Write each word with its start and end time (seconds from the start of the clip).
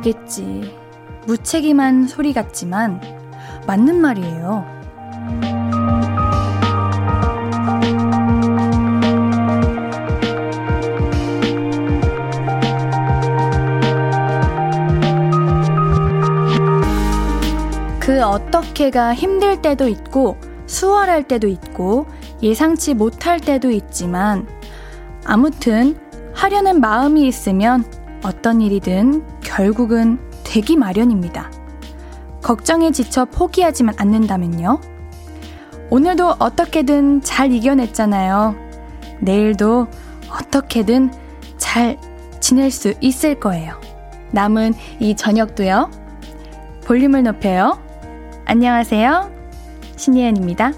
되겠지. 0.00 0.74
무책임한 1.26 2.06
소리 2.06 2.32
같지만 2.32 3.00
맞는 3.66 4.00
말이에요. 4.00 4.80
그 18.00 18.20
어떻게가 18.22 19.14
힘들 19.14 19.62
때도 19.62 19.86
있고 19.88 20.36
수월할 20.66 21.24
때도 21.24 21.46
있고 21.46 22.06
예상치 22.42 22.94
못할 22.94 23.38
때도 23.38 23.70
있지만 23.70 24.46
아무튼 25.24 25.96
하려는 26.34 26.80
마음이 26.80 27.26
있으면 27.26 27.84
어떤 28.22 28.60
일이든 28.60 29.39
결국은 29.60 30.18
되기 30.42 30.74
마련입니다. 30.74 31.50
걱정에 32.42 32.92
지쳐 32.92 33.26
포기하지만 33.26 33.94
않는다면요. 33.98 34.80
오늘도 35.90 36.36
어떻게든 36.38 37.20
잘 37.20 37.52
이겨냈잖아요. 37.52 38.54
내일도 39.20 39.86
어떻게든 40.30 41.12
잘 41.58 41.98
지낼 42.40 42.70
수 42.70 42.94
있을 43.02 43.38
거예요. 43.38 43.78
남은 44.30 44.72
이 44.98 45.14
저녁도요. 45.14 45.90
볼륨을 46.86 47.24
높여요. 47.24 47.78
안녕하세요. 48.46 49.30
신예은입니다. 49.96 50.72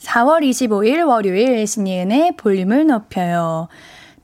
4월 0.00 0.42
25일 0.42 1.08
월요일 1.08 1.66
신예은의 1.66 2.36
볼륨을 2.36 2.86
높여요. 2.88 3.68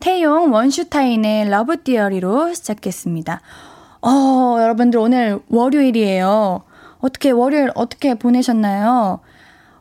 태용 0.09 0.53
원슈타인의 0.53 1.49
Love 1.49 1.83
Theory로 1.83 2.53
시작했습니다. 2.53 3.41
어, 4.03 4.57
여러분들 4.61 5.01
오늘 5.01 5.41
월요일이에요. 5.49 6.63
어떻게 6.99 7.31
월요일 7.31 7.71
어떻게 7.75 8.15
보내셨나요? 8.15 9.21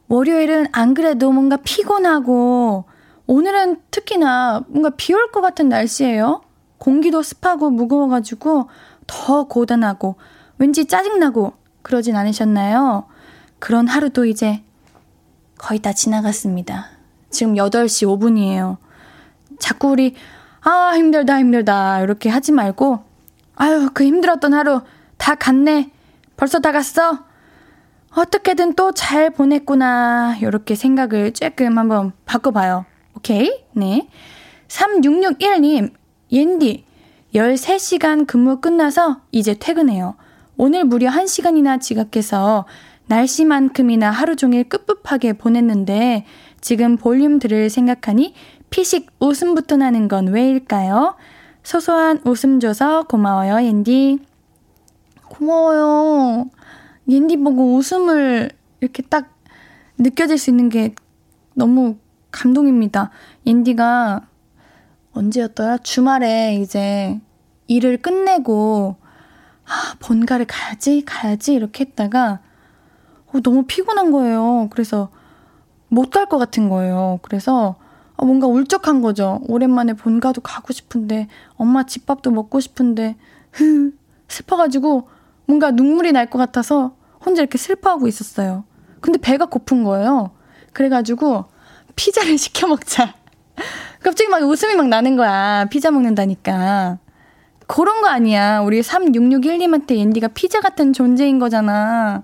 월요일은 0.07 0.67
안 0.71 0.93
그래도 0.93 1.29
뭔가 1.33 1.57
피곤하고 1.57 2.85
오늘은 3.27 3.81
특히나 3.91 4.63
뭔가 4.69 4.91
비 4.91 5.11
올 5.13 5.29
것 5.29 5.41
같은 5.41 5.67
날씨예요. 5.67 6.41
공기도 6.77 7.21
습하고 7.21 7.69
무거워가지고 7.69 8.69
더 9.05 9.43
고단하고 9.49 10.15
왠지 10.57 10.85
짜증나고 10.85 11.51
그러진 11.81 12.15
않으셨나요? 12.15 13.07
그런 13.59 13.89
하루도 13.89 14.23
이제 14.23 14.63
거의 15.57 15.81
다 15.81 15.91
지나갔습니다. 15.91 16.85
지금 17.29 17.55
8시 17.55 18.07
5분이에요. 18.07 18.77
자꾸 19.59 19.89
우리, 19.91 20.15
아, 20.61 20.93
힘들다, 20.95 21.39
힘들다. 21.39 22.01
이렇게 22.01 22.29
하지 22.29 22.51
말고, 22.51 23.03
아유, 23.55 23.89
그 23.93 24.03
힘들었던 24.03 24.53
하루 24.53 24.81
다 25.17 25.35
갔네. 25.35 25.91
벌써 26.37 26.59
다 26.59 26.71
갔어? 26.71 27.25
어떻게든 28.15 28.73
또 28.75 28.91
잘 28.91 29.29
보냈구나. 29.31 30.37
이렇게 30.41 30.75
생각을 30.75 31.33
조금 31.33 31.77
한번 31.77 32.11
바꿔봐요. 32.25 32.85
오케이? 33.17 33.51
네. 33.73 34.07
3661님, 34.67 35.91
옌디, 36.31 36.85
13시간 37.35 38.27
근무 38.27 38.59
끝나서 38.61 39.21
이제 39.31 39.55
퇴근해요. 39.59 40.15
오늘 40.57 40.83
무려 40.83 41.09
1시간이나 41.09 41.81
지각해서 41.81 42.65
날씨만큼이나 43.07 44.11
하루 44.11 44.35
종일 44.35 44.63
끝급하게 44.69 45.33
보냈는데 45.33 46.25
지금 46.61 46.95
볼륨 46.97 47.39
들을 47.39 47.69
생각하니 47.69 48.33
피식 48.73 49.11
웃음부터 49.19 49.77
나는 49.77 50.07
건 50.07 50.29
왜일까요? 50.29 51.15
소소한 51.61 52.19
웃음 52.25 52.59
줘서 52.59 53.03
고마워요, 53.03 53.63
옌디. 53.67 54.17
고마워요. 55.29 56.49
옌디 57.07 57.37
보고 57.37 57.75
웃음을 57.75 58.49
이렇게 58.81 59.03
딱 59.03 59.29
느껴질 59.99 60.39
수 60.39 60.49
있는 60.49 60.69
게 60.69 60.95
너무 61.53 61.97
감동입니다. 62.31 63.11
옌디가 63.45 64.21
언제였더라? 65.13 65.77
주말에 65.77 66.55
이제 66.55 67.21
일을 67.67 68.01
끝내고 68.01 68.95
아, 69.65 69.93
본가를 69.99 70.47
가야지, 70.47 71.05
가야지, 71.05 71.53
이렇게 71.53 71.85
했다가, 71.85 72.39
어, 73.27 73.39
너무 73.39 73.65
피곤한 73.67 74.11
거예요. 74.11 74.67
그래서 74.71 75.09
못 75.89 76.09
갈 76.09 76.25
것 76.25 76.39
같은 76.39 76.69
거예요. 76.69 77.19
그래서 77.21 77.75
어, 77.79 77.82
뭔가 78.17 78.47
울적한 78.47 79.01
거죠. 79.01 79.39
오랜만에 79.47 79.93
본가도 79.93 80.41
가고 80.41 80.71
싶은데, 80.73 81.27
엄마 81.55 81.83
집밥도 81.83 82.31
먹고 82.31 82.59
싶은데, 82.59 83.15
흐, 83.51 83.91
슬퍼가지고 84.27 85.07
뭔가 85.45 85.71
눈물이 85.71 86.11
날 86.11 86.27
것 86.29 86.37
같아서 86.39 86.95
혼자 87.25 87.41
이렇게 87.41 87.57
슬퍼하고 87.57 88.07
있었어요. 88.07 88.63
근데 89.01 89.19
배가 89.19 89.45
고픈 89.45 89.83
거예요. 89.83 90.31
그래가지고 90.73 91.45
피자를 91.95 92.37
시켜 92.39 92.67
먹자. 92.67 93.13
갑자기 94.01 94.29
막 94.29 94.41
웃음이 94.43 94.75
막 94.75 94.87
나는 94.87 95.15
거야. 95.15 95.65
피자 95.65 95.91
먹는다니까. 95.91 96.97
그런 97.67 98.01
거 98.01 98.07
아니야. 98.07 98.59
우리 98.61 98.81
3661님한테 98.81 99.97
앤디가 99.97 100.29
피자 100.29 100.59
같은 100.59 100.93
존재인 100.93 101.39
거잖아. 101.39 102.23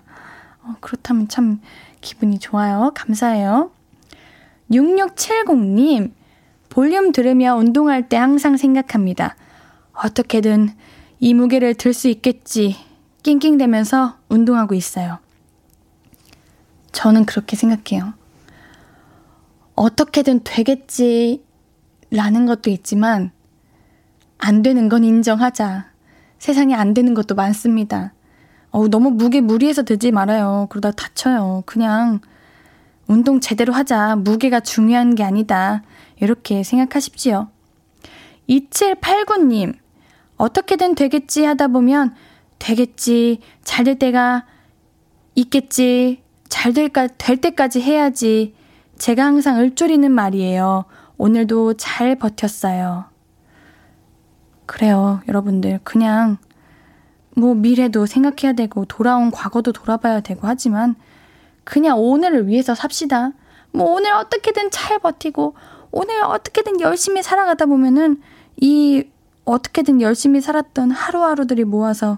어, 0.64 0.76
그렇다면 0.82 1.28
참 1.28 1.62
기분이 2.02 2.40
좋아요. 2.40 2.92
감사해요. 2.96 3.72
6670님, 4.72 6.12
볼륨 6.70 7.12
들으며 7.12 7.56
운동할 7.56 8.08
때 8.10 8.18
항상 8.18 8.58
생각합니다. 8.58 9.36
어떻게든 9.94 10.70
이 11.20 11.34
무게를 11.34 11.74
들 11.74 11.94
수 11.94 12.08
있겠지. 12.08 12.76
낑낑대면서 13.24 14.18
운동하고 14.30 14.76
있어요. 14.76 15.20
저는 16.92 17.26
그렇게 17.26 17.56
생각해요. 17.56 18.14
어떻게든 19.76 20.42
되겠지. 20.44 21.44
라는 22.12 22.46
것도 22.48 22.70
있지만, 22.72 23.32
안 24.40 24.62
되는 24.64 24.90
건 24.90 25.04
인정하자. 25.04 25.92
세상에 26.40 26.74
안 26.74 26.94
되는 26.94 27.14
것도 27.14 27.36
많습니다. 27.36 28.14
어우, 28.72 28.88
너무 28.90 29.12
무게 29.12 29.42
무리해서 29.42 29.84
들지 29.84 30.12
말아요. 30.12 30.68
그러다 30.70 30.92
다쳐요. 30.92 31.64
그냥 31.66 32.22
운동 33.10 33.40
제대로 33.40 33.74
하자. 33.74 34.16
무게가 34.18 34.60
중요한 34.60 35.16
게 35.16 35.24
아니다. 35.24 35.82
이렇게 36.22 36.62
생각하십지요. 36.62 37.50
2789님, 38.48 39.74
어떻게든 40.38 40.94
되겠지 40.94 41.44
하다 41.44 41.70
보면 41.70 42.14
되겠지, 42.60 43.40
잘 43.64 43.84
될 43.86 43.98
때가 43.98 44.46
있겠지, 45.34 46.22
잘 46.50 46.74
될까, 46.74 47.08
될 47.08 47.38
때까지 47.38 47.82
해야지. 47.82 48.54
제가 49.00 49.26
항상 49.26 49.58
을조리는 49.58 50.12
말이에요. 50.12 50.86
오늘도 51.18 51.76
잘 51.76 52.16
버텼어요. 52.16 53.06
그래요, 54.68 55.22
여러분들. 55.28 55.80
그냥, 55.84 56.38
뭐, 57.36 57.56
미래도 57.56 58.06
생각해야 58.06 58.54
되고, 58.54 58.86
돌아온 58.86 59.32
과거도 59.32 59.72
돌아봐야 59.72 60.20
되고 60.20 60.42
하지만, 60.44 60.96
그냥 61.70 62.00
오늘을 62.00 62.48
위해서 62.48 62.74
삽시다. 62.74 63.32
뭐, 63.72 63.94
오늘 63.94 64.12
어떻게든 64.12 64.72
잘 64.72 64.98
버티고, 64.98 65.54
오늘 65.92 66.24
어떻게든 66.24 66.82
열심히 66.82 67.22
살아가다 67.22 67.68
보면은, 67.68 68.20
이, 68.58 69.06
어떻게든 69.46 70.02
열심히 70.02 70.42
살았던 70.42 70.90
하루하루들이 70.90 71.66
모아서 71.66 72.18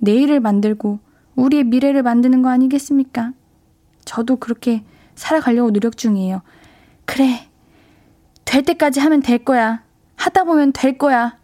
내일을 0.00 0.40
만들고, 0.40 0.98
우리의 1.34 1.64
미래를 1.64 2.02
만드는 2.02 2.42
거 2.42 2.50
아니겠습니까? 2.50 3.32
저도 4.04 4.36
그렇게 4.36 4.84
살아가려고 5.14 5.70
노력 5.70 5.96
중이에요. 5.96 6.42
그래. 7.06 7.48
될 8.44 8.62
때까지 8.62 9.00
하면 9.00 9.22
될 9.22 9.38
거야. 9.38 9.82
하다 10.16 10.44
보면 10.44 10.72
될 10.72 10.98
거야. 10.98 11.38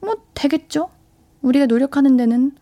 뭐 0.00 0.16
되겠죠? 0.32 0.88
우리가 1.42 1.66
노력하는 1.66 2.16
데는 2.16 2.52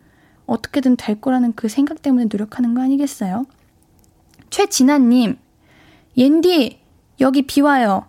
어떻게든 0.46 0.96
될 0.96 1.20
거라는 1.20 1.52
그 1.54 1.68
생각 1.68 2.02
때문에 2.02 2.26
노력하는 2.28 2.74
거 2.74 2.82
아니겠어요? 2.82 3.46
최진아님, 4.52 5.38
옌디, 6.18 6.78
여기 7.20 7.42
비 7.42 7.62
와요. 7.62 8.04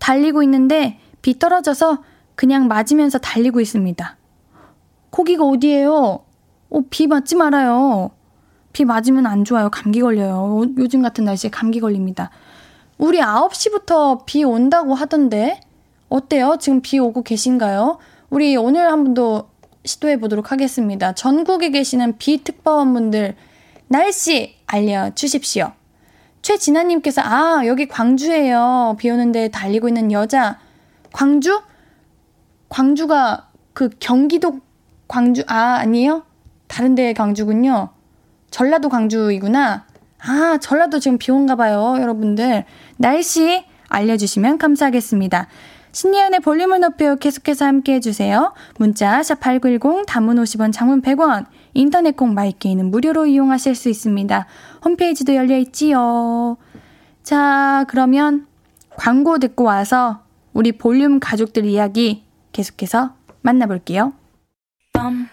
달리고 0.00 0.42
있는데 0.42 0.98
비 1.22 1.38
떨어져서 1.38 2.02
그냥 2.34 2.66
맞으면서 2.66 3.18
달리고 3.18 3.60
있습니다. 3.60 4.16
거기가 5.12 5.44
어디예요? 5.44 6.24
어, 6.70 6.80
비 6.90 7.06
맞지 7.06 7.36
말아요. 7.36 8.10
비 8.72 8.84
맞으면 8.84 9.24
안 9.26 9.44
좋아요. 9.44 9.70
감기 9.70 10.00
걸려요. 10.00 10.64
요즘 10.78 11.00
같은 11.00 11.24
날씨에 11.24 11.48
감기 11.50 11.78
걸립니다. 11.78 12.30
우리 12.98 13.20
9시부터 13.20 14.26
비 14.26 14.42
온다고 14.42 14.94
하던데, 14.94 15.60
어때요? 16.08 16.56
지금 16.58 16.80
비 16.82 16.98
오고 16.98 17.22
계신가요? 17.22 17.98
우리 18.30 18.56
오늘 18.56 18.90
한 18.90 19.04
번 19.04 19.14
더 19.14 19.48
시도해 19.84 20.18
보도록 20.18 20.50
하겠습니다. 20.50 21.14
전국에 21.14 21.70
계시는 21.70 22.18
비특파원분들 22.18 23.36
날씨 23.86 24.56
알려 24.66 25.14
주십시오. 25.14 25.70
최진아님께서 26.44 27.22
아 27.24 27.62
여기 27.66 27.88
광주예요. 27.88 28.96
비 28.98 29.10
오는데 29.10 29.48
달리고 29.48 29.88
있는 29.88 30.12
여자 30.12 30.58
광주? 31.10 31.62
광주가 32.68 33.48
그 33.72 33.88
경기도 33.98 34.60
광주, 35.08 35.42
아, 35.46 35.76
아니에요? 35.78 36.24
다른 36.66 36.94
데 36.94 37.14
광주군요. 37.14 37.88
전라도 38.50 38.88
광주이구나. 38.88 39.86
아, 40.18 40.58
전라도 40.60 40.98
지금 40.98 41.18
비 41.18 41.30
온가 41.30 41.56
봐요, 41.56 41.96
여러분들. 41.98 42.64
날씨 42.98 43.64
알려주시면 43.88 44.58
감사하겠습니다. 44.58 45.48
신예은의 45.92 46.40
볼륨을 46.40 46.80
높여 46.80 47.14
계속해서 47.14 47.64
함께 47.64 47.94
해주세요. 47.94 48.52
문자 48.78 49.20
샵8910 49.20 50.04
단문 50.06 50.36
50원 50.36 50.72
장문 50.72 51.00
100원 51.00 51.46
인터넷 51.74 52.16
콩 52.16 52.34
마이케이는 52.34 52.90
무료로 52.90 53.26
이용하실 53.26 53.74
수 53.74 53.88
있습니다. 53.88 54.46
홈페이지도 54.84 55.34
열려 55.34 55.58
있지요. 55.58 56.56
자 57.22 57.84
그러면 57.88 58.46
광고 58.96 59.38
듣고 59.38 59.64
와서 59.64 60.20
우리 60.52 60.72
볼륨 60.72 61.20
가족들 61.20 61.66
이야기 61.66 62.24
계속해서 62.52 63.14
만나볼게요. 63.42 64.12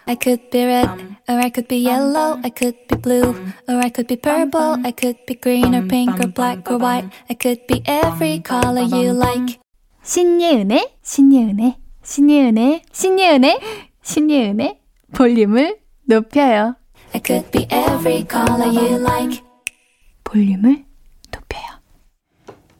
I 0.08 0.18
could 0.20 0.50
be 0.50 0.64
red, 0.66 0.90
or 1.30 1.38
I 1.38 1.52
could 1.54 1.68
be 1.68 1.86
yellow, 1.86 2.40
I 2.44 2.52
could 2.52 2.76
be 2.88 2.98
blue, 3.00 3.30
or 3.70 3.78
I 3.78 3.92
could 3.94 4.08
be 4.08 4.18
purple, 4.18 4.82
I 4.84 4.92
could 4.92 5.18
be 5.26 5.40
green 5.40 5.76
or 5.76 5.88
pink 5.88 6.20
or 6.20 6.28
black 6.34 6.70
or 6.70 6.78
white, 6.82 7.08
I 7.30 7.38
could 7.40 7.66
be 7.68 7.82
every 7.86 8.42
color 8.44 8.84
you 8.84 9.14
like. 9.14 9.60
신예은의, 10.04 10.98
신예은의, 11.04 11.76
신예은의, 12.04 12.82
신예은의, 12.92 13.60
신예은의 14.02 14.80
볼륨을 15.14 15.81
높여요. 16.12 16.75
I 17.13 17.22
could 17.25 17.50
be 17.52 17.68
every 17.72 18.25
color 18.30 18.68
you 18.68 19.00
like. 19.00 19.42
볼륨을 20.25 20.84
높여요. 21.31 21.63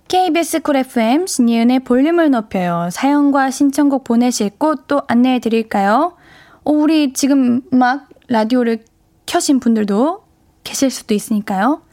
KBS 0.10 0.62
쿨 0.62 0.76
FM 0.76 1.28
신예은의 1.28 1.80
볼륨을 1.82 2.30
높여요. 2.30 2.90
사연과 2.92 3.50
신청곡 3.50 4.04
보내실 4.04 4.50
곳 4.58 4.86
또 4.88 5.04
안내해 5.08 5.40
드릴까요? 5.40 6.18
어, 6.66 6.72
우리 6.72 7.14
지금 7.14 7.62
막 7.72 8.10
라디오를 8.28 8.84
켜신 9.26 9.62
분들도 9.62 10.24
계실 10.66 10.90
수도 10.90 11.14
있으니까요. 11.14 11.84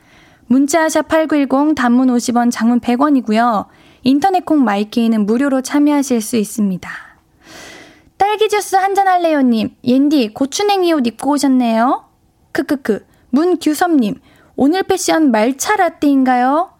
문자샵 0.47 1.07
8910 1.07 1.77
단문 1.77 2.09
50원 2.09 2.51
장문 2.51 2.81
100원이고요. 2.81 3.67
인터넷 4.03 4.45
콩 4.45 4.65
마이케이는 4.65 5.27
무료로 5.27 5.63
참여하실 5.63 6.21
수 6.21 6.37
있습니다. 6.37 7.08
딸기 8.19 8.49
주스 8.49 8.77
한잔 8.77 9.07
할래요님, 9.09 9.77
옌디 9.85 10.35
고추냉이 10.35 10.93
옷 10.93 11.07
입고 11.07 11.31
오셨네요. 11.33 12.05
크크크, 12.53 13.07
문규섭님, 13.31 14.21
오늘 14.57 14.83
패션 14.83 15.31
말차 15.31 15.77
라떼인가요? 15.77 16.71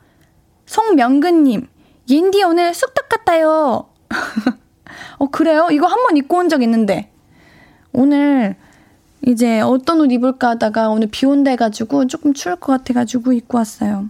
송명근님, 0.67 1.69
옌디 2.11 2.43
오늘 2.43 2.75
쑥떡 2.75 3.09
같아요. 3.09 3.89
어, 5.19 5.27
그래요? 5.31 5.69
이거 5.71 5.87
한 5.87 6.03
번 6.03 6.17
입고 6.17 6.37
온 6.39 6.49
적 6.49 6.63
있는데. 6.63 7.11
오늘 7.93 8.57
이제 9.27 9.61
어떤 9.61 10.01
옷 10.01 10.11
입을까 10.13 10.51
하다가 10.51 10.89
오늘 10.91 11.09
비 11.09 11.27
온다 11.27 11.51
해가지고 11.51 12.07
조금 12.07 12.35
추울 12.35 12.57
것 12.57 12.73
같아가지고 12.73 13.33
입고 13.33 13.59
왔어요. 13.59 14.09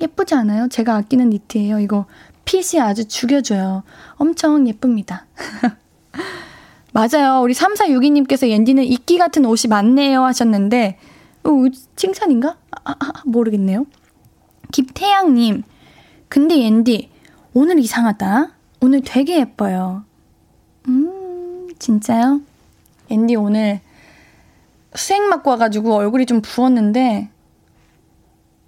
예쁘지 0.00 0.34
않아요? 0.34 0.68
제가 0.68 0.96
아끼는 0.96 1.30
니트예요. 1.30 1.78
이거 1.80 2.06
핏이 2.44 2.80
아주 2.80 3.06
죽여줘요. 3.06 3.82
엄청 4.16 4.66
예쁩니다. 4.68 5.26
맞아요. 6.92 7.40
우리 7.42 7.54
3462님께서 7.54 8.48
옌디는 8.48 8.84
이끼 8.84 9.18
같은 9.18 9.44
옷이 9.44 9.68
많네요 9.68 10.24
하셨는데, 10.24 10.98
어, 11.44 11.50
칭찬인가? 11.96 12.56
아, 12.70 12.80
아, 12.84 12.94
아, 12.98 13.22
모르겠네요. 13.24 13.86
김태양님, 14.72 15.62
근데 16.28 16.58
옌디, 16.58 17.10
오늘 17.54 17.78
이상하다. 17.78 18.52
오늘 18.80 19.02
되게 19.02 19.40
예뻐요. 19.40 20.04
음, 20.88 21.68
진짜요? 21.78 22.40
앤디 23.08 23.36
오늘 23.36 23.80
수행 24.94 25.28
맞고 25.28 25.50
와가지고 25.50 25.94
얼굴이 25.94 26.26
좀 26.26 26.40
부었는데, 26.40 27.28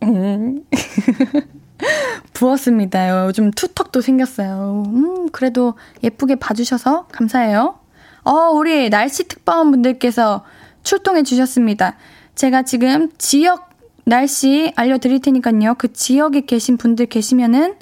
음. 0.03 0.65
부었습니다. 2.33 3.27
요즘 3.27 3.51
투턱도 3.51 4.01
생겼어요. 4.01 4.85
음, 4.87 5.31
그래도 5.31 5.75
예쁘게 6.03 6.37
봐주셔서 6.37 7.07
감사해요. 7.13 7.79
어, 8.25 8.33
우리 8.51 8.89
날씨 8.91 9.27
특파원 9.29 9.71
분들께서 9.71 10.45
출동해 10.83 11.23
주셨습니다. 11.23 11.97
제가 12.35 12.63
지금 12.63 13.11
지역 13.19 13.71
날씨 14.05 14.73
알려드릴 14.77 15.21
테니까요. 15.21 15.75
그 15.79 15.93
지역에 15.93 16.43
계신 16.43 16.77
분들 16.77 17.07
계시면은 17.07 17.77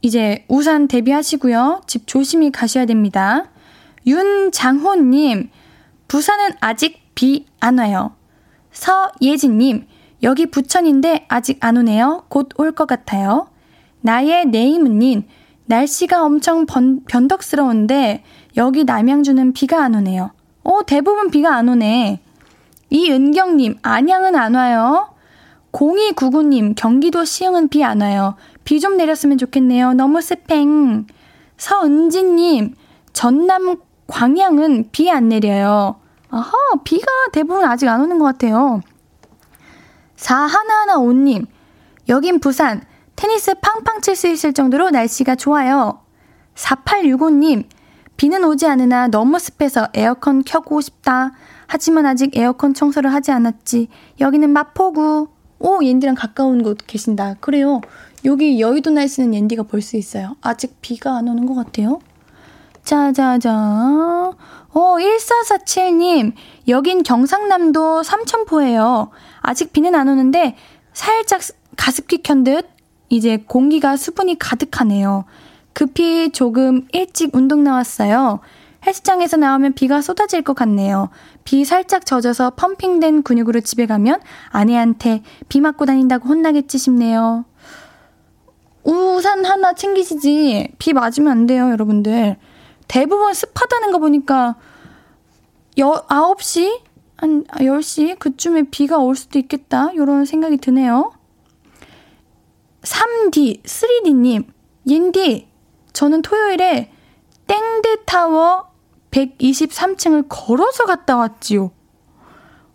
이제 0.00 0.44
우산 0.48 0.88
대비하시고요. 0.88 1.82
집 1.86 2.06
조심히 2.06 2.50
가셔야 2.50 2.86
됩니다. 2.86 3.44
윤장호님, 4.06 5.50
부산은 6.08 6.50
아직 6.60 7.00
비 7.14 7.46
안 7.62 7.78
와요. 7.78 8.16
서예진님, 8.72 9.86
여기 10.22 10.46
부천인데 10.46 11.26
아직 11.28 11.58
안 11.64 11.76
오네요. 11.76 12.24
곧 12.28 12.48
올 12.58 12.72
것 12.72 12.86
같아요. 12.86 13.48
나의 14.02 14.46
네이문님, 14.46 15.24
날씨가 15.66 16.22
엄청 16.24 16.66
번, 16.66 17.00
변덕스러운데 17.08 18.22
여기 18.56 18.84
남양주는 18.84 19.52
비가 19.52 19.82
안 19.84 19.94
오네요. 19.94 20.30
어, 20.64 20.80
대부분 20.86 21.30
비가 21.30 21.56
안 21.56 21.68
오네. 21.68 22.20
이은경님, 22.90 23.78
안양은 23.82 24.36
안 24.36 24.54
와요. 24.54 25.08
0299님, 25.72 26.74
경기도 26.76 27.24
시흥은 27.24 27.68
비 27.68 27.82
안 27.82 28.00
와요. 28.02 28.34
비 28.64 28.78
좀 28.78 28.96
내렸으면 28.96 29.38
좋겠네요. 29.38 29.94
너무 29.94 30.20
스팽. 30.20 31.06
서은지님, 31.56 32.74
전남 33.12 33.76
광양은 34.06 34.90
비 34.92 35.10
안 35.10 35.28
내려요. 35.28 35.96
아하, 36.30 36.52
비가 36.84 37.06
대부분 37.32 37.64
아직 37.64 37.88
안 37.88 38.00
오는 38.02 38.18
것 38.18 38.24
같아요. 38.26 38.82
4115님, 40.22 41.46
여긴 42.08 42.38
부산, 42.40 42.82
테니스 43.16 43.54
팡팡 43.60 44.00
칠 44.00 44.16
수 44.16 44.28
있을 44.28 44.52
정도로 44.52 44.90
날씨가 44.90 45.34
좋아요. 45.34 46.00
4865님, 46.54 47.64
비는 48.16 48.44
오지 48.44 48.66
않으나 48.66 49.08
너무 49.08 49.38
습해서 49.38 49.88
에어컨 49.94 50.44
켜고 50.44 50.80
싶다. 50.80 51.32
하지만 51.66 52.06
아직 52.06 52.36
에어컨 52.36 52.72
청소를 52.74 53.12
하지 53.12 53.32
않았지. 53.32 53.88
여기는 54.20 54.48
마포구. 54.50 55.28
오, 55.58 55.78
옌디랑 55.82 56.14
가까운 56.14 56.62
곳 56.62 56.78
계신다. 56.86 57.34
그래요. 57.40 57.80
여기 58.24 58.60
여의도 58.60 58.90
날씨는 58.90 59.34
옌디가 59.34 59.64
볼 59.64 59.80
수 59.80 59.96
있어요. 59.96 60.36
아직 60.40 60.76
비가 60.82 61.16
안 61.16 61.28
오는 61.28 61.46
것 61.46 61.54
같아요. 61.54 62.00
자자자. 62.84 63.52
어, 64.74 64.96
1447님. 64.98 66.32
여긴 66.68 67.02
경상남도 67.02 68.02
삼천포예요. 68.02 69.10
아직 69.40 69.72
비는 69.72 69.94
안 69.94 70.08
오는데 70.08 70.56
살짝 70.92 71.40
가습기 71.76 72.18
켠 72.22 72.44
듯 72.44 72.68
이제 73.08 73.36
공기가 73.46 73.96
수분이 73.96 74.38
가득하네요. 74.38 75.24
급히 75.74 76.30
조금 76.30 76.86
일찍 76.92 77.34
운동 77.34 77.62
나왔어요. 77.62 78.40
헬스장에서 78.86 79.36
나오면 79.36 79.74
비가 79.74 80.00
쏟아질 80.00 80.42
것 80.42 80.54
같네요. 80.54 81.10
비 81.44 81.64
살짝 81.64 82.04
젖어서 82.06 82.50
펌핑된 82.50 83.22
근육으로 83.22 83.60
집에 83.60 83.86
가면 83.86 84.20
아내한테 84.48 85.22
비 85.48 85.60
맞고 85.60 85.86
다닌다고 85.86 86.28
혼나겠지 86.28 86.78
싶네요. 86.78 87.44
우산 88.82 89.44
하나 89.44 89.74
챙기시지. 89.74 90.72
비 90.78 90.92
맞으면 90.92 91.30
안 91.30 91.46
돼요, 91.46 91.70
여러분들. 91.70 92.36
대부분 92.92 93.32
습하다는 93.32 93.90
거 93.90 93.98
보니까 93.98 94.56
여, 95.78 96.04
9시? 96.10 96.82
한 97.16 97.42
10시? 97.44 98.18
그쯤에 98.18 98.64
비가 98.64 98.98
올 98.98 99.16
수도 99.16 99.38
있겠다. 99.38 99.90
이런 99.92 100.26
생각이 100.26 100.58
드네요. 100.58 101.10
3D, 102.82 103.62
3D님, 103.62 104.44
옌디, 104.86 105.48
저는 105.94 106.20
토요일에 106.20 106.92
땡대타워 107.46 108.66
123층을 109.10 110.26
걸어서 110.28 110.84
갔다 110.84 111.16
왔지요. 111.16 111.70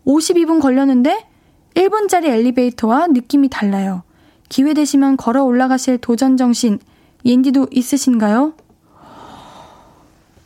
52분 0.07 0.59
걸렸는데 0.59 1.27
1분짜리 1.75 2.25
엘리베이터와 2.25 3.05
느낌이 3.05 3.49
달라요. 3.49 4.01
기회 4.49 4.73
되시면 4.73 5.15
걸어 5.17 5.43
올라가실 5.43 5.99
도전 5.99 6.37
정신, 6.37 6.79
옌디도 7.23 7.67
있으신가요? 7.69 8.55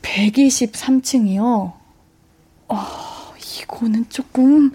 123층이요. 0.01 1.73
어, 2.69 2.77
이거는 3.61 4.05
조금 4.09 4.71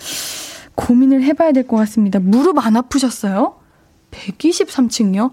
고민을 0.74 1.22
해봐야 1.24 1.52
될 1.52 1.66
것 1.66 1.76
같습니다. 1.78 2.18
무릎 2.18 2.58
안 2.58 2.76
아프셨어요? 2.76 3.56
123층이요? 4.10 5.30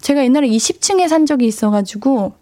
제가 0.00 0.22
옛날에 0.24 0.48
20층에 0.48 1.08
산 1.08 1.26
적이 1.26 1.46
있어가지고 1.46 2.34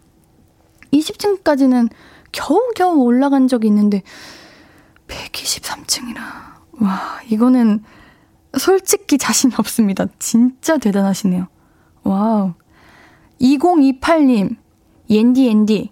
20층까지는 0.91 1.89
겨우겨우 2.31 2.97
올라간 3.03 3.47
적이 3.47 3.67
있는데 3.67 4.01
123층이라 5.07 6.17
와 6.81 7.19
이거는 7.29 7.83
솔직히 8.57 9.17
자신이 9.17 9.53
없습니다. 9.57 10.05
진짜 10.19 10.77
대단하시네요. 10.77 11.47
Wow. 12.03 12.53
2028님, 13.41 14.55
옌디 15.09 15.47
옌디, 15.47 15.91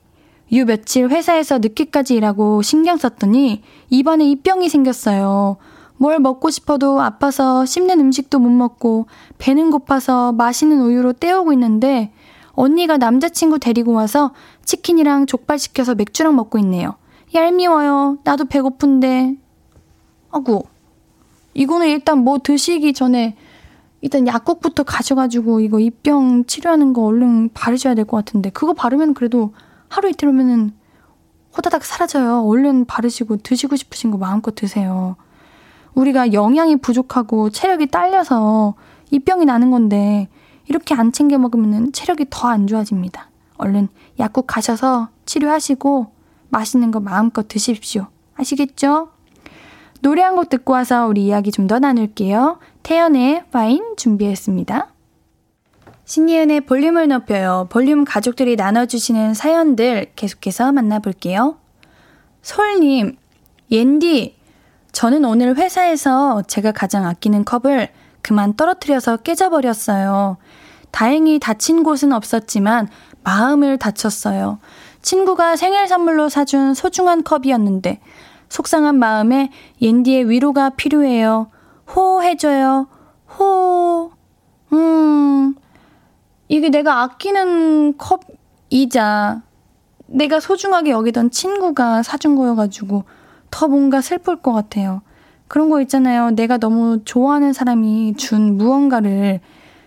요 0.54 0.66
며칠 0.66 1.10
회사에서 1.10 1.60
늦게까지 1.60 2.16
일하고 2.16 2.62
신경 2.62 2.98
썼더니 2.98 3.62
이번에 3.90 4.26
입병이 4.30 4.68
생겼어요. 4.70 5.58
뭘 5.98 6.20
먹고 6.20 6.50
싶어도 6.50 7.00
아파서 7.02 7.66
씹는 7.66 8.00
음식도 8.00 8.40
못 8.40 8.50
먹고 8.50 9.06
배는 9.38 9.70
고파서 9.72 10.34
맛있는 10.34 10.82
우유로 10.82 11.14
때우고 11.14 11.54
있는데 11.54 12.12
언니가 12.54 12.98
남자친구 12.98 13.60
데리고 13.60 13.94
와서 13.94 14.34
치킨이랑 14.66 15.26
족발 15.26 15.58
시켜서 15.58 15.96
맥주랑 15.96 16.36
먹고 16.36 16.58
있네요. 16.60 16.96
얄미워요. 17.34 18.18
나도 18.24 18.46
배고픈데. 18.46 19.38
아구. 20.32 20.64
이거는 21.54 21.88
일단 21.88 22.18
뭐 22.18 22.40
드시기 22.40 22.92
전에 22.94 23.38
일단 24.02 24.28
약국부터 24.28 24.84
가셔가지고 24.84 25.62
이거 25.62 25.80
입병 25.80 26.46
치료하는 26.46 26.92
거 26.92 27.04
얼른 27.04 27.52
바르셔야 27.54 27.96
될 27.96 28.06
것 28.06 28.18
같은데 28.18 28.50
그거 28.50 28.74
바르면 28.74 29.14
그래도 29.14 29.54
하루 29.92 30.10
이틀 30.10 30.30
오면은 30.30 30.72
호다닥 31.56 31.84
사라져요. 31.84 32.44
얼른 32.48 32.86
바르시고 32.86 33.38
드시고 33.38 33.76
싶으신 33.76 34.10
거 34.10 34.18
마음껏 34.18 34.56
드세요. 34.56 35.18
우리가 35.96 36.32
영양이 36.32 36.78
부족하고 36.78 37.50
체력이 37.50 37.88
딸려서 37.88 38.76
입병이 39.12 39.44
나는 39.44 39.70
건데 39.70 40.30
이렇게 40.70 40.96
안 40.96 41.12
챙겨 41.12 41.38
먹으면 41.38 41.92
체력이 41.92 42.28
더 42.30 42.48
안 42.48 42.68
좋아집니다. 42.68 43.30
얼른 43.58 43.90
약국 44.18 44.48
가셔서 44.48 45.10
치료하시고 45.26 46.08
맛있는 46.50 46.92
거 46.92 47.02
마음껏 47.02 47.46
드십시오. 47.50 48.08
아시겠죠? 48.38 49.10
노래 50.02 50.22
한 50.24 50.36
곡 50.38 50.48
듣고 50.50 50.72
와서 50.74 51.06
우리 51.06 51.26
이야기 51.26 51.52
좀 51.52 51.68
더 51.68 51.80
나눌게요. 51.80 52.60
태연의 52.84 53.44
파인 53.52 53.96
준비했습니다. 53.98 54.88
신예은의 56.12 56.62
볼륨을 56.66 57.08
높여요. 57.08 57.68
볼륨 57.70 58.04
가족들이 58.04 58.58
나눠주시는 58.58 59.34
사연들 59.34 60.12
계속해서 60.18 60.74
만나볼게요. 60.74 61.56
솔님, 62.42 63.16
옌디, 63.72 64.36
저는 64.92 65.24
오늘 65.24 65.56
회사에서 65.56 66.42
제가 66.48 66.74
가장 66.74 67.06
아끼는 67.06 67.46
컵을 67.46 67.88
그만 68.22 68.58
떨어뜨려서 68.58 69.16
깨져버렸어요. 69.16 70.36
다행히 70.92 71.40
다친 71.40 71.82
곳은 71.82 72.12
없었지만 72.12 72.90
마음을 73.24 73.78
다쳤어요. 73.78 74.60
친구가 75.02 75.56
생일 75.56 75.88
선물로 75.88 76.28
사준 76.28 76.74
소중한 76.74 77.24
컵이었는데 77.24 78.02
속상한 78.50 79.00
마음에 79.00 79.50
옌디의 79.82 80.30
위로가 80.30 80.72
필요해요. 80.72 81.50
호해줘요. 81.96 82.90
호. 83.40 84.12
음. 84.74 85.56
이게 86.52 86.68
내가 86.68 87.04
아끼는 87.04 87.96
컵이자 87.98 89.42
내가 90.08 90.42
소중하게 90.42 90.92
여기던 90.92 91.32
친구가 91.32 92.04
사준 92.04 92.36
거여가지고 92.36 93.06
더 93.50 93.68
뭔가 93.70 94.02
슬플 94.02 94.42
것 94.42 94.52
같아요. 94.52 95.02
그런 95.48 95.70
거 95.70 95.80
있잖아요. 95.80 96.32
내가 96.32 96.58
너무 96.58 97.06
좋아하는 97.06 97.54
사람이 97.54 98.16
준 98.18 98.58
무언가를 98.58 99.40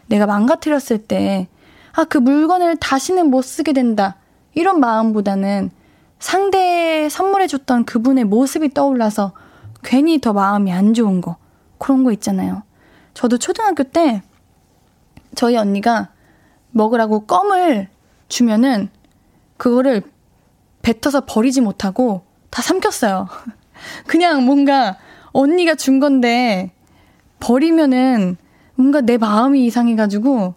내가 0.07 0.25
망가뜨렸을 0.25 1.03
때, 1.07 1.49
아, 1.93 2.05
그 2.05 2.17
물건을 2.17 2.77
다시는 2.79 3.29
못 3.29 3.43
쓰게 3.43 3.75
된다. 3.75 4.17
이런 4.55 4.81
마음보다는 4.81 5.71
상대 6.19 7.11
선물해줬던 7.11 7.85
그분의 7.85 8.25
모습이 8.25 8.73
떠올라서 8.73 9.33
괜히 9.83 10.19
더 10.19 10.33
마음이 10.33 10.73
안 10.73 10.95
좋은 10.95 11.21
거. 11.21 11.37
그런 11.77 12.05
거 12.05 12.13
있잖아요. 12.13 12.63
저도 13.13 13.37
초등학교 13.37 13.83
때 13.83 14.23
저희 15.35 15.59
언니가 15.59 16.14
먹으라고 16.75 17.27
껌을 17.27 17.89
주면은 18.29 18.91
그거를 19.57 20.03
뱉어서 20.83 21.25
버리지 21.25 21.61
못하고 21.61 22.27
다 22.51 22.63
삼켰어요. 22.63 23.29
그냥 24.07 24.45
뭔가 24.45 24.99
언니가 25.33 25.75
준 25.75 26.01
건데 26.01 26.73
버리면은 27.41 28.37
뭔가 28.75 29.01
내 29.01 29.17
마음이 29.17 29.65
이상해가지고 29.67 30.55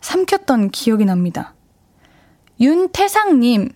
삼켰던 0.00 0.70
기억이 0.70 1.04
납니다. 1.04 1.54
윤태상님, 2.58 3.70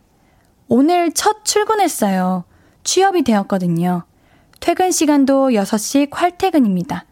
오늘 0.69 1.13
첫 1.13 1.45
출근했어요. 1.45 2.45
취업이 2.83 3.23
되었거든요. 3.23 4.05
퇴근 4.61 4.91
시간도 4.91 5.51
6시 5.51 6.11
콸퇴근입니다. 6.11 7.03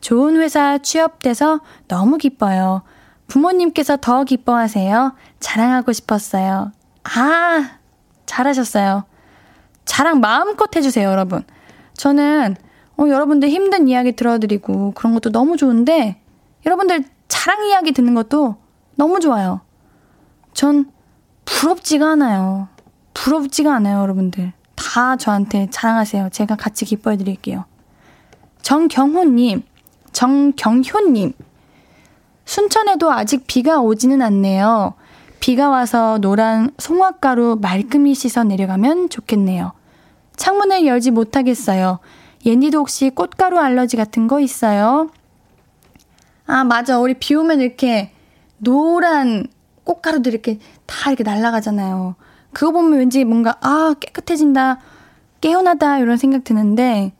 좋은 0.00 0.36
회사 0.36 0.78
취업돼서 0.78 1.60
너무 1.86 2.18
기뻐요. 2.18 2.82
부모님께서 3.28 3.98
더 3.98 4.24
기뻐하세요. 4.24 5.14
자랑하고 5.38 5.92
싶었어요. 5.92 6.72
아, 7.04 7.70
잘하셨어요. 8.26 9.04
자랑 9.84 10.20
마음껏 10.20 10.74
해주세요, 10.74 11.08
여러분. 11.08 11.44
저는, 11.94 12.56
어, 12.98 13.08
여러분들 13.08 13.48
힘든 13.48 13.88
이야기 13.88 14.12
들어드리고 14.12 14.92
그런 14.92 15.14
것도 15.14 15.30
너무 15.30 15.56
좋은데, 15.56 16.20
여러분들 16.66 17.04
자랑 17.28 17.66
이야기 17.66 17.92
듣는 17.92 18.14
것도 18.14 18.56
너무 18.96 19.20
좋아요. 19.20 19.60
전 20.52 20.90
부럽지가 21.44 22.10
않아요. 22.12 22.68
부럽지가 23.14 23.74
않아요, 23.76 24.00
여러분들. 24.00 24.52
다 24.74 25.16
저한테 25.16 25.68
자랑하세요. 25.70 26.30
제가 26.30 26.56
같이 26.56 26.84
기뻐해 26.84 27.16
드릴게요. 27.16 27.64
정경호님, 28.62 29.62
정경효님, 30.12 31.32
순천에도 32.52 33.12
아직 33.12 33.46
비가 33.46 33.78
오지는 33.78 34.22
않네요. 34.22 34.94
비가 35.38 35.68
와서 35.68 36.16
노란 36.18 36.70
송화가루 36.78 37.58
말끔히 37.60 38.14
씻어 38.14 38.42
내려가면 38.42 39.10
좋겠네요. 39.10 39.72
창문을 40.36 40.86
열지 40.86 41.10
못하겠어요. 41.10 41.98
옌디도 42.46 42.78
혹시 42.78 43.10
꽃가루 43.10 43.58
알러지 43.58 43.98
같은 43.98 44.28
거 44.28 44.40
있어요? 44.40 45.10
아, 46.46 46.64
맞아. 46.64 46.98
우리 46.98 47.12
비 47.18 47.34
오면 47.34 47.60
이렇게 47.60 48.12
노란 48.56 49.46
꽃가루들 49.84 50.32
이렇게 50.32 50.58
다 50.86 51.10
이렇게 51.10 51.24
날아가잖아요. 51.24 52.14
그거 52.54 52.72
보면 52.72 52.98
왠지 52.98 53.24
뭔가, 53.24 53.56
아, 53.60 53.94
깨끗해진다, 54.00 54.78
깨어나다, 55.42 55.98
이런 55.98 56.16
생각 56.16 56.44
드는데, 56.44 57.12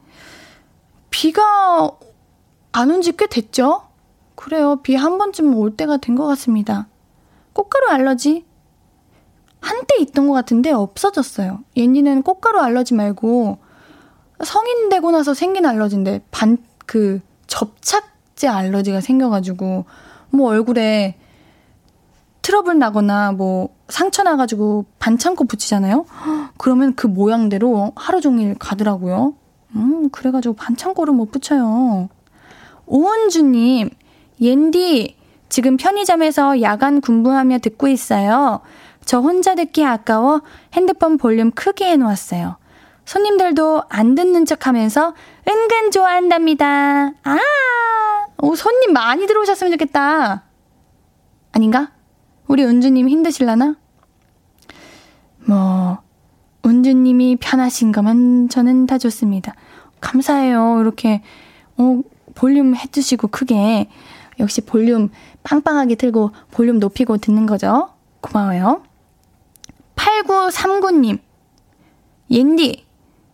비가 1.10 1.90
안 2.72 2.88
온 2.90 3.02
지 3.02 3.12
꽤 3.12 3.26
됐죠? 3.26 3.82
그래요. 4.48 4.76
비 4.82 4.94
한 4.96 5.18
번쯤 5.18 5.54
올 5.56 5.76
때가 5.76 5.98
된 5.98 6.16
것 6.16 6.26
같습니다. 6.26 6.88
꽃가루 7.52 7.88
알러지? 7.90 8.46
한때 9.60 9.96
있던 10.00 10.26
것 10.26 10.32
같은데 10.32 10.70
없어졌어요. 10.72 11.60
옌디는 11.76 12.22
꽃가루 12.22 12.58
알러지 12.60 12.94
말고 12.94 13.58
성인 14.42 14.88
되고 14.88 15.10
나서 15.10 15.34
생긴 15.34 15.66
알러지인데 15.66 16.22
반, 16.30 16.56
그 16.86 17.20
접착제 17.46 18.48
알러지가 18.48 19.00
생겨가지고 19.02 19.84
뭐 20.30 20.48
얼굴에 20.50 21.16
트러블 22.40 22.78
나거나 22.78 23.32
뭐 23.32 23.68
상처 23.88 24.22
나가지고 24.22 24.86
반창고 24.98 25.44
붙이잖아요? 25.44 26.06
그러면 26.56 26.94
그 26.94 27.06
모양대로 27.06 27.92
하루 27.96 28.22
종일 28.22 28.54
가더라고요. 28.58 29.34
음, 29.76 30.08
그래가지고 30.08 30.54
반창고를 30.54 31.12
못 31.12 31.30
붙여요. 31.30 32.08
오은주님, 32.86 33.90
옌디, 34.40 35.16
지금 35.48 35.76
편의점에서 35.76 36.60
야간 36.62 37.00
군부하며 37.00 37.58
듣고 37.58 37.88
있어요. 37.88 38.60
저 39.04 39.20
혼자 39.20 39.54
듣기 39.54 39.84
아까워 39.84 40.42
핸드폰 40.74 41.16
볼륨 41.16 41.50
크게 41.50 41.90
해놓았어요. 41.92 42.56
손님들도 43.06 43.84
안 43.88 44.14
듣는 44.14 44.44
척 44.44 44.66
하면서 44.66 45.14
은근 45.48 45.90
좋아한답니다. 45.90 47.12
아, 47.24 47.38
오, 48.42 48.54
손님 48.54 48.92
많이 48.92 49.26
들어오셨으면 49.26 49.72
좋겠다. 49.72 50.44
아닌가? 51.52 51.90
우리 52.46 52.64
은주님 52.64 53.08
힘드실라나? 53.08 53.76
뭐, 55.46 55.98
은주님이 56.66 57.36
편하신 57.40 57.92
거면 57.92 58.50
저는 58.50 58.84
다 58.86 58.98
좋습니다. 58.98 59.54
감사해요. 60.02 60.80
이렇게, 60.82 61.22
어, 61.78 62.02
볼륨 62.34 62.76
해주시고 62.76 63.28
크게. 63.28 63.88
역시 64.40 64.60
볼륨 64.60 65.10
빵빵하게 65.42 65.96
틀고 65.96 66.30
볼륨 66.50 66.78
높이고 66.78 67.16
듣는 67.18 67.46
거죠. 67.46 67.90
고마워요. 68.20 68.82
8939님. 69.96 71.20
옌디, 72.30 72.86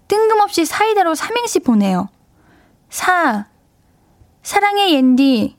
뜬금없이 0.08 0.64
사이다로 0.64 1.14
삼행시 1.14 1.60
보내요. 1.60 2.08
4. 2.90 3.48
사랑해 4.42 4.92
옌디. 4.92 5.56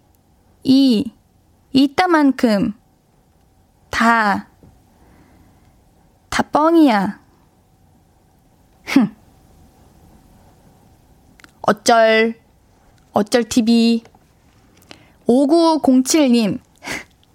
2. 0.64 1.14
이따만큼. 1.74 2.74
다. 3.90 4.48
다 6.30 6.44
뻥이야. 6.44 7.20
흥. 8.86 9.16
어쩔. 11.62 12.36
어쩔 13.12 13.44
TV. 13.44 14.04
5907님. 15.28 16.60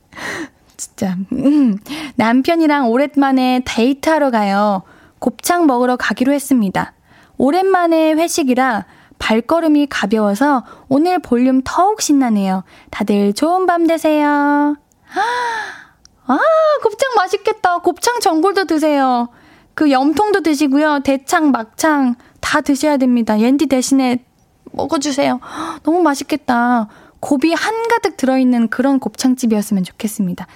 진짜. 0.76 1.16
음, 1.32 1.78
남편이랑 2.16 2.90
오랜만에 2.90 3.62
데이트하러 3.64 4.30
가요. 4.30 4.82
곱창 5.18 5.66
먹으러 5.66 5.96
가기로 5.96 6.32
했습니다. 6.32 6.94
오랜만에 7.36 8.12
외식이라 8.12 8.86
발걸음이 9.18 9.86
가벼워서 9.86 10.64
오늘 10.88 11.18
볼륨 11.18 11.60
더욱 11.64 12.00
신나네요. 12.00 12.64
다들 12.90 13.34
좋은 13.34 13.66
밤 13.66 13.86
되세요. 13.86 14.76
아, 16.26 16.38
곱창 16.82 17.10
맛있겠다. 17.16 17.78
곱창 17.78 18.20
전골도 18.20 18.64
드세요. 18.64 19.28
그 19.74 19.90
염통도 19.90 20.40
드시고요. 20.40 21.00
대창, 21.04 21.50
막창 21.50 22.14
다 22.40 22.60
드셔야 22.60 22.96
됩니다. 22.96 23.38
옌디 23.38 23.66
대신에 23.66 24.24
먹어주세요. 24.72 25.40
너무 25.84 26.02
맛있겠다. 26.02 26.88
곱이 27.20 27.52
한가득 27.52 28.16
들어있는 28.16 28.68
그런 28.68 28.98
곱창집이었으면 28.98 29.84
좋겠습니다. 29.84 30.46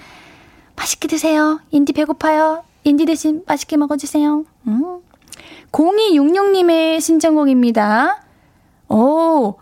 맛있게 0.77 1.09
드세요. 1.09 1.61
인디 1.71 1.93
배고파요. 1.93 2.65
인디 2.85 3.05
대신 3.05 3.43
맛있게 3.47 3.77
먹어주세요. 3.77 4.45
음. 4.67 5.01
0266님의 5.73 7.01
신청곡입니다. 7.01 8.23
오, 8.89 9.55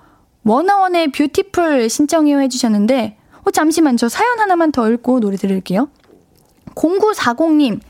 원어원의 0.45 1.13
뷰티풀 1.13 1.89
신청이요 1.89 2.41
해주셨는데, 2.41 3.17
어, 3.45 3.51
잠시만 3.51 3.97
저 3.97 4.09
사연 4.09 4.39
하나만 4.41 4.73
더 4.73 4.91
읽고 4.91 5.21
노래 5.21 5.37
들을게요. 5.37 5.89
0940님, 6.75 7.81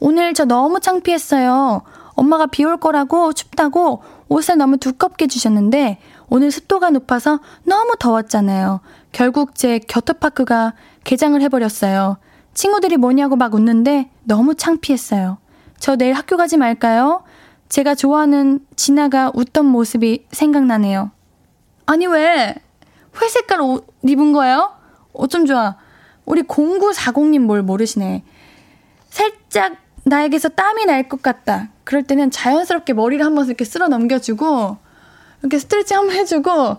오늘 0.00 0.34
저 0.34 0.44
너무 0.44 0.80
창피했어요. 0.80 1.82
엄마가 2.14 2.46
비 2.46 2.64
올 2.64 2.76
거라고 2.78 3.32
춥다고 3.32 4.02
옷을 4.28 4.56
너무 4.58 4.76
두껍게 4.76 5.26
주셨는데, 5.26 5.98
오늘 6.34 6.50
습도가 6.50 6.88
높아서 6.88 7.40
너무 7.64 7.94
더웠잖아요. 7.98 8.80
결국 9.12 9.54
제 9.54 9.78
겨터파크가 9.78 10.72
개장을 11.04 11.38
해버렸어요. 11.42 12.16
친구들이 12.54 12.96
뭐냐고 12.96 13.36
막 13.36 13.52
웃는데 13.54 14.08
너무 14.24 14.54
창피했어요. 14.54 15.36
저 15.78 15.94
내일 15.96 16.14
학교 16.14 16.38
가지 16.38 16.56
말까요? 16.56 17.22
제가 17.68 17.94
좋아하는 17.94 18.60
진아가 18.76 19.30
웃던 19.34 19.66
모습이 19.66 20.24
생각나네요. 20.32 21.10
아니, 21.84 22.06
왜? 22.06 22.54
회색깔 23.20 23.60
옷 23.60 23.86
입은 24.02 24.32
거예요? 24.32 24.72
어쩜 25.12 25.44
좋아. 25.44 25.76
우리 26.24 26.40
0940님 26.44 27.40
뭘 27.40 27.62
모르시네. 27.62 28.24
살짝 29.10 29.76
나에게서 30.04 30.48
땀이 30.48 30.86
날 30.86 31.10
것 31.10 31.20
같다. 31.20 31.68
그럴 31.84 32.04
때는 32.04 32.30
자연스럽게 32.30 32.94
머리를 32.94 33.22
한 33.22 33.34
번 33.34 33.44
이렇게 33.48 33.66
쓸어 33.66 33.88
넘겨주고, 33.88 34.78
이렇게 35.42 35.58
스트레칭 35.58 35.98
한번 35.98 36.16
해주고, 36.16 36.76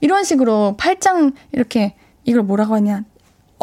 이런 0.00 0.24
식으로 0.24 0.76
팔짱 0.78 1.32
이렇게, 1.52 1.96
이걸 2.24 2.42
뭐라고 2.42 2.74
하냐. 2.74 3.02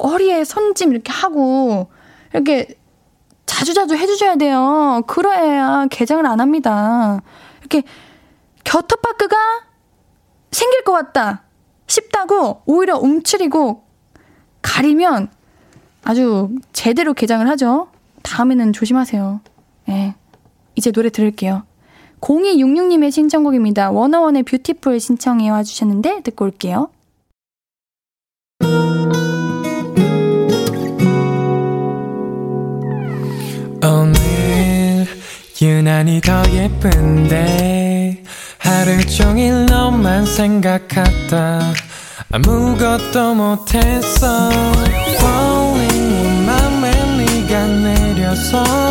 허리에 0.01 0.43
손짐 0.43 0.91
이렇게 0.91 1.12
하고, 1.12 1.89
이렇게 2.33 2.75
자주자주 3.45 3.95
해주셔야 3.95 4.38
돼요. 4.38 5.03
그래야 5.07 5.85
개장을 5.89 6.25
안 6.25 6.39
합니다. 6.39 7.22
이렇게 7.59 7.83
겨터파크가 8.63 9.35
생길 10.51 10.83
것 10.83 10.94
같다 10.94 11.44
싶다고 11.87 12.61
오히려 12.66 12.98
움츠리고 12.98 13.83
가리면 14.61 15.29
아주 16.03 16.50
제대로 16.74 17.13
개장을 17.13 17.48
하죠. 17.50 17.89
다음에는 18.24 18.74
조심하세요. 18.74 19.42
네. 19.87 20.16
이제 20.75 20.92
노래 20.92 21.09
들을게요. 21.09 21.63
0266님의 22.22 23.12
신청곡입니다. 23.12 23.92
워너원의 23.92 24.44
뷰티풀 24.44 25.00
신청해 25.00 25.50
와주셨는데 25.50 26.22
듣고 26.22 26.46
올게요. 26.46 26.90
오늘 33.84 35.07
유난히 35.62 36.22
더 36.22 36.44
예쁜데 36.51 38.24
하루 38.60 39.05
종일 39.05 39.66
너만 39.66 40.25
생각하다 40.25 41.74
아무것도 42.31 43.36
못했어 43.36 44.50
Falling 45.18 46.46
맘에 46.46 46.92
네가 47.18 47.68
내려서 47.68 48.91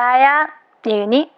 나야 0.00 0.48
예은이 0.86 1.30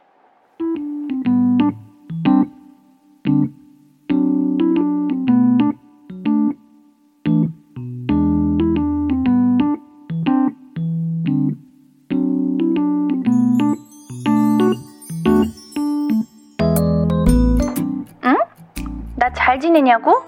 잘 19.35 19.59
지내냐고? 19.59 20.22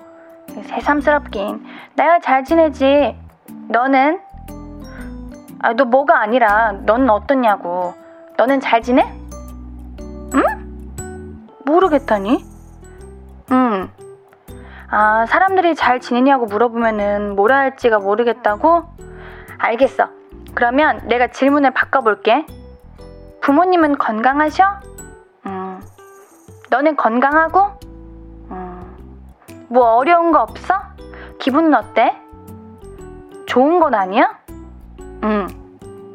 새삼스럽긴. 0.49 1.65
내가 1.95 2.19
잘 2.19 2.43
지내지. 2.43 3.17
너는? 3.69 4.21
아, 5.61 5.73
너 5.75 5.85
뭐가 5.85 6.21
아니라 6.21 6.73
너는 6.85 7.09
어떻냐고. 7.11 7.95
너는 8.37 8.61
잘 8.61 8.83
지내? 8.83 9.03
응? 10.35 11.49
모르겠다니? 11.65 12.45
응. 13.53 13.89
아, 14.91 15.27
사람들이 15.27 15.75
잘 15.75 16.01
지내냐고 16.01 16.47
물어보면은 16.47 17.37
뭐라 17.37 17.59
할지가 17.59 17.99
모르겠다고? 17.99 18.85
알겠어. 19.59 20.09
그러면 20.55 21.01
내가 21.09 21.29
질문을 21.29 21.73
바꿔볼게. 21.73 22.47
부모님은 23.41 23.99
건강하셔? 23.99 24.81
음. 25.47 25.81
너는 26.71 26.97
건강하고? 26.97 27.85
뭐 29.69 29.97
어려운 29.97 30.31
거 30.31 30.41
없어? 30.41 30.81
기분은 31.41 31.75
어때? 31.75 32.17
좋은 33.47 33.81
건 33.81 33.95
아니야? 33.95 34.39
응. 35.25 35.49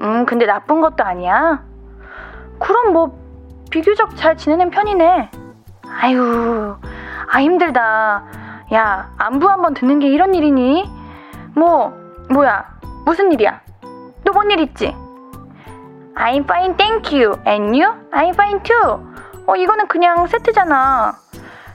음, 0.01 0.25
근데 0.25 0.45
나쁜 0.45 0.79
것도 0.79 1.03
아니야. 1.03 1.63
그럼 2.59 2.93
뭐 2.93 3.17
비교적 3.71 4.15
잘 4.17 4.35
지내는 4.37 4.69
편이네. 4.71 5.31
아유, 6.01 6.75
아 7.31 7.41
힘들다. 7.41 8.23
야, 8.73 9.09
안부 9.17 9.49
한번 9.49 9.73
듣는 9.73 9.99
게 9.99 10.07
이런 10.09 10.33
일이니? 10.35 10.89
뭐, 11.55 11.93
뭐야? 12.31 12.65
무슨 13.05 13.31
일이야? 13.31 13.61
또 14.25 14.31
뭔 14.33 14.51
일 14.51 14.59
있지? 14.59 14.95
I'm 16.15 16.43
fine, 16.43 16.75
thank 16.77 17.17
you. 17.17 17.33
And 17.47 17.75
you? 17.81 17.91
I'm 18.11 18.33
fine 18.33 18.61
too. 18.61 18.99
어, 19.47 19.55
이거는 19.55 19.87
그냥 19.87 20.27
세트잖아. 20.27 21.13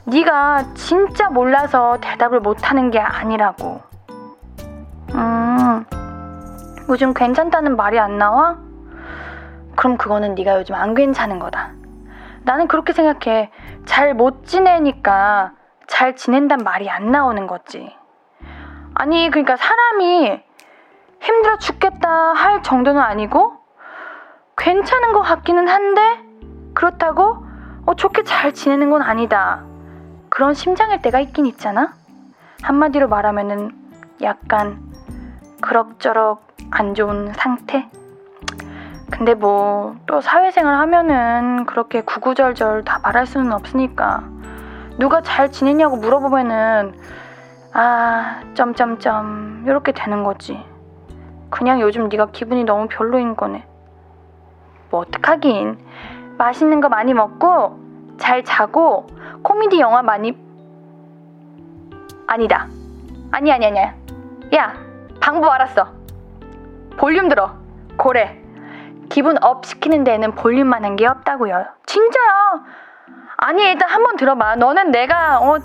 네가 0.04 0.74
진짜 0.74 1.30
몰라서 1.30 1.98
대답을 2.00 2.40
못하는 2.40 2.90
게 2.90 3.00
아니라고. 3.00 3.80
음, 5.14 5.84
요즘 6.88 7.14
괜찮다는 7.14 7.74
말이 7.76 7.98
안 7.98 8.18
나와? 8.18 8.58
그럼 9.76 9.96
그거는 9.96 10.34
네가 10.34 10.58
요즘 10.58 10.74
안 10.74 10.94
괜찮은 10.94 11.38
거다. 11.38 11.72
나는 12.44 12.68
그렇게 12.68 12.92
생각해. 12.92 13.50
잘 13.86 14.14
못 14.14 14.46
지내니까 14.46 15.52
잘 15.86 16.16
지낸단 16.16 16.60
말이 16.64 16.88
안 16.90 17.10
나오는 17.10 17.46
거지. 17.46 17.94
아니, 18.94 19.28
그러니까 19.30 19.56
사람이 19.56 20.42
힘들어 21.20 21.58
죽겠다 21.58 22.08
할 22.08 22.62
정도는 22.62 23.00
아니고 23.00 23.54
괜찮은 24.56 25.12
것 25.12 25.22
같기는 25.22 25.68
한데 25.68 26.18
그렇다고 26.74 27.44
어, 27.86 27.94
좋게 27.94 28.24
잘 28.24 28.52
지내는 28.52 28.90
건 28.90 29.02
아니다. 29.02 29.64
그런 30.28 30.54
심장일 30.54 31.02
때가 31.02 31.20
있긴 31.20 31.46
있잖아? 31.46 31.94
한마디로 32.62 33.08
말하면은 33.08 33.70
약간 34.22 34.80
그럭저럭 35.60 36.46
안 36.70 36.94
좋은 36.94 37.32
상태? 37.34 37.88
근데 39.16 39.34
뭐 39.34 39.74
또 40.14 40.20
사회생활 40.20 40.76
하면은 40.76 41.66
그렇게 41.66 42.00
구구절절 42.00 42.84
다 42.84 43.00
말할 43.02 43.26
수는 43.26 43.52
없으니까 43.52 44.22
누가 44.96 45.22
잘 45.22 45.50
지냈냐고 45.50 45.96
물어보면은 45.96 46.94
아 47.72 48.40
점점점 48.54 49.64
이렇게 49.66 49.90
되는 49.90 50.22
거지. 50.22 50.64
그냥 51.50 51.80
요즘 51.80 52.08
네가 52.08 52.26
기분이 52.26 52.62
너무 52.62 52.86
별로인 52.88 53.34
거네. 53.34 53.66
뭐 54.90 55.00
어떡하긴. 55.00 55.78
맛있는 56.38 56.80
거 56.80 56.88
많이 56.88 57.12
먹고 57.12 57.76
잘 58.18 58.44
자고 58.44 59.08
코미디 59.42 59.80
영화 59.80 60.02
많이 60.02 60.36
아니다. 62.28 62.68
아니 63.32 63.50
아니 63.50 63.66
아니야. 63.66 63.94
야 64.54 64.74
방법 65.20 65.50
알았어. 65.50 65.88
볼륨 66.98 67.28
들어. 67.28 67.52
그래. 67.96 68.43
기분 69.08 69.36
up 69.42 69.64
시키는 69.66 70.04
데는 70.04 70.34
볼륨만 70.34 70.84
한 70.84 70.96
게 70.96 71.06
없다고요. 71.06 71.64
진짜요. 71.86 72.32
아니 73.36 73.62
일단 73.64 73.88
한번 73.90 74.16
들어봐. 74.16 74.56
너는 74.56 74.90
내가 74.90 75.38
어 75.40 75.58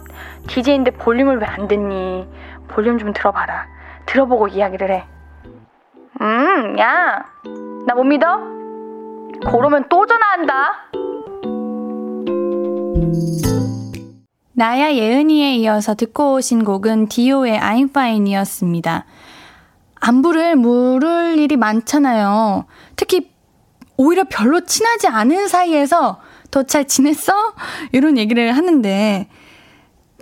DJ인데 0.47 0.91
볼륨을 0.91 1.38
왜 1.39 1.45
안 1.45 1.67
듣니? 1.67 2.28
볼륨 2.67 2.97
좀 2.97 3.13
들어봐라. 3.13 3.67
들어보고 4.06 4.47
이야기를 4.47 4.91
해. 4.91 5.06
음, 6.21 6.78
야, 6.80 7.25
나 7.88 7.95
못 7.95 8.04
믿어? 8.04 8.39
그러면 9.52 9.86
또 9.89 10.06
전화한다. 10.06 10.89
나야 14.54 14.91
예은이에 14.93 15.56
이어서 15.56 15.95
듣고 15.95 16.34
오신 16.34 16.65
곡은 16.65 17.08
디오의 17.08 17.58
Fine이었습니다. 17.89 19.06
안부를 19.99 20.55
물을 20.55 21.38
일이 21.38 21.57
많잖아요. 21.57 22.65
특히 22.95 23.31
오히려 23.97 24.23
별로 24.29 24.62
친하지 24.62 25.07
않은 25.07 25.47
사이에서 25.47 26.21
더 26.51 26.63
잘 26.63 26.88
지냈어? 26.88 27.33
이런 27.91 28.17
얘기를 28.17 28.51
하는데 28.55 29.27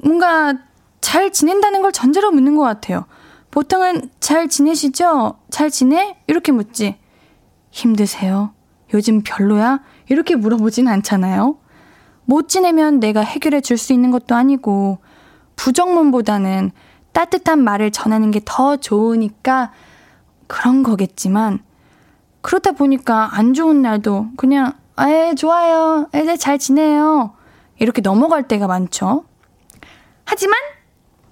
뭔가 0.03 0.55
잘 0.99 1.31
지낸다는 1.31 1.81
걸 1.81 1.91
전제로 1.91 2.31
묻는 2.31 2.55
것 2.55 2.63
같아요. 2.63 3.05
보통은 3.51 4.09
잘 4.19 4.49
지내시죠? 4.49 5.39
잘 5.49 5.69
지내? 5.69 6.17
이렇게 6.27 6.51
묻지. 6.51 6.97
힘드세요? 7.71 8.53
요즘 8.93 9.21
별로야? 9.23 9.81
이렇게 10.09 10.35
물어보진 10.35 10.87
않잖아요. 10.87 11.57
못 12.25 12.49
지내면 12.49 12.99
내가 12.99 13.21
해결해 13.21 13.61
줄 13.61 13.77
수 13.77 13.93
있는 13.93 14.11
것도 14.11 14.35
아니고, 14.35 14.99
부정문보다는 15.55 16.71
따뜻한 17.17 17.63
말을 17.63 17.89
전하는 17.89 18.29
게 18.29 18.39
더 18.45 18.77
좋으니까 18.77 19.71
그런 20.45 20.83
거겠지만, 20.83 21.63
그렇다 22.41 22.73
보니까 22.73 23.29
안 23.31 23.55
좋은 23.55 23.81
날도 23.81 24.27
그냥, 24.37 24.73
에, 24.99 25.33
좋아요. 25.33 26.07
에, 26.13 26.21
네, 26.21 26.37
잘 26.37 26.59
지내요. 26.59 27.33
이렇게 27.79 28.03
넘어갈 28.03 28.47
때가 28.47 28.67
많죠. 28.67 29.25
하지만, 30.25 30.59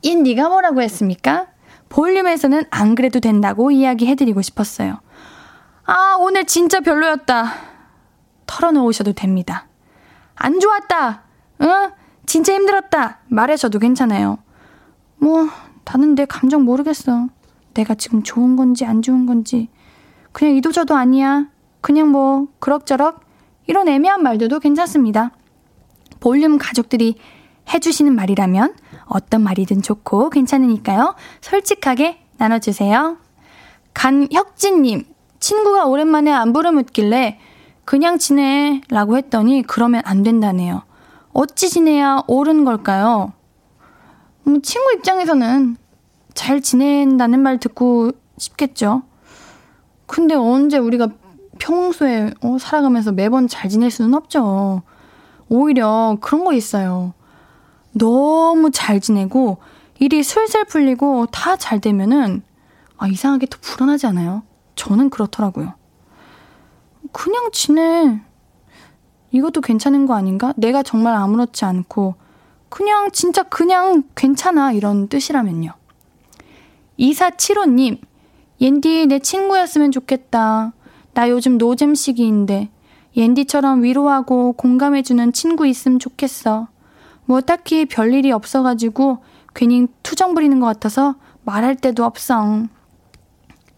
얜 0.03 0.23
네가 0.23 0.49
뭐라고 0.49 0.81
했습니까? 0.81 1.49
볼륨에서는 1.89 2.63
안 2.71 2.95
그래도 2.95 3.19
된다고 3.19 3.69
이야기해드리고 3.69 4.41
싶었어요. 4.41 4.99
아, 5.85 6.17
오늘 6.19 6.45
진짜 6.45 6.79
별로였다. 6.79 7.53
털어놓으셔도 8.47 9.13
됩니다. 9.13 9.67
안 10.33 10.59
좋았다. 10.59 11.21
응? 11.61 11.91
진짜 12.25 12.53
힘들었다. 12.53 13.19
말하셔도 13.27 13.77
괜찮아요. 13.77 14.39
뭐, 15.17 15.47
나는 15.85 16.15
내 16.15 16.25
감정 16.25 16.65
모르겠어. 16.65 17.27
내가 17.73 17.95
지금 17.95 18.23
좋은 18.23 18.55
건지 18.55 18.85
안 18.85 19.01
좋은 19.01 19.25
건지. 19.25 19.69
그냥 20.31 20.55
이도저도 20.55 20.95
아니야. 20.95 21.47
그냥 21.81 22.09
뭐, 22.09 22.47
그럭저럭. 22.59 23.21
이런 23.67 23.87
애매한 23.87 24.21
말들도 24.23 24.59
괜찮습니다. 24.59 25.31
볼륨 26.19 26.57
가족들이 26.57 27.15
해주시는 27.73 28.15
말이라면 28.15 28.75
어떤 29.05 29.41
말이든 29.41 29.81
좋고 29.81 30.29
괜찮으니까요. 30.29 31.15
솔직하게 31.41 32.19
나눠주세요. 32.37 33.17
간혁진님, 33.93 35.05
친구가 35.39 35.85
오랜만에 35.85 36.31
안부를 36.31 36.71
묻길래 36.73 37.39
그냥 37.85 38.17
지내 38.17 38.81
라고 38.89 39.17
했더니 39.17 39.63
그러면 39.65 40.01
안 40.05 40.23
된다네요. 40.23 40.83
어찌 41.33 41.69
지내야 41.69 42.23
옳은 42.27 42.65
걸까요? 42.65 43.33
음, 44.47 44.61
친구 44.61 44.91
입장에서는 44.93 45.77
잘 46.33 46.61
지낸다는 46.61 47.39
말 47.39 47.59
듣고 47.59 48.11
싶겠죠. 48.37 49.03
근데 50.05 50.35
언제 50.35 50.77
우리가 50.77 51.09
평소에 51.57 52.33
어, 52.41 52.57
살아가면서 52.59 53.11
매번 53.11 53.47
잘 53.47 53.69
지낼 53.69 53.89
수는 53.89 54.13
없죠. 54.13 54.81
오히려 55.49 56.17
그런 56.21 56.43
거 56.43 56.53
있어요. 56.53 57.13
너무 57.93 58.71
잘 58.71 58.99
지내고 58.99 59.57
일이 59.99 60.21
슬슬 60.21 60.65
풀리고 60.65 61.27
다 61.27 61.55
잘 61.55 61.79
되면은 61.79 62.43
아, 62.97 63.07
이상하게 63.07 63.47
더 63.47 63.57
불안하지 63.61 64.07
않아요? 64.07 64.43
저는 64.75 65.09
그렇더라고요. 65.09 65.73
그냥 67.11 67.49
지내. 67.51 68.21
이것도 69.31 69.61
괜찮은 69.61 70.05
거 70.05 70.13
아닌가? 70.15 70.53
내가 70.57 70.83
정말 70.83 71.15
아무렇지 71.15 71.65
않고 71.65 72.15
그냥 72.75 73.09
진짜 73.13 73.41
그냥 73.41 74.03
괜찮아 74.15 74.73
이런 74.73 75.07
뜻이라면요. 75.07 75.71
2475님, 76.99 77.99
옌디 78.59 79.07
내 79.07 79.19
친구였으면 79.19 79.91
좋겠다. 79.91 80.73
나 81.13 81.29
요즘 81.29 81.57
노잼 81.57 81.95
시기인데 81.95 82.69
옌디처럼 83.15 83.83
위로하고 83.83 84.51
공감해주는 84.51 85.31
친구 85.31 85.65
있으면 85.65 85.99
좋겠어. 85.99 86.67
뭐 87.23 87.39
딱히 87.39 87.85
별일이 87.85 88.33
없어가지고 88.33 89.19
괜히 89.53 89.87
투정 90.03 90.33
부리는 90.33 90.59
것 90.59 90.65
같아서 90.65 91.15
말할 91.45 91.77
때도 91.77 92.03
없어. 92.03 92.65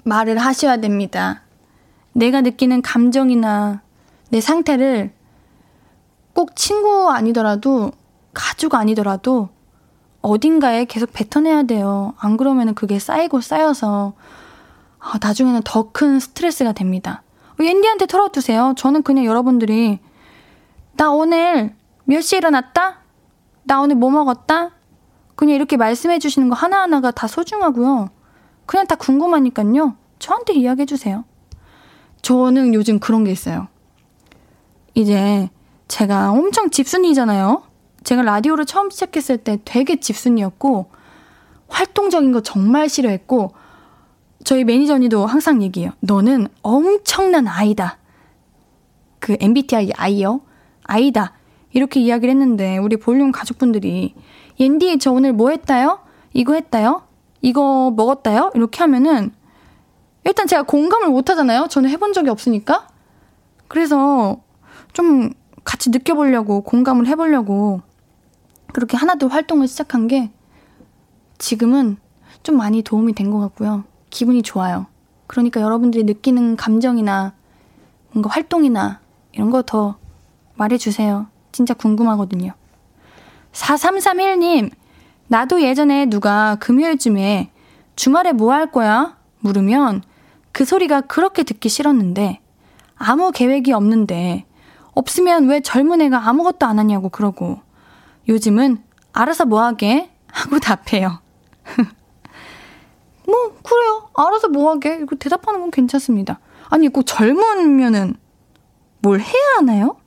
말을 0.05 0.39
하셔야 0.39 0.77
됩니다. 0.77 1.43
내가 2.13 2.41
느끼는 2.41 2.81
감정이나 2.81 3.83
내 4.31 4.41
상태를 4.41 5.11
꼭 6.33 6.55
친구 6.55 7.11
아니더라도 7.11 7.91
가족 8.37 8.75
아니더라도 8.75 9.49
어딘가에 10.21 10.85
계속 10.85 11.09
뱉어내야 11.11 11.63
돼요. 11.63 12.13
안 12.19 12.37
그러면 12.37 12.75
그게 12.75 12.99
쌓이고 12.99 13.41
쌓여서 13.41 14.13
아, 14.99 15.13
나중에는 15.19 15.61
더 15.63 15.91
큰 15.91 16.19
스트레스가 16.19 16.71
됩니다. 16.73 17.23
앤디한테 17.59 18.05
털어두세요. 18.05 18.75
저는 18.77 19.01
그냥 19.01 19.25
여러분들이 19.25 19.99
나 20.97 21.09
오늘 21.09 21.75
몇 22.03 22.21
시에 22.21 22.37
일어났다? 22.37 22.99
나 23.63 23.81
오늘 23.81 23.95
뭐 23.95 24.11
먹었다? 24.11 24.71
그냥 25.35 25.55
이렇게 25.55 25.75
말씀해 25.75 26.19
주시는 26.19 26.49
거 26.49 26.55
하나하나가 26.55 27.09
다 27.09 27.25
소중하고요. 27.27 28.09
그냥 28.67 28.85
다 28.85 28.95
궁금하니까요. 28.95 29.95
저한테 30.19 30.53
이야기해 30.53 30.85
주세요. 30.85 31.23
저는 32.21 32.75
요즘 32.75 32.99
그런 32.99 33.23
게 33.23 33.31
있어요. 33.31 33.67
이제 34.93 35.49
제가 35.87 36.31
엄청 36.31 36.69
집순이잖아요. 36.69 37.66
제가 38.07 38.21
라디오를 38.21 38.63
처음 38.65 38.89
시작했을 38.89 39.37
때 39.37 39.59
되게 39.65 39.99
집순이였고 39.99 40.89
활동적인 41.67 42.31
거 42.31 42.39
정말 42.39 42.87
싫어했고 42.87 43.51
저희 44.45 44.63
매니저 44.63 44.93
언니도 44.95 45.25
항상 45.25 45.61
얘기해요. 45.61 45.91
너는 45.99 46.47
엄청난 46.61 47.49
아이다. 47.49 47.97
그 49.19 49.35
MBTI 49.41 49.91
아이요? 49.97 50.39
아이다. 50.83 51.33
이렇게 51.73 51.99
이야기를 51.99 52.31
했는데 52.31 52.77
우리 52.77 52.95
볼륨 52.95 53.33
가족분들이 53.33 54.15
옌디 54.57 54.99
저 54.99 55.11
오늘 55.11 55.33
뭐 55.33 55.49
했다요? 55.49 55.99
이거 56.31 56.53
했다요? 56.53 57.01
이거 57.41 57.91
먹었다요? 57.93 58.51
이렇게 58.55 58.79
하면은 58.83 59.33
일단 60.23 60.47
제가 60.47 60.63
공감을 60.63 61.09
못 61.09 61.29
하잖아요. 61.29 61.67
저는 61.69 61.89
해본 61.89 62.13
적이 62.13 62.29
없으니까. 62.29 62.87
그래서 63.67 64.39
좀 64.93 65.31
같이 65.65 65.89
느껴보려고 65.89 66.61
공감을 66.61 67.05
해보려고 67.07 67.81
그렇게 68.73 68.97
하나둘 68.97 69.31
활동을 69.31 69.67
시작한 69.67 70.07
게 70.07 70.31
지금은 71.37 71.97
좀 72.43 72.57
많이 72.57 72.81
도움이 72.81 73.13
된 73.13 73.31
것 73.31 73.39
같고요. 73.39 73.83
기분이 74.09 74.41
좋아요. 74.43 74.85
그러니까 75.27 75.61
여러분들이 75.61 76.03
느끼는 76.05 76.55
감정이나 76.55 77.33
뭔가 78.11 78.29
활동이나 78.29 78.99
이런 79.33 79.51
거 79.51 79.61
더 79.61 79.97
말해주세요. 80.55 81.27
진짜 81.51 81.73
궁금하거든요. 81.73 82.53
4331님, 83.51 84.71
나도 85.27 85.61
예전에 85.61 86.05
누가 86.05 86.55
금요일쯤에 86.55 87.51
주말에 87.95 88.31
뭐 88.31 88.53
할 88.53 88.71
거야? 88.71 89.17
물으면 89.39 90.03
그 90.51 90.65
소리가 90.65 91.01
그렇게 91.01 91.43
듣기 91.43 91.69
싫었는데 91.69 92.39
아무 92.95 93.31
계획이 93.31 93.71
없는데 93.73 94.45
없으면 94.93 95.47
왜 95.47 95.59
젊은 95.61 96.01
애가 96.01 96.27
아무것도 96.27 96.65
안 96.65 96.79
하냐고 96.79 97.09
그러고 97.09 97.59
요즘은 98.27 98.83
알아서 99.13 99.45
뭐 99.45 99.61
하게 99.63 100.11
하고 100.27 100.59
답해요. 100.59 101.19
뭐 103.25 103.55
그래요. 103.63 104.09
알아서 104.15 104.49
뭐 104.49 104.71
하게 104.71 104.99
이거 105.01 105.15
대답하는 105.15 105.59
건 105.61 105.71
괜찮습니다. 105.71 106.39
아니 106.69 106.87
꼭 106.89 107.03
젊으면은 107.03 108.15
뭘 108.99 109.19
해야 109.19 109.57
하나요? 109.57 109.97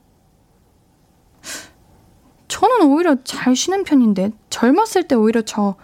저는 2.47 2.87
오히려 2.87 3.15
잘 3.23 3.55
쉬는 3.55 3.83
편인데 3.83 4.31
젊었을 4.49 5.07
때 5.07 5.15
오히려 5.15 5.41
저 5.41 5.75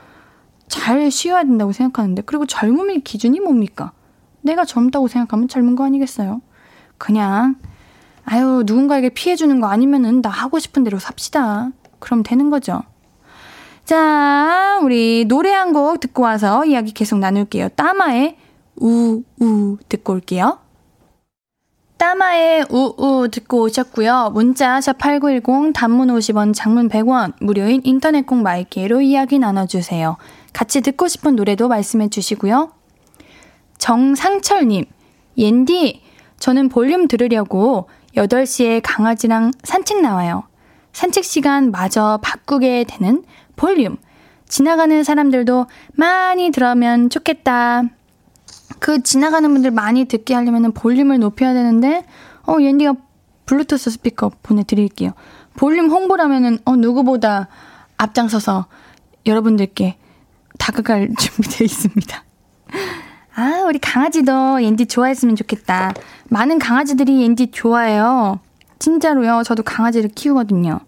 잘 0.67 1.10
쉬어야 1.10 1.43
된다고 1.43 1.71
생각하는데 1.71 2.21
그리고 2.23 2.45
젊음의 2.45 3.02
기준이 3.02 3.39
뭡니까? 3.39 3.93
내가 4.41 4.65
젊다고 4.65 5.08
생각하면 5.08 5.47
젊은 5.47 5.76
거 5.76 5.86
아니겠어요? 5.86 6.41
그냥 6.97 7.56
아유 8.26 8.63
누군가에게 8.65 9.10
피해 9.10 9.36
주는 9.36 9.60
거 9.62 9.67
아니면은 9.67 10.21
나 10.21 10.30
하고 10.30 10.60
싶은 10.60 10.84
대로 10.84 11.00
삽시다. 11.00 11.71
그럼 12.00 12.24
되는 12.24 12.50
거죠. 12.50 12.84
자, 13.86 14.80
우리 14.84 15.26
노래 15.26 15.52
한 15.54 15.72
곡 15.74 16.00
듣고 16.00 16.24
와서 16.24 16.66
이야기 16.66 16.92
계속 16.92 17.20
나눌게요. 17.20 17.70
따마의 17.70 18.38
우우 18.76 19.78
듣고 19.90 20.14
올게요. 20.14 20.60
따마의 21.98 22.66
우우 22.70 23.30
듣고 23.32 23.62
오셨고요. 23.62 24.32
문자 24.34 24.80
샵8910 24.80 25.74
단문 25.74 26.10
50원, 26.10 26.54
장문 26.54 26.90
100원, 26.90 27.34
무료인 27.42 27.82
인터넷 27.84 28.26
콩 28.26 28.44
my 28.44 28.67
K로 28.67 29.02
이야기 29.02 29.40
나눠주세요. 29.40 30.18
같이 30.54 30.82
듣고 30.82 31.08
싶은 31.08 31.36
노래도 31.36 31.68
말씀해 31.68 32.10
주시고요. 32.10 32.72
정상철님, 33.80 34.86
옌디, 35.38 36.04
저는 36.40 36.70
볼륨 36.70 37.08
들으려고 37.08 37.90
8시에 38.16 38.82
강아지랑 38.84 39.52
산책 39.64 40.02
나와요. 40.02 40.44
산책 40.98 41.26
시간 41.26 41.70
마저 41.70 42.18
바꾸게 42.24 42.86
되는 42.86 43.24
볼륨. 43.56 43.98
지나가는 44.50 45.04
사람들도 45.04 45.68
많이 45.94 46.50
들으면 46.50 47.12
좋겠다. 47.12 47.84
그 48.80 49.04
지나가는 49.04 49.48
분들 49.48 49.70
많이 49.70 50.06
듣게 50.06 50.34
하려면 50.34 50.72
볼륨을 50.72 51.20
높여야 51.20 51.54
되는데 51.54 52.04
어 52.48 52.58
옌디가 52.60 52.96
블루투스 53.46 53.92
스피커 53.92 54.32
보내드릴게요. 54.42 55.12
볼륨 55.56 55.92
홍보라면은 55.92 56.58
어 56.66 56.76
누구보다 56.76 57.48
앞장서서 57.98 58.66
여러분들께 59.28 60.00
다가갈 60.58 61.10
준비되어 61.16 61.64
있습니다. 61.64 62.24
아 63.36 63.66
우리 63.68 63.78
강아지도 63.78 64.64
옌디 64.64 64.88
좋아했으면 64.88 65.36
좋겠다. 65.36 65.94
많은 66.30 66.58
강아지들이 66.58 67.22
옌디 67.22 67.52
좋아해요. 67.52 68.40
진짜로요. 68.80 69.44
저도 69.44 69.62
강아지를 69.62 70.10
키우거든요. 70.10 70.87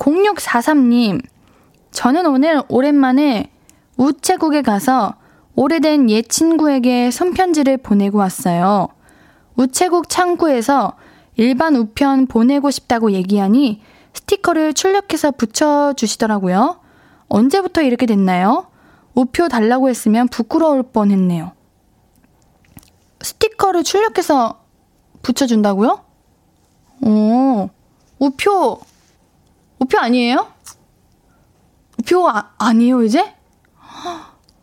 0643님, 0.00 1.22
저는 1.90 2.26
오늘 2.26 2.62
오랜만에 2.68 3.50
우체국에 3.96 4.62
가서 4.62 5.14
오래된 5.56 6.08
옛 6.08 6.22
친구에게 6.28 7.10
손편지를 7.10 7.76
보내고 7.78 8.18
왔어요. 8.18 8.88
우체국 9.56 10.08
창구에서 10.08 10.96
일반 11.36 11.76
우편 11.76 12.26
보내고 12.26 12.70
싶다고 12.70 13.12
얘기하니 13.12 13.82
스티커를 14.14 14.72
출력해서 14.72 15.32
붙여주시더라고요. 15.32 16.80
언제부터 17.28 17.82
이렇게 17.82 18.06
됐나요? 18.06 18.68
우표 19.14 19.48
달라고 19.48 19.88
했으면 19.90 20.28
부끄러울 20.28 20.82
뻔 20.82 21.10
했네요. 21.10 21.52
스티커를 23.20 23.84
출력해서 23.84 24.60
붙여준다고요? 25.22 26.04
오, 27.02 27.68
우표, 28.18 28.80
우표 29.80 29.98
아니에요? 29.98 30.46
우표 31.98 32.28
아, 32.28 32.52
아니에요, 32.58 33.02
이제? 33.02 33.34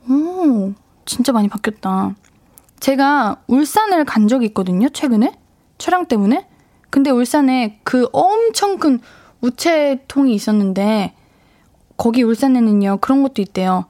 오, 0.10 0.73
진짜 1.06 1.32
많이 1.32 1.47
바뀌었다. 1.49 2.15
제가 2.80 3.41
울산을 3.47 4.06
간 4.06 4.27
적이 4.27 4.45
있거든요, 4.47 4.89
최근에? 4.89 5.38
촬영 5.77 6.06
때문에? 6.06 6.47
근데 6.89 7.10
울산에 7.10 7.80
그 7.84 8.08
엄청 8.13 8.77
큰 8.77 8.99
우체통이 9.41 10.34
있었는데, 10.34 11.15
거기 11.97 12.21
울산에는요, 12.23 12.99
그런 13.01 13.23
것도 13.23 13.41
있대요. 13.41 13.86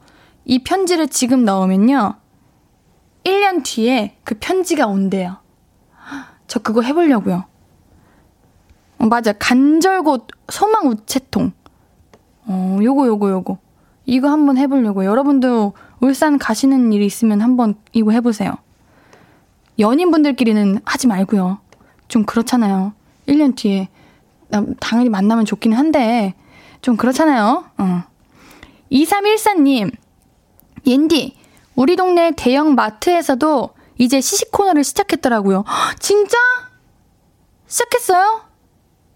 이 0.46 0.64
편지를 0.64 1.08
지금 1.08 1.44
넣으면요, 1.44 2.14
1년 3.24 3.62
뒤에 3.64 4.16
그 4.24 4.34
편지가 4.40 4.86
온대요. 4.86 5.36
저 6.46 6.58
그거 6.58 6.80
해보려고요. 6.80 7.44
어, 8.98 9.06
맞아. 9.06 9.32
간절곶 9.32 10.26
소망 10.48 10.88
우체통. 10.88 11.52
어, 12.46 12.78
요거, 12.82 13.06
요거, 13.06 13.30
요거. 13.30 13.58
이거 14.06 14.28
한번 14.30 14.56
해보려고. 14.56 15.04
여러분도 15.04 15.74
울산 16.00 16.38
가시는 16.38 16.92
일이 16.92 17.06
있으면 17.06 17.40
한번 17.40 17.74
이거 17.92 18.10
해보세요. 18.10 18.54
연인분들끼리는 19.78 20.80
하지 20.84 21.06
말고요. 21.06 21.58
좀 22.08 22.24
그렇잖아요. 22.24 22.92
1년 23.26 23.54
뒤에. 23.54 23.88
당연히 24.80 25.10
만나면 25.10 25.44
좋긴 25.44 25.74
한데, 25.74 26.34
좀 26.80 26.96
그렇잖아요. 26.96 27.64
어. 27.76 28.04
2314님, 28.90 29.92
옌디, 30.86 31.36
우리 31.76 31.96
동네 31.96 32.32
대형 32.34 32.74
마트에서도 32.74 33.70
이제 33.98 34.20
시식 34.22 34.50
코너를 34.50 34.84
시작했더라고요. 34.84 35.64
진짜? 35.98 36.38
시작했어요? 37.66 38.47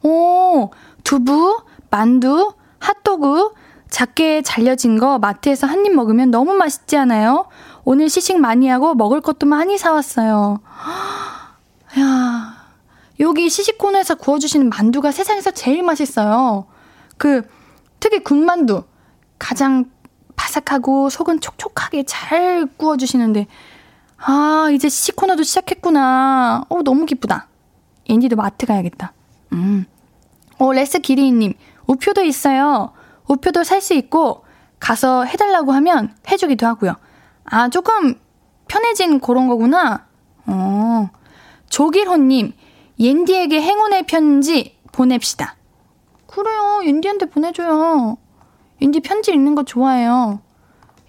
오, 0.03 0.71
두부, 1.05 1.63
만두, 1.91 2.53
핫도그, 2.79 3.53
작게 3.91 4.43
잘려진 4.43 4.99
거 4.99 5.19
마트에서 5.19 5.67
한 5.67 5.85
입 5.85 5.95
먹으면 5.95 6.31
너무 6.31 6.55
맛있지 6.55 6.97
않아요? 6.97 7.47
오늘 7.85 8.09
시식 8.09 8.39
많이 8.41 8.69
하고 8.69 8.95
먹을 8.95 9.21
것도 9.21 9.47
많이 9.47 9.77
사왔어요. 9.77 10.61
야, 11.99 12.55
여기 13.21 13.49
시식 13.51 13.77
코너에서 13.79 14.15
구워주시는 14.15 14.71
만두가 14.71 15.13
세상에서 15.13 15.51
제일 15.51 15.83
맛있어요. 15.83 16.67
그, 17.19 17.43
특히 18.01 18.21
군만두. 18.25 18.85
가장 19.39 19.91
바삭하고 20.37 21.11
속은 21.11 21.41
촉촉하게 21.41 22.05
잘 22.05 22.67
구워주시는데, 22.77 23.47
아, 24.19 24.69
이제 24.73 24.89
시식 24.89 25.17
코너도 25.17 25.43
시작했구나. 25.43 26.65
어, 26.69 26.83
너무 26.83 27.05
기쁘다. 27.07 27.49
옌디도 28.09 28.37
마트 28.37 28.67
가야겠다. 28.67 29.13
음. 29.53 29.85
어, 30.63 30.73
레스 30.73 31.01
기리님, 31.01 31.55
우표도 31.89 32.23
있어요. 32.23 32.93
우표도 33.29 33.65
살 33.65 33.81
수 33.81 33.95
있고, 33.95 34.45
가서 34.79 35.25
해달라고 35.25 35.73
하면 35.73 36.15
해주기도 36.31 36.69
하고요. 36.69 36.95
아, 37.45 37.69
조금 37.69 38.15
편해진 38.69 39.19
그런 39.19 39.49
거구나. 39.49 40.07
어. 40.47 41.11
조길호님, 41.69 42.53
옌디에게 43.01 43.61
행운의 43.61 44.07
편지 44.07 44.79
보냅시다. 44.93 45.57
그래요. 46.29 46.83
옌디한테 46.85 47.27
보내줘요. 47.27 48.17
옌디 48.81 49.01
편지 49.01 49.33
읽는 49.33 49.57
거 49.57 49.65
좋아해요. 49.65 50.41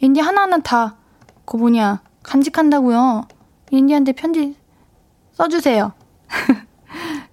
옌디 0.01 0.19
하나하나 0.19 0.57
다, 0.57 0.95
그 1.45 1.57
뭐냐, 1.57 2.01
간직한다고요. 2.23 3.27
옌디한테 3.71 4.13
편지 4.13 4.55
써주세요. 5.33 5.93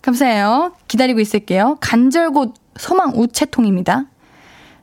감사해요. 0.02 0.72
기다리고 0.88 1.20
있을게요. 1.20 1.76
간절곶 1.80 2.54
소망 2.78 3.12
우체통입니다. 3.14 4.06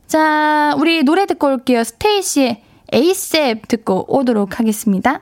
자, 0.08 0.76
우리 0.78 1.04
노래 1.04 1.26
듣고 1.26 1.48
올게요. 1.48 1.84
스테이시의 1.84 2.64
에이셉 2.94 3.68
듣고 3.68 4.06
오도록 4.08 4.60
하겠습니다. 4.60 5.22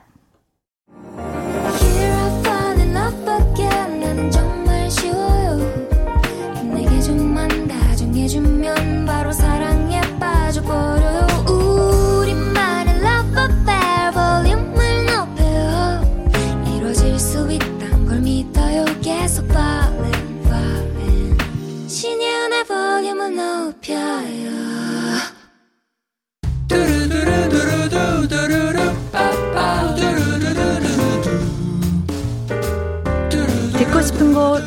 듣고 33.78 34.02
싶은 34.02 34.34
곳, 34.34 34.62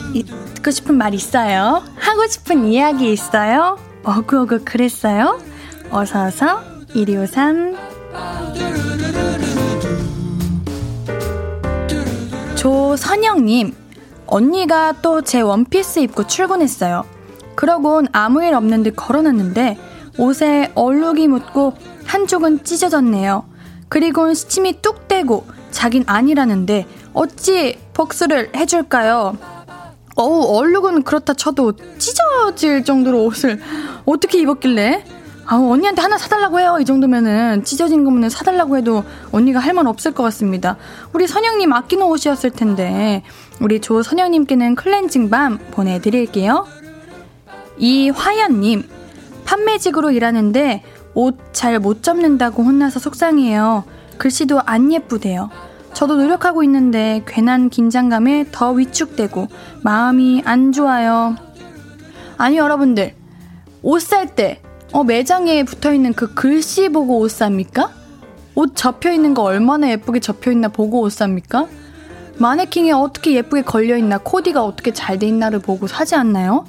듣고 0.56 0.72
싶은 0.72 0.96
말 0.96 1.14
있어요? 1.14 1.84
하고 1.98 2.26
싶은 2.26 2.66
이야기 2.66 3.12
있어요? 3.12 3.78
어구어구 4.04 4.64
그랬어요? 4.64 5.42
어서어서 5.92 6.64
1253 6.94 7.78
조선영님 12.56 13.79
언니가 14.32 14.94
또 15.02 15.22
제 15.22 15.42
원피스 15.42 16.00
입고 16.00 16.28
출근했어요. 16.28 17.04
그러곤 17.56 18.08
아무 18.12 18.44
일 18.44 18.54
없는 18.54 18.84
듯 18.84 18.96
걸어놨는데 18.96 19.78
옷에 20.18 20.72
얼룩이 20.76 21.28
묻고 21.28 21.74
한쪽은 22.06 22.64
찢어졌네요. 22.64 23.44
그리곤 23.90 24.34
시침이 24.34 24.82
뚝 24.82 25.08
떼고 25.08 25.46
자긴 25.72 26.04
아니라는데 26.08 26.86
어찌 27.14 27.78
복수를 27.94 28.52
해줄까요? 28.56 29.38
어우, 30.16 30.58
얼룩은 30.58 31.04
그렇다 31.04 31.34
쳐도 31.34 31.74
찢어질 31.98 32.84
정도로 32.84 33.24
옷을 33.26 33.60
어떻게 34.06 34.40
입었길래? 34.42 35.04
아우, 35.46 35.72
언니한테 35.72 36.02
하나 36.02 36.18
사달라고 36.18 36.60
해요. 36.60 36.78
이 36.80 36.86
정도면은. 36.86 37.64
찢어진 37.64 38.04
거면 38.04 38.30
사달라고 38.30 38.78
해도 38.78 39.04
언니가 39.32 39.60
할 39.60 39.74
말 39.74 39.88
없을 39.88 40.14
것 40.14 40.22
같습니다. 40.24 40.78
우리 41.14 41.26
선영님 41.26 41.74
아끼는 41.74 42.06
옷이었을 42.06 42.52
텐데. 42.52 43.24
우리 43.60 43.80
조선영님께는 43.82 44.76
클렌징 44.76 45.30
밤 45.30 45.58
보내드릴게요. 45.72 46.66
이화연님, 47.78 48.84
판매직으로 49.46 50.12
일하는데 50.12 50.84
옷 51.14 51.38
잘 51.54 51.80
못 51.80 52.04
접는다고 52.04 52.64
혼나서 52.64 53.00
속상해요. 53.00 53.84
글씨도 54.18 54.62
안 54.66 54.92
예쁘대요. 54.94 55.50
저도 55.94 56.16
노력하고 56.16 56.64
있는데 56.64 57.22
괜한 57.28 57.70
긴장감에 57.70 58.48
더 58.52 58.72
위축되고 58.72 59.48
마음이 59.84 60.44
안 60.46 60.72
좋아요. 60.72 61.36
아니 62.38 62.58
여러분들 62.58 63.16
옷 63.82 64.02
살 64.02 64.36
때 64.36 64.62
어, 64.92 65.04
매장에 65.04 65.64
붙어 65.64 65.94
있는 65.94 66.14
그 66.14 66.34
글씨 66.34 66.90
보고 66.90 67.20
옷 67.20 67.32
삽니까? 67.32 67.92
옷 68.56 68.76
접혀 68.76 69.12
있는 69.12 69.34
거 69.34 69.44
얼마나 69.44 69.90
예쁘게 69.90 70.20
접혀 70.20 70.52
있나 70.52 70.68
보고 70.70 71.02
옷 71.02 71.12
삽니까? 71.12 71.68
마네킹에 72.40 72.92
어떻게 72.92 73.34
예쁘게 73.34 73.64
걸려 73.64 73.98
있나 73.98 74.18
코디가 74.18 74.64
어떻게 74.64 74.92
잘 74.94 75.20
돼 75.20 75.28
있나를 75.28 75.60
보고 75.60 75.88
사지 75.88 76.16
않나요? 76.16 76.66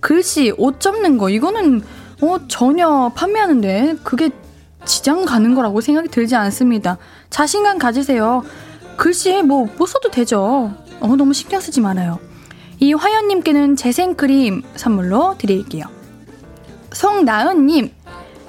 글씨 0.00 0.52
옷 0.56 0.80
접는 0.80 1.18
거 1.18 1.28
이거는 1.28 1.82
어 2.22 2.38
전혀 2.48 3.12
판매하는데 3.14 3.96
그게 4.02 4.30
지장 4.86 5.26
가는 5.26 5.54
거라고 5.54 5.82
생각이 5.82 6.08
들지 6.08 6.36
않습니다. 6.36 6.96
자신감 7.28 7.78
가지세요. 7.78 8.42
글씨 8.96 9.42
뭐, 9.42 9.66
못 9.78 9.86
써도 9.86 10.10
되죠. 10.10 10.72
어, 11.00 11.16
너무 11.16 11.34
신경 11.34 11.60
쓰지 11.60 11.80
말아요. 11.80 12.18
이 12.78 12.94
화연님께는 12.94 13.76
재생크림 13.76 14.62
선물로 14.74 15.36
드릴게요. 15.38 15.84
송나은님, 16.92 17.92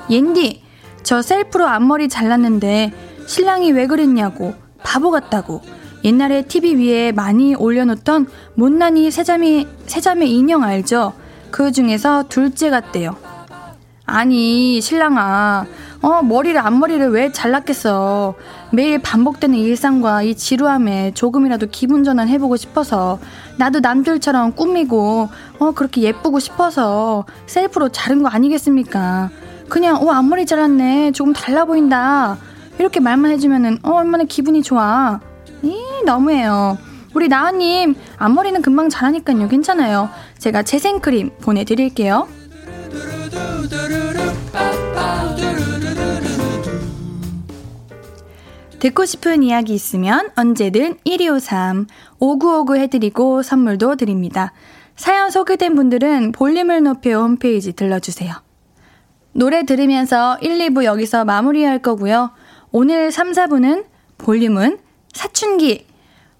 옌디, 0.10 0.64
저 1.04 1.22
셀프로 1.22 1.68
앞머리 1.68 2.08
잘랐는데 2.10 2.94
신랑이 3.28 3.72
왜 3.72 3.88
그랬냐고, 3.88 4.54
바보 4.84 5.12
같다고, 5.12 5.62
옛날에 6.04 6.44
TV 6.44 6.76
위에 6.76 7.12
많이 7.12 7.56
올려놓던 7.56 8.28
못난이 8.56 9.12
세자매, 9.12 9.68
세자매 9.86 10.26
인형 10.26 10.64
알죠? 10.64 11.14
그 11.52 11.72
중에서 11.72 12.26
둘째 12.30 12.70
같대요. 12.70 13.16
아니, 14.06 14.82
신랑아, 14.82 15.66
어, 16.02 16.22
머리를, 16.22 16.60
앞머리를 16.60 17.12
왜 17.12 17.32
잘랐겠어. 17.32 18.34
매일 18.72 19.00
반복되는 19.02 19.58
일상과 19.58 20.24
이 20.24 20.36
지루함에 20.36 21.12
조금이라도 21.14 21.68
기분 21.72 22.04
전환 22.04 22.28
해보고 22.28 22.58
싶어서, 22.58 23.20
나도 23.58 23.80
남들처럼 23.80 24.54
꾸미고, 24.54 25.30
어, 25.60 25.72
그렇게 25.72 26.02
예쁘고 26.02 26.40
싶어서 26.40 27.26
셀프로 27.46 27.90
자른 27.90 28.24
거 28.24 28.30
아니겠습니까? 28.30 29.30
그냥, 29.70 29.96
어, 29.98 30.12
앞머리 30.12 30.46
잘랐네. 30.46 31.12
조금 31.14 31.32
달라 31.32 31.64
보인다. 31.64 32.38
이렇게 32.80 33.00
말만 33.00 33.32
해주면은, 33.32 33.78
어, 33.84 33.92
얼마나 33.92 34.26
기분이 34.26 34.64
좋아. 34.64 35.22
이, 36.02 36.06
너무해요. 36.06 36.78
우리 37.14 37.28
나은님, 37.28 37.96
앞머리는 38.18 38.62
금방 38.62 38.90
자라니까요. 38.90 39.48
괜찮아요. 39.48 40.10
제가 40.38 40.64
재생크림 40.64 41.32
보내드릴게요. 41.42 42.28
듣고 48.80 49.06
싶은 49.06 49.44
이야기 49.44 49.76
있으면 49.76 50.32
언제든 50.36 50.98
1253 51.06 51.86
5959 52.20 52.78
해드리고 52.78 53.44
선물도 53.44 53.96
드립니다. 53.96 54.54
사연 54.96 55.30
소개된 55.30 55.76
분들은 55.76 56.32
볼륨을 56.32 56.82
높여 56.82 57.22
홈페이지 57.22 57.74
들러주세요. 57.74 58.34
노래 59.34 59.64
들으면서 59.66 60.38
1, 60.42 60.58
2부 60.58 60.84
여기서 60.84 61.26
마무리할 61.26 61.80
거고요. 61.80 62.32
오늘 62.72 63.12
3, 63.12 63.34
4부는 63.34 63.86
볼륨은 64.18 64.80
사춘기 65.14 65.91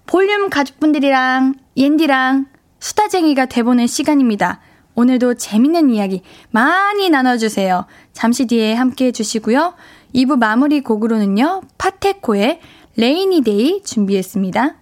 볼륨 0.06 0.50
가족분들이랑 0.50 1.54
옌디랑 1.76 2.46
수다쟁이가 2.80 3.46
돼보는 3.46 3.86
시간입니다. 3.86 4.60
오늘도 4.94 5.34
재밌는 5.34 5.90
이야기 5.90 6.22
많이 6.50 7.08
나눠주세요. 7.08 7.86
잠시 8.12 8.46
뒤에 8.46 8.74
함께 8.74 9.06
해주시고요. 9.06 9.74
2부 10.14 10.36
마무리 10.38 10.82
곡으로는요, 10.82 11.62
PATEKO의 11.78 12.60
Rainy 12.96 13.50
Day 13.50 13.82
준비했습니다. 13.84 14.76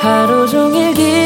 하루 0.00 0.46
종일 0.48 0.94
기 0.94 1.25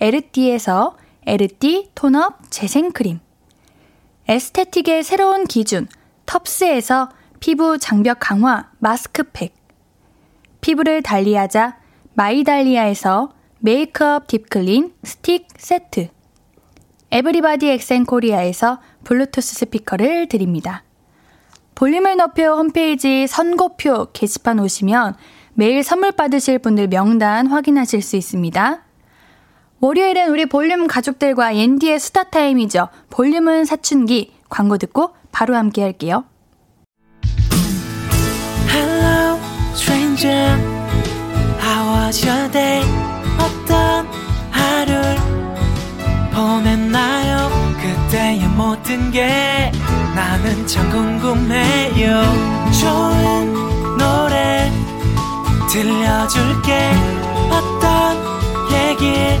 에르띠에서 0.00 0.96
에르띠 1.26 1.90
tone 1.94 2.31
up 2.31 2.50
재생크림. 2.50 3.20
aesthetic의 4.28 5.02
새로운 5.04 5.44
기준, 5.44 5.88
텁스에서 6.24 7.10
피부 7.40 7.78
장벽 7.78 8.18
강화 8.20 8.70
마스크팩. 8.78 9.54
피부를 10.62 11.02
달리하자 11.02 11.76
마이달리아에서 12.14 13.32
메이크업 13.58 14.26
deep 14.26 14.56
clean 14.56 14.94
스틱 15.02 15.48
세트. 15.58 16.08
에브리바디 17.10 17.68
엑센 17.68 18.04
코리아에서 18.04 18.80
블루투스 19.04 19.54
스피커를 19.56 20.28
드립니다. 20.28 20.84
볼륨을 21.74 22.16
높여 22.16 22.54
홈페이지 22.54 23.26
선곡표 23.26 24.12
게시판 24.12 24.60
오시면 24.60 25.16
매일 25.54 25.82
선물 25.82 26.12
받으실 26.12 26.58
분들 26.58 26.88
명단 26.88 27.46
확인하실 27.48 28.00
수 28.00 28.16
있습니다. 28.16 28.84
월요일은 29.80 30.28
우리 30.30 30.44
볼륨 30.46 30.86
가족들과 30.86 31.56
옌디의 31.56 31.98
수다 31.98 32.24
타임이죠. 32.24 32.88
볼륨은 33.08 33.64
사춘기 33.64 34.32
광고 34.50 34.76
듣고 34.76 35.14
바로 35.32 35.56
함께 35.56 35.82
할게요. 35.82 36.24
Hello, 38.68 39.38
stranger. 39.72 40.58
How 41.62 42.06
was 42.06 42.26
your 42.26 42.50
day? 42.52 42.82
어떤 43.38 44.06
하루를 44.50 45.16
보냈나요? 46.34 47.48
그때의 47.80 48.40
모든 48.48 49.10
게 49.10 49.72
나는 50.14 50.66
참 50.66 50.90
궁금해요. 50.90 52.22
좋은 52.78 53.54
노래 53.96 54.70
들려줄게. 55.72 56.90
어떤 57.50 58.18
얘기 58.72 59.40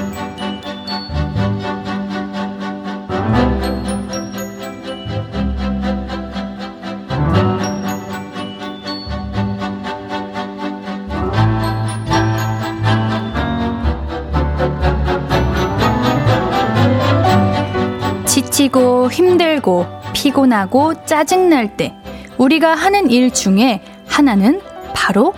지치고 18.51 19.09
힘들고 19.09 19.87
피곤하고 20.13 21.05
짜증날 21.05 21.77
때 21.77 21.95
우리가 22.37 22.75
하는 22.75 23.09
일 23.09 23.31
중에 23.31 23.81
하나는 24.07 24.61
바로 24.93 25.33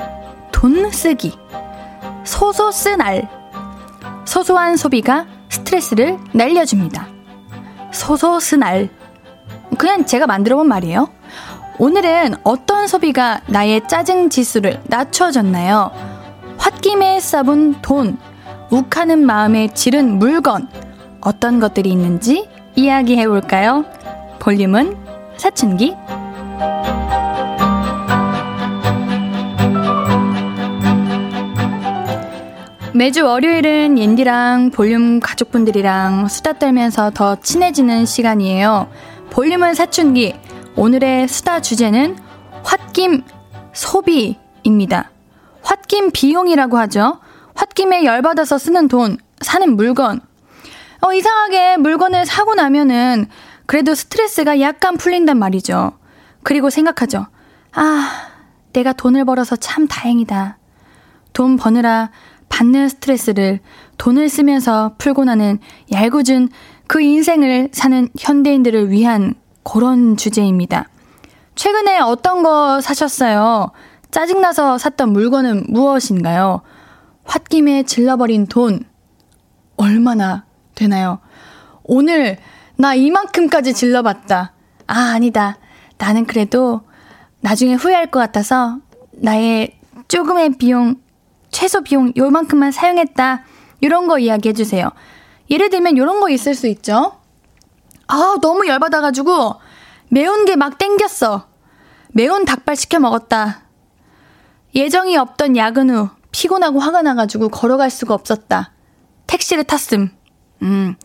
돈 0.51 0.89
쓰기. 0.91 1.37
소소 2.23 2.71
쓴알. 2.71 3.29
소소한 4.25 4.77
소비가 4.77 5.27
스트레스를 5.49 6.17
날려줍니다. 6.33 7.07
소소 7.91 8.39
쓴알. 8.39 8.89
그냥 9.77 10.05
제가 10.05 10.25
만들어 10.25 10.57
본 10.57 10.67
말이에요. 10.67 11.09
오늘은 11.77 12.35
어떤 12.43 12.87
소비가 12.87 13.41
나의 13.47 13.87
짜증 13.87 14.29
지수를 14.29 14.81
낮춰줬나요? 14.85 15.91
홧김에 16.57 17.19
써본 17.19 17.81
돈, 17.81 18.17
욱하는 18.71 19.25
마음에 19.25 19.67
지른 19.73 20.17
물건, 20.17 20.67
어떤 21.21 21.59
것들이 21.59 21.89
있는지 21.89 22.52
이야기해 22.75 23.27
볼까요? 23.27 23.85
볼륨은 24.39 24.97
사춘기 25.37 25.95
매주 32.95 33.25
월요일은 33.25 33.97
옌디랑 33.97 34.69
볼륨 34.71 35.19
가족분들이랑 35.19 36.27
수다 36.27 36.53
떨면서 36.53 37.09
더 37.09 37.35
친해지는 37.35 38.05
시간이에요. 38.05 38.87
볼륨은 39.31 39.73
사춘기. 39.73 40.35
오늘의 40.75 41.27
수다 41.27 41.59
주제는 41.59 42.15
홧김 42.63 43.23
소비입니다. 43.73 45.09
홧김 45.63 46.11
비용이라고 46.11 46.77
하죠. 46.77 47.19
홧김에 47.55 48.03
열받아서 48.05 48.59
쓰는 48.59 48.87
돈, 48.87 49.17
사는 49.41 49.75
물건. 49.75 50.21
어, 51.03 51.11
이상하게 51.11 51.75
물건을 51.77 52.25
사고 52.25 52.55
나면은 52.55 53.27
그래도 53.65 53.93
스트레스가 53.93 54.61
약간 54.61 54.95
풀린단 54.95 55.37
말이죠. 55.37 55.91
그리고 56.43 56.69
생각하죠. 56.69 57.27
아, 57.73 58.09
내가 58.71 58.93
돈을 58.93 59.25
벌어서 59.25 59.57
참 59.57 59.85
다행이다. 59.85 60.57
돈 61.33 61.57
버느라 61.57 62.09
받는 62.47 62.87
스트레스를 62.87 63.59
돈을 63.97 64.29
쓰면서 64.29 64.95
풀고 64.97 65.25
나는 65.25 65.59
얄궂은 65.91 66.49
그 66.87 67.01
인생을 67.01 67.69
사는 67.73 68.07
현대인들을 68.17 68.89
위한 68.91 69.33
그런 69.63 70.15
주제입니다. 70.15 70.87
최근에 71.55 71.99
어떤 71.99 72.43
거 72.43 72.79
사셨어요? 72.79 73.71
짜증나서 74.11 74.77
샀던 74.77 75.11
물건은 75.11 75.65
무엇인가요? 75.67 76.61
홧김에 77.25 77.83
질러버린 77.83 78.47
돈, 78.47 78.85
얼마나 79.75 80.45
되나요? 80.75 81.19
오늘 81.83 82.37
나 82.75 82.95
이만큼까지 82.95 83.73
질러봤다. 83.73 84.53
아, 84.87 84.99
아니다. 85.13 85.57
나는 85.97 86.25
그래도 86.25 86.81
나중에 87.41 87.73
후회할 87.73 88.07
것 88.07 88.19
같아서 88.19 88.79
나의 89.11 89.77
조금의 90.07 90.57
비용 90.57 90.95
최소 91.51 91.81
비용 91.81 92.11
요만큼만 92.17 92.71
사용했다. 92.71 93.43
이런 93.81 94.07
거 94.07 94.17
이야기해 94.17 94.53
주세요. 94.53 94.89
예를 95.49 95.69
들면 95.69 95.97
이런 95.97 96.19
거 96.19 96.29
있을 96.29 96.55
수 96.55 96.67
있죠. 96.67 97.19
아, 98.07 98.35
너무 98.41 98.67
열받아가지고 98.67 99.55
매운 100.09 100.45
게 100.45 100.55
막 100.55 100.77
땡겼어. 100.77 101.47
매운 102.09 102.45
닭발 102.45 102.75
시켜 102.75 102.99
먹었다. 102.99 103.61
예정이 104.75 105.17
없던 105.17 105.57
야근 105.57 105.89
후 105.89 106.09
피곤하고 106.31 106.79
화가 106.79 107.01
나가지고 107.03 107.49
걸어갈 107.49 107.89
수가 107.89 108.13
없었다. 108.13 108.71
택시를 109.27 109.63
탔음. 109.63 110.09
음. 110.61 110.95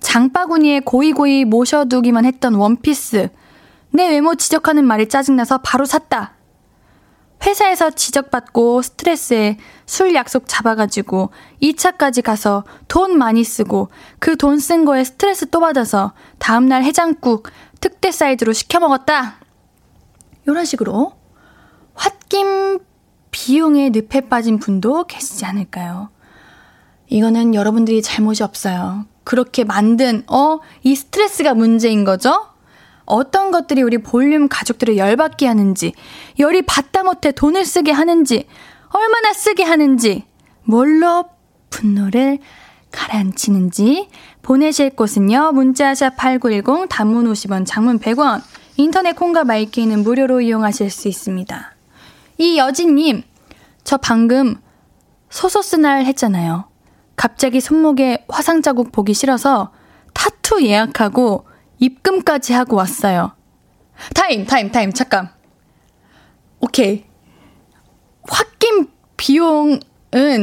장바구니에 0.00 0.80
고이고이 0.80 1.44
모셔두기만 1.44 2.24
했던 2.24 2.54
원피스. 2.54 3.28
내 3.90 4.08
외모 4.08 4.34
지적하는 4.34 4.84
말이 4.84 5.08
짜증나서 5.08 5.58
바로 5.58 5.84
샀다. 5.84 6.34
회사에서 7.46 7.90
지적받고 7.90 8.80
스트레스에 8.82 9.58
술 9.86 10.14
약속 10.14 10.44
잡아가지고 10.46 11.30
2차까지 11.62 12.22
가서 12.22 12.64
돈 12.88 13.18
많이 13.18 13.44
쓰고 13.44 13.90
그 14.18 14.36
돈 14.36 14.58
쓴 14.58 14.84
거에 14.84 15.04
스트레스 15.04 15.50
또 15.50 15.60
받아서 15.60 16.12
다음날 16.38 16.82
해장국 16.84 17.48
특대 17.80 18.10
사이즈로 18.12 18.52
시켜 18.54 18.80
먹었다. 18.80 19.36
이런 20.46 20.64
식으로 20.64 21.12
홧김 21.94 22.78
비용에 23.30 23.90
늪에 23.90 24.22
빠진 24.28 24.58
분도 24.58 25.04
계시지 25.04 25.44
않을까요? 25.44 26.08
이거는 27.08 27.54
여러분들이 27.54 28.02
잘못이 28.02 28.42
없어요. 28.42 29.06
그렇게 29.24 29.64
만든, 29.64 30.22
어, 30.28 30.58
이 30.82 30.94
스트레스가 30.94 31.54
문제인 31.54 32.04
거죠? 32.04 32.46
어떤 33.04 33.50
것들이 33.50 33.82
우리 33.82 33.98
볼륨 33.98 34.48
가족들을 34.48 34.96
열받게 34.96 35.46
하는지, 35.46 35.92
열이 36.38 36.62
받다 36.62 37.02
못해 37.02 37.32
돈을 37.32 37.64
쓰게 37.64 37.92
하는지, 37.92 38.46
얼마나 38.88 39.32
쓰게 39.32 39.62
하는지, 39.62 40.24
뭘로 40.64 41.24
분노를 41.70 42.38
가라앉히는지 42.90 44.08
보내실 44.42 44.90
곳은요. 44.90 45.52
문자샵 45.52 46.16
8910 46.16 46.88
단문 46.88 47.30
50원, 47.32 47.66
장문 47.66 47.98
100원, 47.98 48.42
인터넷 48.76 49.14
콩과 49.14 49.44
my 49.44 49.61
K는 49.61 50.02
무료로 50.02 50.40
이용하실 50.40 50.90
수 50.90 51.08
있습니다. 51.08 51.74
이 52.38 52.58
여진님, 52.58 53.22
저 53.82 53.96
방금 53.96 54.56
소소스 55.30 55.76
날 55.76 56.04
했잖아요. 56.06 56.66
갑자기 57.16 57.60
손목에 57.60 58.24
화상 58.28 58.62
자국 58.62 58.92
보기 58.92 59.14
싫어서 59.14 59.72
타투 60.12 60.62
예약하고 60.62 61.46
입금까지 61.78 62.52
하고 62.52 62.76
왔어요. 62.76 63.32
타임, 64.14 64.44
타임, 64.46 64.70
타임, 64.70 64.92
잠깐. 64.92 65.30
오케이. 66.60 67.04
홧김 68.22 68.88
비용은 69.16 69.80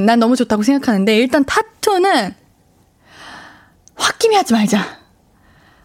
난 0.05 0.19
너무 0.19 0.35
좋다고 0.35 0.63
생각하는데, 0.63 1.15
일단 1.17 1.43
타투는 1.43 2.35
홧김에 3.99 4.35
하지 4.35 4.53
말자. 4.53 4.79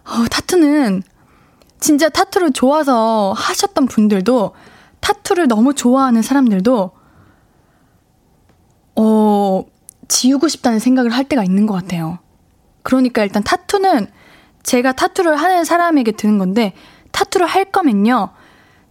어, 0.05 0.27
타투는 0.31 1.03
진짜 1.81 2.09
타투를 2.09 2.53
좋아서 2.53 3.33
하셨던 3.33 3.87
분들도, 3.87 4.55
타투를 5.01 5.49
너무 5.49 5.75
좋아하는 5.75 6.23
사람들도, 6.23 6.91
어, 8.97 9.65
지우고 10.09 10.49
싶다는 10.49 10.79
생각을 10.79 11.11
할 11.11 11.25
때가 11.25 11.45
있는 11.45 11.67
것 11.67 11.75
같아요. 11.75 12.19
그러니까 12.83 13.23
일단 13.23 13.43
타투는 13.43 14.07
제가 14.63 14.93
타투를 14.93 15.37
하는 15.37 15.65
사람에게 15.65 16.13
드는 16.13 16.39
건데 16.39 16.75
타투를 17.13 17.47
할 17.47 17.67
거면요. 17.67 18.31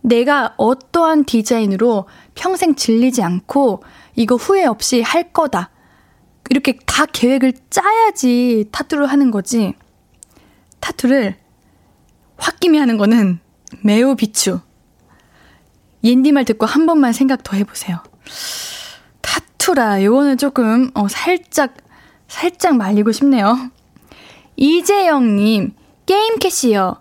내가 0.01 0.53
어떠한 0.57 1.26
디자인으로 1.26 2.07
평생 2.36 2.76
질리지 2.76 3.24
않고 3.24 3.84
이거 4.16 4.36
후회 4.36 4.66
없이 4.66 5.01
할 5.01 5.32
거다. 5.32 5.72
이렇게 6.49 6.78
다 6.86 7.05
계획을 7.05 7.53
짜야지 7.70 8.70
타투를 8.72 9.07
하는 9.07 9.32
거지. 9.32 9.74
타투를 10.80 11.36
홧김이 12.38 12.78
하는 12.78 12.97
거는 12.97 13.39
매우 13.84 14.16
비추. 14.16 14.59
옌디 16.03 16.32
말 16.34 16.45
듣고 16.45 16.66
한 16.66 16.86
번만 16.86 17.13
생각 17.13 17.43
더 17.43 17.57
해보세요. 17.57 17.97
타투라, 19.66 20.03
요거는 20.03 20.38
조금, 20.38 20.91
어, 20.93 21.07
살짝, 21.07 21.74
살짝 22.28 22.76
말리고 22.78 23.11
싶네요. 23.11 23.72
이재영님, 24.55 25.74
게임 26.05 26.38
캐시요. 26.38 26.97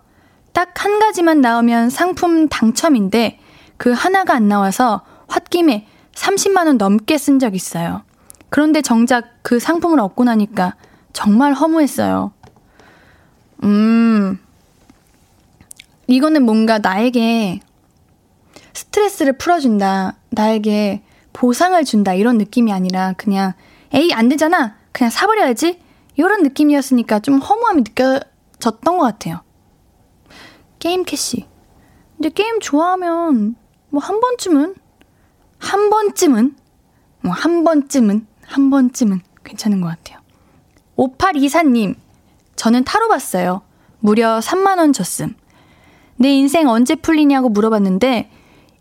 딱 0.51 0.73
한 0.83 0.99
가지만 0.99 1.41
나오면 1.41 1.89
상품 1.91 2.47
당첨인데 2.47 3.39
그 3.77 3.91
하나가 3.91 4.33
안 4.33 4.47
나와서 4.47 5.01
홧김에 5.27 5.85
30만 6.13 6.65
원 6.65 6.77
넘게 6.77 7.17
쓴 7.17 7.39
적 7.39 7.53
있어요. 7.53 8.01
그런데 8.49 8.81
정작 8.81 9.25
그 9.43 9.59
상품을 9.59 9.99
얻고 9.99 10.23
나니까 10.23 10.75
정말 11.13 11.53
허무했어요. 11.53 12.31
음, 13.63 14.39
이거는 16.07 16.43
뭔가 16.43 16.79
나에게 16.79 17.59
스트레스를 18.73 19.33
풀어준다. 19.33 20.15
나에게 20.31 21.04
보상을 21.35 21.83
준다. 21.83 22.13
이런 22.13 22.37
느낌이 22.37 22.71
아니라 22.71 23.13
그냥, 23.17 23.53
에이, 23.93 24.13
안 24.13 24.29
되잖아. 24.29 24.77
그냥 24.93 25.11
사버려야지. 25.11 25.81
이런 26.15 26.43
느낌이었으니까 26.43 27.19
좀 27.19 27.39
허무함이 27.39 27.81
느껴졌던 27.81 28.97
것 28.97 29.03
같아요. 29.03 29.41
게임 30.79 31.03
cash. 31.03 31.45
근데 32.15 32.29
게임 32.29 32.61
좋아하면 32.61 33.55
뭐 33.89 34.01
한 34.01 34.21
번쯤은 34.21 34.75
한 35.57 35.89
번쯤은 35.89 36.55
뭐 37.21 37.33
한 37.33 37.63
번쯤은, 37.65 38.27
한 38.45 38.69
번쯤은 38.69 39.19
괜찮은 39.43 39.81
것 39.81 39.87
같아요. 39.89 40.19
5824님, 40.95 41.95
저는 42.55 42.85
타로 42.85 43.09
봤어요. 43.09 43.61
무려 43.99 44.39
3만원 44.39 44.93
줬음. 44.93 45.35
내 46.17 46.29
인생 46.33 46.69
언제 46.69 46.95
풀리냐고 46.95 47.49
물어봤는데, 47.49 48.31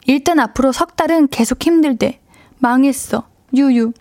일단 0.06 0.38
앞으로 0.38 0.70
석 0.70 0.94
달은 0.94 1.28
계속 1.28 1.64
힘들대. 1.64 2.20
망했어. 2.64 3.24
유유. 3.54 3.92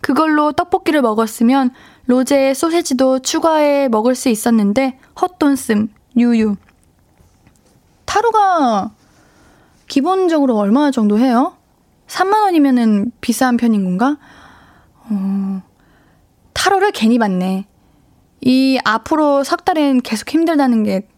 그걸로 0.00 0.52
떡볶이를 0.52 1.02
먹었으면 1.02 1.72
로제에 2.06 2.54
소세지도 2.54 3.18
추가해 3.18 3.88
먹을 3.88 4.14
수 4.14 4.28
있었는데 4.28 5.00
헛돈 5.20 5.56
씀. 5.56 5.88
유유. 6.16 6.54
타로가 8.04 8.92
기본적으로 9.88 10.56
얼마 10.56 10.92
정도 10.92 11.18
해요? 11.18 11.56
3만 12.06 12.42
원이면은 12.42 13.10
비싼 13.20 13.56
편인 13.56 13.82
건가? 13.82 14.18
어, 15.10 15.62
타로를 16.52 16.92
괜히 16.92 17.18
봤네. 17.18 17.66
이 18.42 18.78
앞으로 18.84 19.42
석 19.42 19.64
달엔 19.64 20.00
계속 20.02 20.28
힘들다는 20.32 20.84
게 20.84 21.08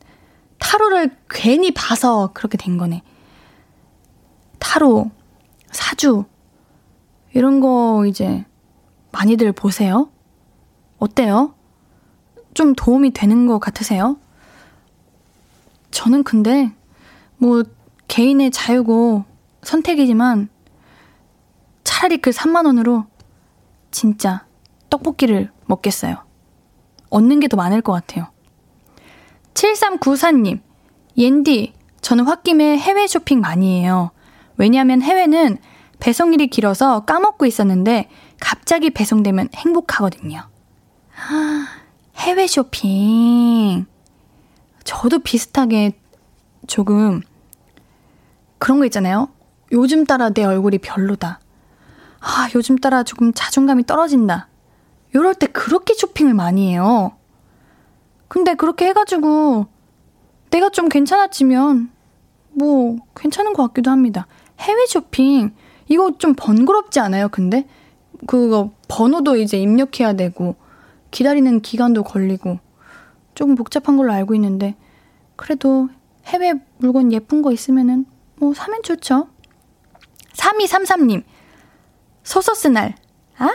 타로를 0.59 1.15
괜히 1.29 1.71
봐서 1.71 2.31
그렇게 2.33 2.57
된 2.57 2.79
거네. 2.79 3.03
타로, 4.59 5.11
사주, 5.71 6.25
이런 7.35 7.61
거 7.61 8.05
이제 8.07 8.45
많이들 9.12 9.53
보세요. 9.53 10.09
어때요? 10.99 11.55
좀 12.55 12.74
도움이 12.74 13.11
되는 13.11 13.47
것 13.47 13.59
같으세요? 13.59 14.16
저는 15.91 16.22
근데 16.22 16.72
뭐 17.37 17.64
개인의 18.09 18.51
자유고 18.51 19.24
선택이지만 19.62 20.49
차라리 21.82 22.18
그 22.18 22.30
3만 22.30 22.66
원으로 22.66 23.05
진짜 23.91 24.47
떡볶이를 24.91 25.51
먹겠어요. 25.66 26.16
얻는 27.11 27.41
게 27.41 27.49
더 27.49 27.57
많을 27.57 27.80
것 27.82 27.93
같아요. 27.93 28.28
7394님, 29.55 30.61
옌디, 31.16 31.72
저는 32.01 32.24
홧김에 32.26 32.78
해외 32.78 33.07
쇼핑 33.07 33.41
많이 33.41 33.80
해요. 33.82 34.11
왜냐하면 34.57 35.01
해외는 35.03 35.59
배송일이 36.01 36.49
길어서 36.49 37.05
까먹고 37.05 37.47
있었는데 37.47 38.09
갑자기 38.41 38.91
배송되면 38.91 39.51
행복하거든요. 39.55 40.49
해외 42.17 42.47
쇼핑. 42.47 43.87
저도 44.85 45.21
비슷하게 45.21 45.99
조금 46.67 47.23
그런 48.59 48.79
거 48.79 48.85
있잖아요. 48.87 49.29
요즘 49.73 50.05
따라 50.05 50.31
내 50.31 50.45
얼굴이 50.45 50.79
별로다. 50.79 51.41
아, 52.21 52.49
요즘 52.55 52.77
따라 52.77 53.03
조금 53.03 53.33
자존감이 53.35 53.85
떨어진다. 53.87 54.49
요럴 55.15 55.35
때 55.35 55.47
그렇게 55.47 55.95
쇼핑을 55.95 56.35
많이 56.35 56.71
해요. 56.71 57.17
근데 58.29 58.55
그렇게 58.55 58.87
해가지고 58.87 59.67
내가 60.51 60.71
좀 60.71 60.89
괜찮아지면 60.89 61.91
뭐 62.53 62.97
괜찮은 63.15 63.53
것 63.53 63.67
같기도 63.69 63.91
합니다. 63.91 64.27
해외 64.61 64.87
쇼핑 64.87 65.55
이거 65.89 66.12
좀 66.18 66.35
번거롭지 66.35 67.01
않아요? 67.01 67.28
근데 67.28 67.66
그거 68.26 68.70
번호도 68.89 69.37
이제 69.37 69.59
입력해야 69.59 70.14
되고 70.14 70.57
기다리는 71.11 71.61
기간도 71.61 72.03
걸리고 72.05 72.59
조금 73.35 73.55
복잡한 73.55 73.97
걸로 73.97 74.12
알고 74.12 74.35
있는데 74.35 74.76
그래도 75.37 75.89
해외 76.26 76.55
물건 76.78 77.12
예쁜 77.12 77.43
거 77.43 77.53
있으면은 77.53 78.07
뭐 78.37 78.55
사면 78.55 78.82
좋죠. 78.82 79.28
3233님 80.35 81.22
소서 82.22 82.55
스 82.55 82.68
날. 82.68 82.95
아 83.39 83.51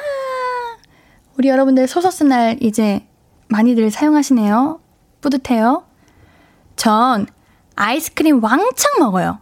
우리 1.37 1.47
여러분들 1.49 1.87
소서 1.87 2.11
스 2.11 2.23
날 2.23 2.57
이제 2.61 3.05
많이들 3.47 3.89
사용하시네요. 3.89 4.79
뿌듯해요. 5.21 5.85
전 6.75 7.25
아이스크림 7.75 8.43
왕창 8.43 8.91
먹어요. 8.99 9.39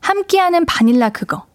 함께하는 0.00 0.66
바닐라 0.66 1.10
그거. 1.10 1.46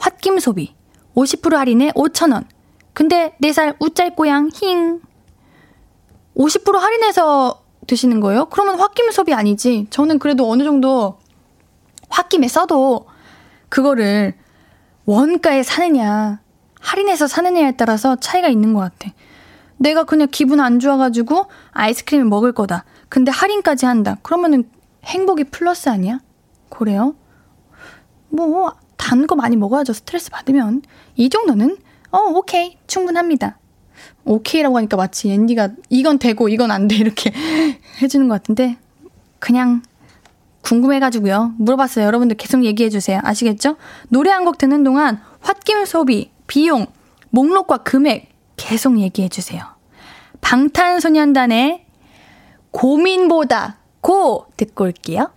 홧김 0.00 0.38
소비. 0.38 0.74
50% 1.14 1.54
할인에 1.54 1.90
5,000원. 1.92 2.44
근데 2.92 3.36
4살 3.42 3.76
우짤꼬양 3.80 4.50
힝. 4.52 5.00
50% 6.36 6.72
할인해서 6.78 7.62
드시는 7.86 8.20
거예요? 8.20 8.46
그러면 8.46 8.78
홧김 8.78 9.10
소비 9.10 9.34
아니지. 9.34 9.86
저는 9.90 10.18
그래도 10.18 10.50
어느 10.50 10.62
정도 10.62 11.18
홧김에 12.10 12.48
써도 12.48 13.06
그거를 13.68 14.34
원가에 15.04 15.62
사느냐, 15.62 16.40
할인해서 16.80 17.26
사느냐에 17.26 17.72
따라서 17.72 18.16
차이가 18.16 18.48
있는 18.48 18.74
것 18.74 18.80
같아. 18.80 19.12
내가 19.76 20.04
그냥 20.04 20.28
기분 20.30 20.60
안 20.60 20.78
좋아가지고 20.78 21.46
아이스크림을 21.72 22.26
먹을 22.26 22.52
거다. 22.52 22.84
근데 23.08 23.30
할인까지 23.30 23.86
한다. 23.86 24.18
그러면은 24.22 24.68
행복이 25.04 25.44
플러스 25.44 25.88
아니야? 25.88 26.20
그래요? 26.68 27.14
뭐, 28.28 28.72
단 29.10 29.26
거 29.26 29.34
많이 29.34 29.56
먹어야죠. 29.56 29.92
스트레스 29.92 30.30
받으면. 30.30 30.82
이 31.16 31.28
정도는, 31.28 31.76
어, 32.12 32.18
오케이. 32.18 32.76
충분합니다. 32.86 33.58
오케이라고 34.24 34.76
하니까 34.76 34.96
마치 34.96 35.30
앤디가 35.32 35.70
이건 35.88 36.18
되고 36.20 36.48
이건 36.48 36.70
안 36.70 36.86
돼. 36.86 36.94
이렇게 36.96 37.32
해주는 38.00 38.28
것 38.28 38.34
같은데. 38.34 38.76
그냥 39.40 39.82
궁금해가지고요. 40.62 41.54
물어봤어요. 41.58 42.04
여러분들 42.06 42.36
계속 42.36 42.64
얘기해주세요. 42.64 43.18
아시겠죠? 43.24 43.76
노래 44.10 44.30
한 44.30 44.44
곡 44.44 44.58
듣는 44.58 44.84
동안 44.84 45.20
홧김 45.42 45.84
소비, 45.86 46.30
비용, 46.46 46.86
목록과 47.30 47.78
금액 47.78 48.30
계속 48.56 48.98
얘기해주세요. 49.00 49.60
방탄소년단의 50.40 51.84
고민보다 52.70 53.78
고 54.00 54.46
듣고 54.56 54.84
올게요. 54.84 55.30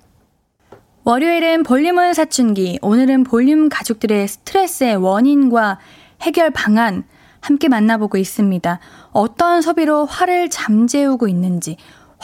월요일은 1.06 1.64
볼륨은 1.64 2.14
사춘기. 2.14 2.80
오늘은 2.82 3.26
볼륨 3.26 3.68
가족들의 3.68 4.26
스트레스의 4.26 4.95
원인과 4.95 5.78
해결 6.22 6.49
방안 6.49 7.04
함께 7.41 7.68
만나보고 7.68 8.18
있습니다. 8.18 8.80
어떤 9.12 9.62
소비로 9.62 10.06
화를 10.06 10.49
잠재우고 10.49 11.28
있는지, 11.28 11.76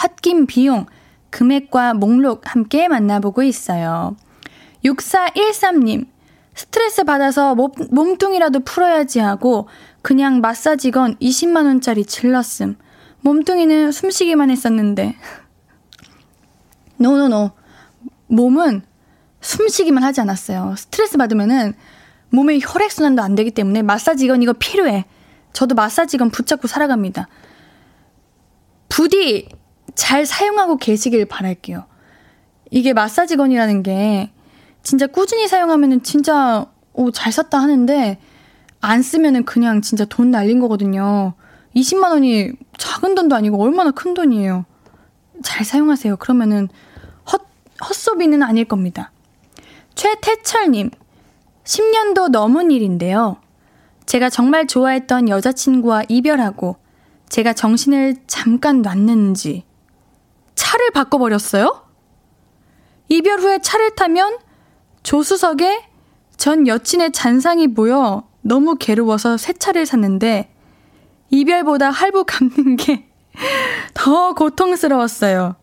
홧김 0.01 0.45
비용, 0.45 0.85
금액과 1.29 1.95
목록 1.95 2.43
함께 2.45 2.87
만나보고 2.87 3.43
있어요. 3.43 4.15
6413님, 4.85 6.07
스트레스 6.55 7.03
받아서 7.03 7.55
몸, 7.55 7.71
몸뚱이라도 7.91 8.61
풀어야지 8.61 9.19
하고 9.19 9.67
그냥 10.01 10.39
마사지건 10.39 11.17
20만원짜리 11.17 12.07
질렀음. 12.07 12.77
몸뚱이는 13.23 13.91
숨쉬기만 13.91 14.49
했었는데. 14.49 15.17
노노노. 16.95 17.58
몸은 18.29 18.83
숨쉬기만 19.41 20.03
하지 20.03 20.21
않았어요. 20.21 20.75
스트레스 20.77 21.17
받으면은 21.17 21.73
몸에 22.29 22.59
혈액순환도 22.61 23.21
안 23.21 23.35
되기 23.35 23.51
때문에 23.51 23.81
마사지건 23.81 24.41
이거 24.41 24.53
필요해. 24.53 25.05
저도 25.53 25.75
마사지건 25.75 26.29
붙잡고 26.29 26.67
살아갑니다. 26.67 27.27
부디 28.87 29.49
잘 29.95 30.25
사용하고 30.25 30.77
계시길 30.77 31.25
바랄게요. 31.25 31.85
이게 32.71 32.93
마사지건이라는 32.93 33.83
게 33.83 34.31
진짜 34.83 35.07
꾸준히 35.07 35.47
사용하면은 35.47 36.03
진짜 36.03 36.67
오, 36.93 37.11
잘 37.11 37.31
샀다 37.31 37.59
하는데 37.59 38.19
안 38.81 39.01
쓰면은 39.01 39.43
그냥 39.43 39.81
진짜 39.81 40.05
돈 40.05 40.31
날린 40.31 40.59
거거든요. 40.59 41.33
20만 41.75 42.11
원이 42.11 42.51
작은 42.77 43.15
돈도 43.15 43.35
아니고 43.35 43.61
얼마나 43.61 43.91
큰 43.91 44.13
돈이에요. 44.13 44.65
잘 45.43 45.65
사용하세요. 45.65 46.17
그러면은 46.17 46.69
헛, 47.81 47.89
헛소비는 47.89 48.43
아닐 48.43 48.65
겁니다. 48.65 49.11
최태철님, 49.95 50.91
10년도 51.63 52.29
넘은 52.29 52.71
일인데요. 52.71 53.37
제가 54.05 54.29
정말 54.29 54.65
좋아했던 54.65 55.29
여자친구와 55.29 56.03
이별하고 56.09 56.77
제가 57.29 57.53
정신을 57.53 58.15
잠깐 58.25 58.81
놨는지 58.81 59.65
차를 60.55 60.91
바꿔버렸어요? 60.91 61.85
이별 63.07 63.39
후에 63.39 63.59
차를 63.59 63.95
타면 63.95 64.39
조수석에 65.03 65.87
전 66.37 66.67
여친의 66.67 67.11
잔상이 67.11 67.73
보여 67.73 68.27
너무 68.41 68.77
괴로워서 68.77 69.37
새 69.37 69.53
차를 69.53 69.85
샀는데 69.85 70.53
이별보다 71.29 71.91
할부 71.91 72.23
갚는 72.25 72.77
게 72.77 73.07
더 73.93 74.33
고통스러웠어요. 74.33 75.55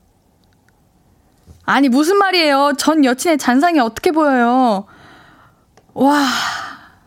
아니, 1.66 1.88
무슨 1.88 2.16
말이에요? 2.18 2.72
전 2.78 3.04
여친의 3.04 3.38
잔상이 3.38 3.80
어떻게 3.80 4.12
보여요? 4.12 4.86
와. 5.94 6.24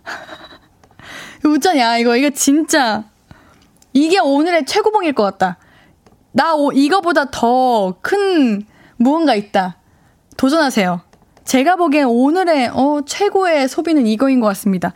우짜냐, 1.45 1.97
이거, 1.97 2.15
이거 2.17 2.29
진짜. 2.29 3.05
이게 3.93 4.19
오늘의 4.19 4.65
최고봉일 4.65 5.13
것 5.13 5.23
같다. 5.23 5.57
나 6.31 6.53
오, 6.55 6.71
이거보다 6.71 7.25
더 7.31 7.97
큰 8.01 8.65
무언가 8.97 9.33
있다. 9.33 9.77
도전하세요. 10.37 11.01
제가 11.45 11.77
보기엔 11.77 12.05
오늘의 12.05 12.69
어, 12.73 13.01
최고의 13.05 13.67
소비는 13.69 14.05
이거인 14.07 14.39
것 14.41 14.47
같습니다. 14.47 14.93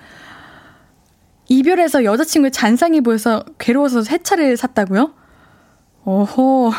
이별해서 1.47 2.03
여자친구의 2.03 2.51
잔상이 2.51 3.01
보여서 3.01 3.43
괴로워서 3.59 4.03
새 4.03 4.18
차를 4.20 4.57
샀다고요? 4.57 5.14
어허. 6.03 6.72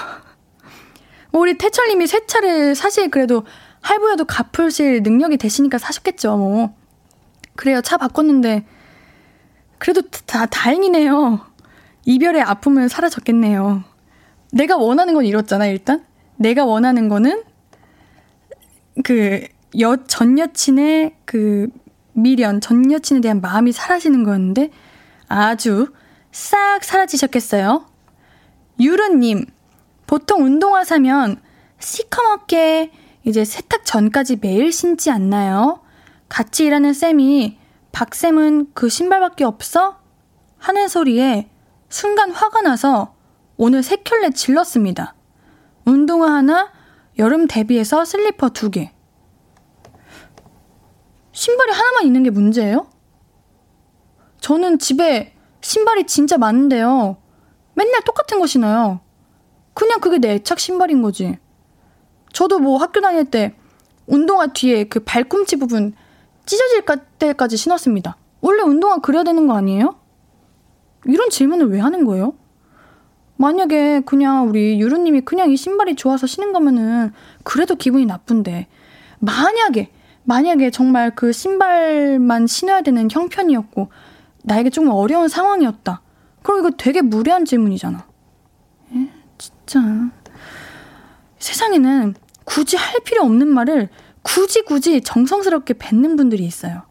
뭐 1.34 1.40
우리 1.40 1.58
태철님이 1.58 2.06
새 2.06 2.24
차를 2.26 2.76
사실 2.76 3.10
그래도 3.10 3.42
할부여도 3.80 4.24
갚으실 4.24 5.02
능력이 5.02 5.36
되시니까 5.36 5.78
사셨겠죠, 5.78 6.36
뭐. 6.36 6.76
그래요, 7.56 7.80
차 7.80 7.96
바꿨는데. 7.96 8.64
그래도 9.78 10.02
다 10.26 10.46
다행이네요. 10.46 11.40
이별의 12.04 12.40
아픔은 12.40 12.86
사라졌겠네요. 12.86 13.82
내가 14.52 14.76
원하는 14.76 15.12
건 15.12 15.24
이렇잖아, 15.24 15.66
일단. 15.66 16.04
내가 16.36 16.64
원하는 16.64 17.08
거는 17.08 17.42
그 19.02 19.44
여, 19.80 19.96
전 20.06 20.38
여친의 20.38 21.16
그 21.24 21.66
미련, 22.12 22.60
전 22.60 22.92
여친에 22.92 23.20
대한 23.20 23.40
마음이 23.40 23.72
사라지는 23.72 24.22
거였는데 24.22 24.70
아주 25.26 25.88
싹 26.30 26.84
사라지셨겠어요. 26.84 27.86
유르님, 28.78 29.46
보통 30.06 30.44
운동화 30.44 30.84
사면 30.84 31.40
시커멓게 31.78 32.92
이제 33.24 33.44
세탁 33.44 33.84
전까지 33.84 34.38
매일 34.40 34.72
신지 34.72 35.10
않나요? 35.10 35.80
같이 36.28 36.64
일하는 36.64 36.92
쌤이 36.92 37.58
박쌤은 37.92 38.72
그 38.74 38.88
신발밖에 38.88 39.44
없어? 39.44 39.98
하는 40.58 40.88
소리에 40.88 41.50
순간 41.88 42.30
화가 42.30 42.62
나서 42.62 43.14
오늘 43.56 43.82
세 43.82 43.96
켤레 43.96 44.30
질렀습니다. 44.30 45.14
운동화 45.84 46.32
하나, 46.32 46.72
여름 47.18 47.46
대비해서 47.46 48.04
슬리퍼 48.04 48.48
두 48.48 48.70
개. 48.70 48.92
신발이 51.32 51.72
하나만 51.72 52.04
있는 52.04 52.22
게 52.22 52.30
문제예요? 52.30 52.88
저는 54.40 54.78
집에 54.78 55.34
신발이 55.60 56.06
진짜 56.06 56.36
많은데요. 56.36 57.16
맨날 57.74 58.02
똑같은 58.02 58.40
거 58.40 58.46
신어요. 58.46 59.00
그냥 59.74 60.00
그게 60.00 60.18
내 60.18 60.34
애착 60.34 60.58
신발인 60.58 61.02
거지. 61.02 61.38
저도 62.32 62.58
뭐 62.58 62.78
학교 62.78 63.00
다닐 63.00 63.24
때 63.24 63.54
운동화 64.06 64.48
뒤에 64.48 64.84
그 64.84 65.00
발꿈치 65.00 65.56
부분 65.56 65.94
찢어질 66.46 66.84
때까지 67.18 67.56
신었습니다. 67.56 68.16
원래 68.40 68.62
운동화 68.62 68.98
그려야 68.98 69.24
되는 69.24 69.46
거 69.46 69.54
아니에요? 69.56 69.96
이런 71.06 71.30
질문을 71.30 71.70
왜 71.70 71.80
하는 71.80 72.04
거예요? 72.04 72.34
만약에 73.36 74.00
그냥 74.00 74.48
우리 74.48 74.80
유루님이 74.80 75.22
그냥 75.22 75.50
이 75.50 75.56
신발이 75.56 75.96
좋아서 75.96 76.26
신은 76.26 76.52
거면은 76.52 77.12
그래도 77.42 77.74
기분이 77.74 78.06
나쁜데 78.06 78.68
만약에 79.18 79.90
만약에 80.24 80.70
정말 80.70 81.14
그 81.14 81.32
신발만 81.32 82.46
신어야 82.46 82.82
되는 82.82 83.08
형편이었고 83.10 83.88
나에게 84.42 84.70
조금 84.70 84.90
어려운 84.90 85.28
상황이었다. 85.28 86.02
그럼 86.42 86.60
이거 86.60 86.70
되게 86.76 87.02
무례한 87.02 87.44
질문이잖아. 87.44 88.06
에? 89.64 89.66
진짜 89.66 90.10
세상에는 91.38 92.14
굳이 92.44 92.76
할 92.76 93.00
필요 93.00 93.22
없는 93.22 93.48
말을 93.48 93.88
굳이 94.22 94.62
굳이 94.62 95.00
정성스럽게 95.02 95.74
뱉는 95.74 96.16
분들이 96.16 96.44
있어요. 96.44 96.82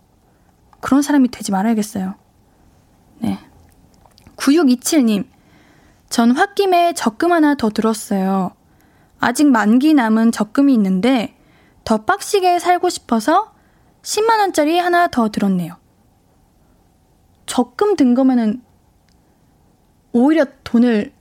그런 0.82 1.02
사람이 1.02 1.30
되지 1.30 1.52
말아야겠어요. 1.52 2.16
네. 3.20 3.40
9627님, 4.36 5.26
전 6.10 6.32
홧김에 6.32 6.94
적금 6.94 7.32
하나 7.32 7.56
더 7.56 7.70
들었어요. 7.70 8.52
아직 9.20 9.48
만기 9.48 9.94
남은 9.94 10.32
적금이 10.32 10.74
있는데 10.74 11.36
더 11.84 12.04
빡시게 12.06 12.60
살고 12.60 12.90
싶어서 12.90 13.54
10만원짜리 14.02 14.78
하나 14.78 15.08
더 15.08 15.30
들었네요. 15.30 15.78
적금 17.46 17.96
든 17.96 18.14
거면은 18.14 18.62
오히려 20.12 20.46
돈을 20.64 21.14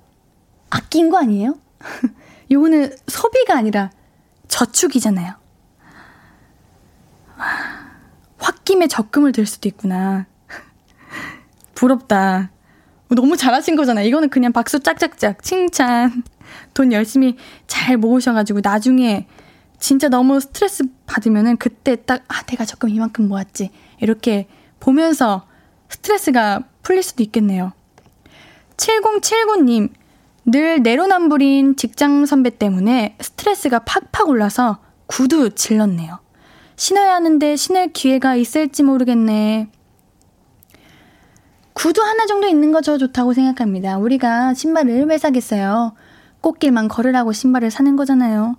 아낀 0.72 1.10
거 1.10 1.18
아니에요? 1.18 1.58
요거는 2.50 2.96
소비가 3.06 3.56
아니라 3.56 3.90
저축이잖아요. 4.48 5.34
홧김에 8.38 8.86
적금을 8.86 9.32
들 9.32 9.44
수도 9.44 9.68
있구나. 9.68 10.26
부럽다. 11.74 12.50
너무 13.08 13.36
잘하신 13.36 13.76
거잖아. 13.76 14.00
이거는 14.00 14.30
그냥 14.30 14.52
박수 14.52 14.80
짝짝짝 14.80 15.42
칭찬. 15.42 16.24
돈 16.72 16.92
열심히 16.92 17.36
잘 17.66 17.98
모으셔가지고 17.98 18.60
나중에 18.62 19.26
진짜 19.78 20.08
너무 20.08 20.40
스트레스 20.40 20.84
받으면은 21.04 21.58
그때 21.58 21.96
딱, 21.96 22.24
아, 22.28 22.42
내가 22.44 22.64
적금 22.64 22.88
이만큼 22.88 23.28
모았지. 23.28 23.70
이렇게 24.00 24.48
보면서 24.80 25.46
스트레스가 25.90 26.60
풀릴 26.82 27.02
수도 27.02 27.22
있겠네요. 27.22 27.72
7079님, 28.76 29.90
늘 30.44 30.82
내로남불인 30.82 31.76
직장 31.76 32.26
선배 32.26 32.50
때문에 32.50 33.16
스트레스가 33.20 33.80
팍팍 33.80 34.28
올라서 34.28 34.78
구두 35.06 35.50
질렀네요. 35.50 36.18
신어야 36.76 37.14
하는데 37.14 37.54
신을 37.56 37.92
기회가 37.92 38.34
있을지 38.34 38.82
모르겠네. 38.82 39.68
구두 41.74 42.02
하나 42.02 42.26
정도 42.26 42.46
있는 42.48 42.72
거 42.72 42.80
저 42.80 42.98
좋다고 42.98 43.32
생각합니다. 43.34 43.98
우리가 43.98 44.54
신발을 44.54 45.04
왜 45.06 45.16
사겠어요? 45.18 45.94
꽃길만 46.40 46.88
걸으라고 46.88 47.32
신발을 47.32 47.70
사는 47.70 47.94
거잖아요. 47.96 48.56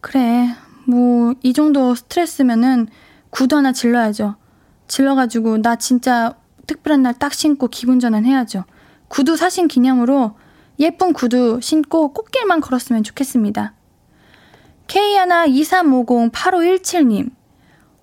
그래, 0.00 0.48
뭐, 0.86 1.34
이 1.42 1.52
정도 1.52 1.94
스트레스면은 1.94 2.88
구두 3.30 3.56
하나 3.56 3.72
질러야죠. 3.72 4.36
질러가지고, 4.88 5.60
나 5.60 5.76
진짜 5.76 6.34
특별한 6.66 7.02
날 7.02 7.14
딱 7.18 7.34
신고 7.34 7.68
기분 7.68 8.00
전환 8.00 8.24
해야죠. 8.24 8.64
구두 9.08 9.36
사신 9.36 9.68
기념으로 9.68 10.36
예쁜 10.78 11.12
구두 11.12 11.58
신고 11.62 12.12
꽃길만 12.12 12.60
걸었으면 12.60 13.02
좋겠습니다. 13.02 13.74
K123508517님, 14.88 17.30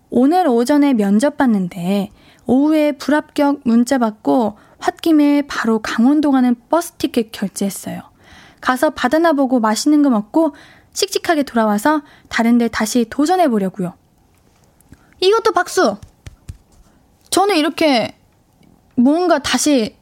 오늘 0.10 0.48
오전에 0.48 0.94
면접 0.94 1.38
봤는데, 1.38 2.10
오후에 2.46 2.94
불합격 2.94 3.62
문자 3.64 3.98
받고 3.98 4.58
홧김에 4.80 5.44
바로 5.48 5.80
강원도 5.80 6.32
가는 6.32 6.56
버스 6.70 6.94
티켓 6.94 7.32
결제했어요. 7.32 8.02
가서 8.60 8.90
바다나 8.90 9.34
보고 9.34 9.60
맛있는 9.60 10.02
거 10.04 10.10
먹고 10.10 10.56
씩씩하게 10.94 11.44
돌아와서 11.44 12.02
다른 12.30 12.58
데 12.58 12.68
다시 12.68 13.06
도전해 13.10 13.48
보려고요. 13.48 13.94
이것도 15.22 15.54
박수! 15.54 15.98
저는 17.30 17.58
이렇게 17.58 18.18
뭔가 18.96 19.40
다시 19.40 19.96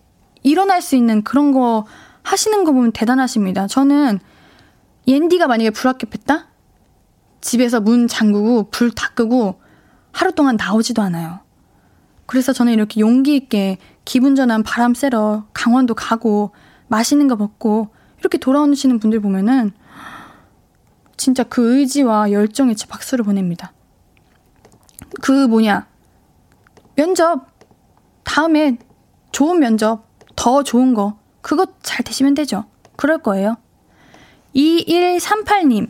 일어날 0.43 0.81
수 0.81 0.95
있는 0.95 1.23
그런 1.23 1.51
거 1.51 1.85
하시는 2.23 2.63
거 2.63 2.71
보면 2.71 2.91
대단하십니다. 2.91 3.67
저는 3.67 4.19
옌디가 5.07 5.47
만약에 5.47 5.71
불합격했다? 5.71 6.47
집에서 7.41 7.81
문 7.81 8.07
잠그고 8.07 8.69
불 8.69 8.91
다 8.93 9.09
끄고 9.09 9.59
하루 10.11 10.31
동안 10.33 10.57
나오지도 10.57 11.01
않아요. 11.01 11.39
그래서 12.25 12.53
저는 12.53 12.73
이렇게 12.73 12.99
용기 13.01 13.35
있게 13.35 13.77
기분 14.05 14.35
전환 14.35 14.63
바람 14.63 14.93
쐬러 14.93 15.45
강원도 15.53 15.95
가고 15.95 16.51
맛있는 16.87 17.27
거 17.27 17.35
먹고 17.35 17.89
이렇게 18.19 18.37
돌아오시는 18.37 18.99
분들 18.99 19.19
보면은 19.19 19.71
진짜 21.17 21.43
그 21.43 21.77
의지와 21.77 22.31
열정에 22.31 22.73
제 22.75 22.87
박수를 22.87 23.25
보냅니다. 23.25 23.73
그 25.21 25.47
뭐냐. 25.47 25.87
면접. 26.95 27.47
다음에 28.23 28.77
좋은 29.31 29.59
면접. 29.59 30.05
더 30.35 30.63
좋은 30.63 30.93
거. 30.93 31.17
그거 31.41 31.65
잘 31.81 32.03
되시면 32.03 32.33
되죠. 32.33 32.65
그럴 32.95 33.17
거예요. 33.19 33.57
2138님. 34.55 35.89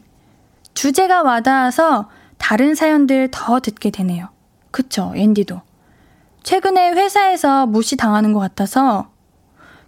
주제가 0.74 1.24
와닿아서 1.24 2.10
다른 2.38 2.76
사연들 2.76 3.30
더 3.32 3.60
듣게 3.60 3.91
되네요. 3.91 4.30
그쵸, 4.72 5.12
앤디도. 5.16 5.62
최근에 6.43 6.91
회사에서 6.93 7.68
무시당하는 7.68 8.34
것 8.34 8.39
같아서 8.39 9.10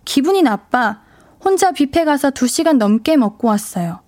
기분이 0.06 0.42
나빠 0.42 1.02
혼자 1.44 1.72
뷔페 1.72 2.06
가서 2.06 2.30
2시간 2.30 2.78
넘게 2.78 3.18
먹고 3.18 3.48
왔어요. 3.48 4.02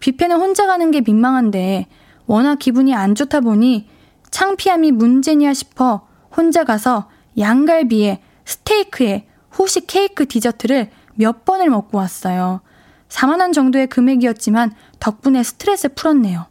뷔페는 0.00 0.36
혼자 0.36 0.66
가는 0.66 0.90
게 0.90 1.00
민망한데 1.00 1.86
워낙 2.26 2.58
기분이 2.58 2.94
안 2.94 3.14
좋다 3.14 3.40
보니 3.40 3.88
창피함이 4.30 4.92
문제냐 4.92 5.54
싶어 5.54 6.06
혼자 6.36 6.64
가서 6.64 7.08
양갈비에 7.38 8.20
스테이크에 8.44 9.26
후식 9.56 9.86
케이크 9.86 10.26
디저트를 10.26 10.90
몇 11.14 11.46
번을 11.46 11.70
먹고 11.70 11.96
왔어요. 11.96 12.60
4만원 13.08 13.54
정도의 13.54 13.86
금액이었지만 13.86 14.72
덕분에 15.00 15.42
스트레스 15.42 15.88
풀었네요. 15.88 16.44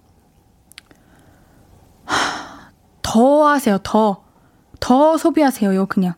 하, 2.06 2.72
더 3.04 3.48
하세요, 3.48 3.78
더. 3.84 4.24
더 4.80 5.18
소비하세요, 5.18 5.86
그냥. 5.86 6.16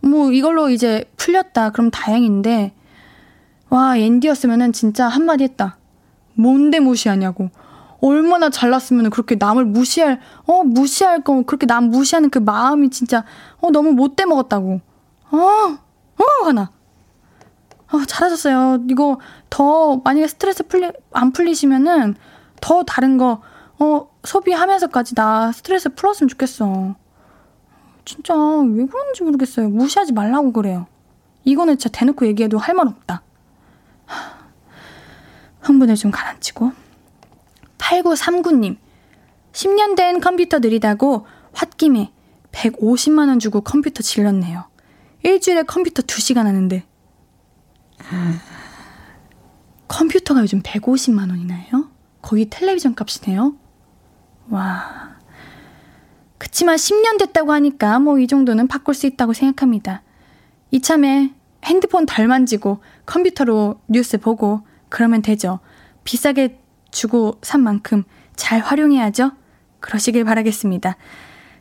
뭐, 0.00 0.30
이걸로 0.30 0.70
이제 0.70 1.10
풀렸다. 1.16 1.70
그럼 1.70 1.90
다행인데, 1.90 2.72
와, 3.68 3.98
앤디였으면은 3.98 4.72
진짜 4.72 5.08
한마디 5.08 5.42
했다. 5.42 5.76
뭔데 6.34 6.78
무시하냐고. 6.78 7.50
얼마나 8.00 8.48
잘났으면 8.48 9.10
그렇게 9.10 9.34
남을 9.34 9.64
무시할, 9.64 10.20
어, 10.46 10.62
무시할 10.62 11.22
거, 11.24 11.42
그렇게 11.42 11.66
남 11.66 11.90
무시하는 11.90 12.30
그 12.30 12.38
마음이 12.38 12.90
진짜, 12.90 13.24
어, 13.60 13.70
너무 13.70 13.90
못돼 13.90 14.24
먹었다고. 14.26 14.89
어, 15.32 15.36
어, 15.36 16.44
하나. 16.44 16.70
어, 17.92 18.04
잘하셨어요. 18.06 18.84
이거 18.88 19.18
더, 19.48 19.96
만약에 20.04 20.28
스트레스 20.28 20.62
풀리, 20.66 20.90
안 21.12 21.32
풀리시면은 21.32 22.14
더 22.60 22.82
다른 22.84 23.18
거, 23.18 23.42
어, 23.78 24.08
소비하면서까지 24.24 25.14
나 25.14 25.50
스트레스 25.52 25.88
풀었으면 25.88 26.28
좋겠어. 26.28 26.94
진짜, 28.04 28.34
왜 28.34 28.86
그런지 28.86 29.22
모르겠어요. 29.22 29.68
무시하지 29.68 30.12
말라고 30.12 30.52
그래요. 30.52 30.86
이거는 31.44 31.78
진짜 31.78 31.98
대놓고 31.98 32.26
얘기해도 32.26 32.58
할 32.58 32.74
말 32.74 32.86
없다. 32.88 33.22
흥분을 35.62 35.94
좀 35.96 36.10
가라앉히고. 36.10 36.72
8939님, 37.78 38.76
10년 39.52 39.96
된 39.96 40.20
컴퓨터 40.20 40.58
느리다고 40.58 41.26
홧김에 41.54 42.12
150만원 42.52 43.40
주고 43.40 43.60
컴퓨터 43.62 44.02
질렀네요. 44.02 44.64
일주일에 45.22 45.62
컴퓨터 45.64 46.02
2시간 46.02 46.44
하는데. 46.44 46.84
컴퓨터가 49.88 50.40
요즘 50.42 50.62
150만 50.62 51.30
원이나요? 51.30 51.90
거의 52.22 52.46
텔레비전 52.48 52.94
값이네요? 52.94 53.54
와. 54.48 55.16
그치만 56.38 56.76
10년 56.76 57.18
됐다고 57.18 57.52
하니까 57.52 57.98
뭐 57.98 58.18
이 58.18 58.26
정도는 58.26 58.66
바꿀 58.68 58.94
수 58.94 59.06
있다고 59.06 59.32
생각합니다. 59.32 60.02
이참에 60.70 61.34
핸드폰 61.64 62.06
덜 62.06 62.26
만지고 62.28 62.82
컴퓨터로 63.06 63.80
뉴스 63.88 64.18
보고 64.18 64.62
그러면 64.88 65.22
되죠. 65.22 65.60
비싸게 66.04 66.58
주고 66.90 67.38
산 67.42 67.62
만큼 67.62 68.04
잘 68.36 68.60
활용해야죠. 68.60 69.32
그러시길 69.80 70.24
바라겠습니다. 70.24 70.96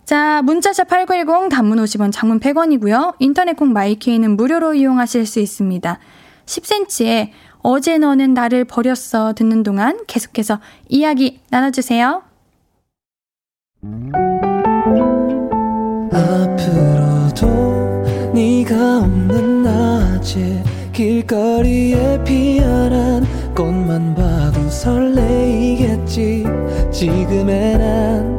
자, 0.10 0.42
문자샵 0.42 0.88
8910 0.88 1.50
단문 1.50 1.78
50원, 1.78 2.12
장문 2.12 2.40
100원이고요. 2.40 3.14
인터넷 3.20 3.56
콩 3.56 3.74
마이케이는 3.74 4.38
무료로 4.38 4.74
이용하실 4.74 5.28
수 5.28 5.40
있습니다. 5.40 6.00
10cm에 6.48 7.30
어제 7.62 8.00
너는 8.00 8.34
나를 8.34 8.66
버렸어 8.66 9.34
듣는 9.34 9.62
동안 9.62 10.00
계속해서 10.08 10.62
이야기 10.88 11.42
나눠주세요. 11.52 12.24
앞으로도 16.12 17.46
네가 18.34 19.02
없는 19.02 19.62
낮에 19.62 20.64
길거리에 20.92 22.24
피어난 22.24 23.28
꽃만 23.54 24.16
봐도 24.16 24.68
설레이겠지 24.72 26.46
지금의 26.92 27.78
난 27.78 28.39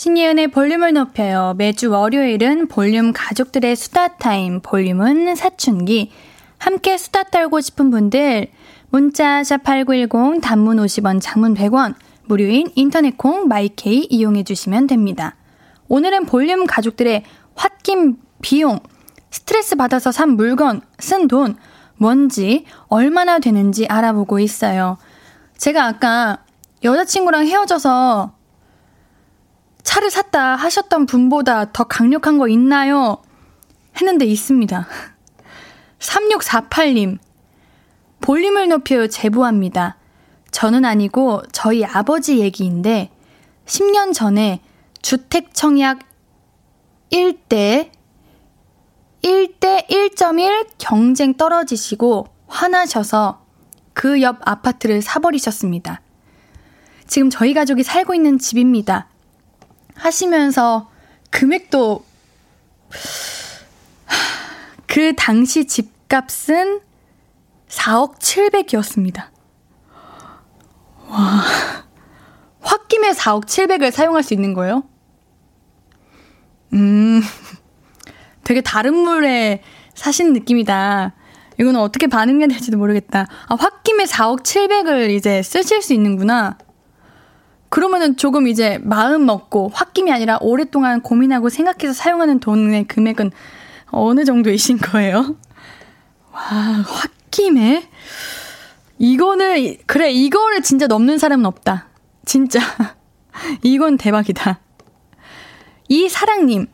신예은의 0.00 0.48
볼륨을 0.48 0.94
높여요. 0.94 1.52
매주 1.58 1.90
월요일은 1.90 2.68
볼륨 2.68 3.12
가족들의 3.12 3.76
수다 3.76 4.16
타임, 4.16 4.60
볼륨은 4.62 5.34
사춘기. 5.34 6.10
함께 6.56 6.96
수다 6.96 7.24
떨고 7.24 7.60
싶은 7.60 7.90
분들, 7.90 8.48
문자 8.88 9.42
샵8910 9.42 10.40
단문 10.40 10.78
50원, 10.78 11.18
장문 11.20 11.52
100원, 11.52 11.96
무료인 12.24 12.70
인터넷 12.76 13.18
콩 13.18 13.46
my 13.46 13.86
K 13.86 14.06
이용해 14.08 14.44
주시면 14.44 14.86
됩니다. 14.86 15.36
오늘은 15.88 16.24
볼륨 16.24 16.64
가족들의 16.64 17.22
홧김 17.54 18.16
비용, 18.40 18.80
스트레스 19.30 19.76
받아서 19.76 20.12
산 20.12 20.30
물건, 20.30 20.80
쓴 20.98 21.28
돈, 21.28 21.58
뭔지, 21.98 22.64
얼마나 22.88 23.38
되는지 23.38 23.86
알아보고 23.86 24.38
있어요. 24.38 24.96
제가 25.58 25.84
아까 25.84 26.38
여자친구랑 26.82 27.46
헤어져서 27.46 28.39
차를 29.82 30.10
샀다 30.10 30.56
하셨던 30.56 31.06
분보다 31.06 31.72
더 31.72 31.84
강력한 31.84 32.38
거 32.38 32.48
있나요? 32.48 33.22
했는데 33.96 34.24
있습니다. 34.24 34.86
3648님, 35.98 37.18
볼륨을 38.20 38.68
높여 38.68 39.06
제보합니다. 39.06 39.96
저는 40.50 40.84
아니고 40.84 41.42
저희 41.52 41.84
아버지 41.84 42.38
얘기인데, 42.40 43.10
10년 43.66 44.14
전에 44.14 44.60
주택 45.02 45.54
청약 45.54 46.00
1대, 47.12 47.90
1대 49.22 49.86
1.1 49.88 50.68
경쟁 50.78 51.34
떨어지시고 51.36 52.28
화나셔서 52.46 53.44
그 53.92 54.18
옆 54.20 54.38
아파트를 54.40 55.02
사버리셨습니다. 55.02 56.00
지금 57.06 57.28
저희 57.28 57.52
가족이 57.52 57.82
살고 57.82 58.14
있는 58.14 58.38
집입니다. 58.38 59.09
하시면서 60.00 60.90
금액도 61.30 62.04
그 64.86 65.14
당시 65.16 65.66
집값은 65.66 66.80
4억 67.68 68.18
7백이었습니다. 68.18 69.28
와. 71.08 71.42
홧김에 72.62 73.12
4억 73.12 73.44
7백을 73.44 73.90
사용할 73.90 74.22
수 74.22 74.34
있는 74.34 74.54
거예요? 74.54 74.82
음. 76.72 77.22
되게 78.42 78.60
다른 78.60 78.94
물에 78.94 79.62
사신 79.94 80.32
느낌이다. 80.32 81.14
이거는 81.58 81.78
어떻게 81.78 82.06
반응해야 82.06 82.48
될지도 82.48 82.78
모르겠다. 82.78 83.26
아, 83.48 83.54
홧김에 83.54 84.04
4억 84.04 84.42
7백을 84.42 85.10
이제 85.10 85.42
쓰실 85.42 85.82
수 85.82 85.92
있는구나. 85.92 86.58
그러면은 87.70 88.16
조금 88.16 88.48
이제 88.48 88.78
마음 88.82 89.24
먹고 89.24 89.70
홧김이 89.70 90.12
아니라 90.12 90.38
오랫동안 90.40 91.00
고민하고 91.00 91.48
생각해서 91.48 91.94
사용하는 91.94 92.40
돈의 92.40 92.84
금액은 92.84 93.30
어느 93.92 94.24
정도이신 94.24 94.78
거예요? 94.78 95.36
와, 96.32 96.84
홧김에? 97.30 97.88
이거는, 98.98 99.76
그래, 99.86 100.10
이거를 100.10 100.62
진짜 100.62 100.86
넘는 100.86 101.18
사람은 101.18 101.46
없다. 101.46 101.86
진짜. 102.26 102.60
이건 103.62 103.96
대박이다. 103.96 104.60
이 105.88 106.08
사랑님, 106.08 106.66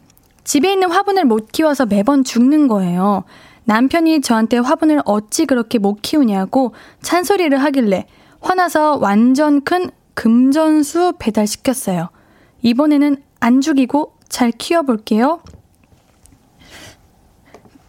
집에 0.45 0.73
있는 0.73 0.91
화분을 0.91 1.25
못 1.25 1.53
키워서 1.53 1.87
매번 1.87 2.25
죽는 2.25 2.69
거예요. 2.69 3.25
남편이 3.65 4.23
저한테 4.23 4.59
화분을 4.59 5.03
어찌 5.05 5.45
그렇게 5.45 5.79
못 5.79 6.01
키우냐고 6.01 6.73
찬소리를 7.03 7.57
하길래 7.63 8.07
화나서 8.41 8.97
완전 8.97 9.63
큰 9.63 9.91
금전수 10.17 11.15
배달시켰어요. 11.19 12.09
이번에는 12.63 13.23
안 13.39 13.61
죽이고 13.61 14.15
잘 14.31 14.51
키워볼게요. 14.51 15.43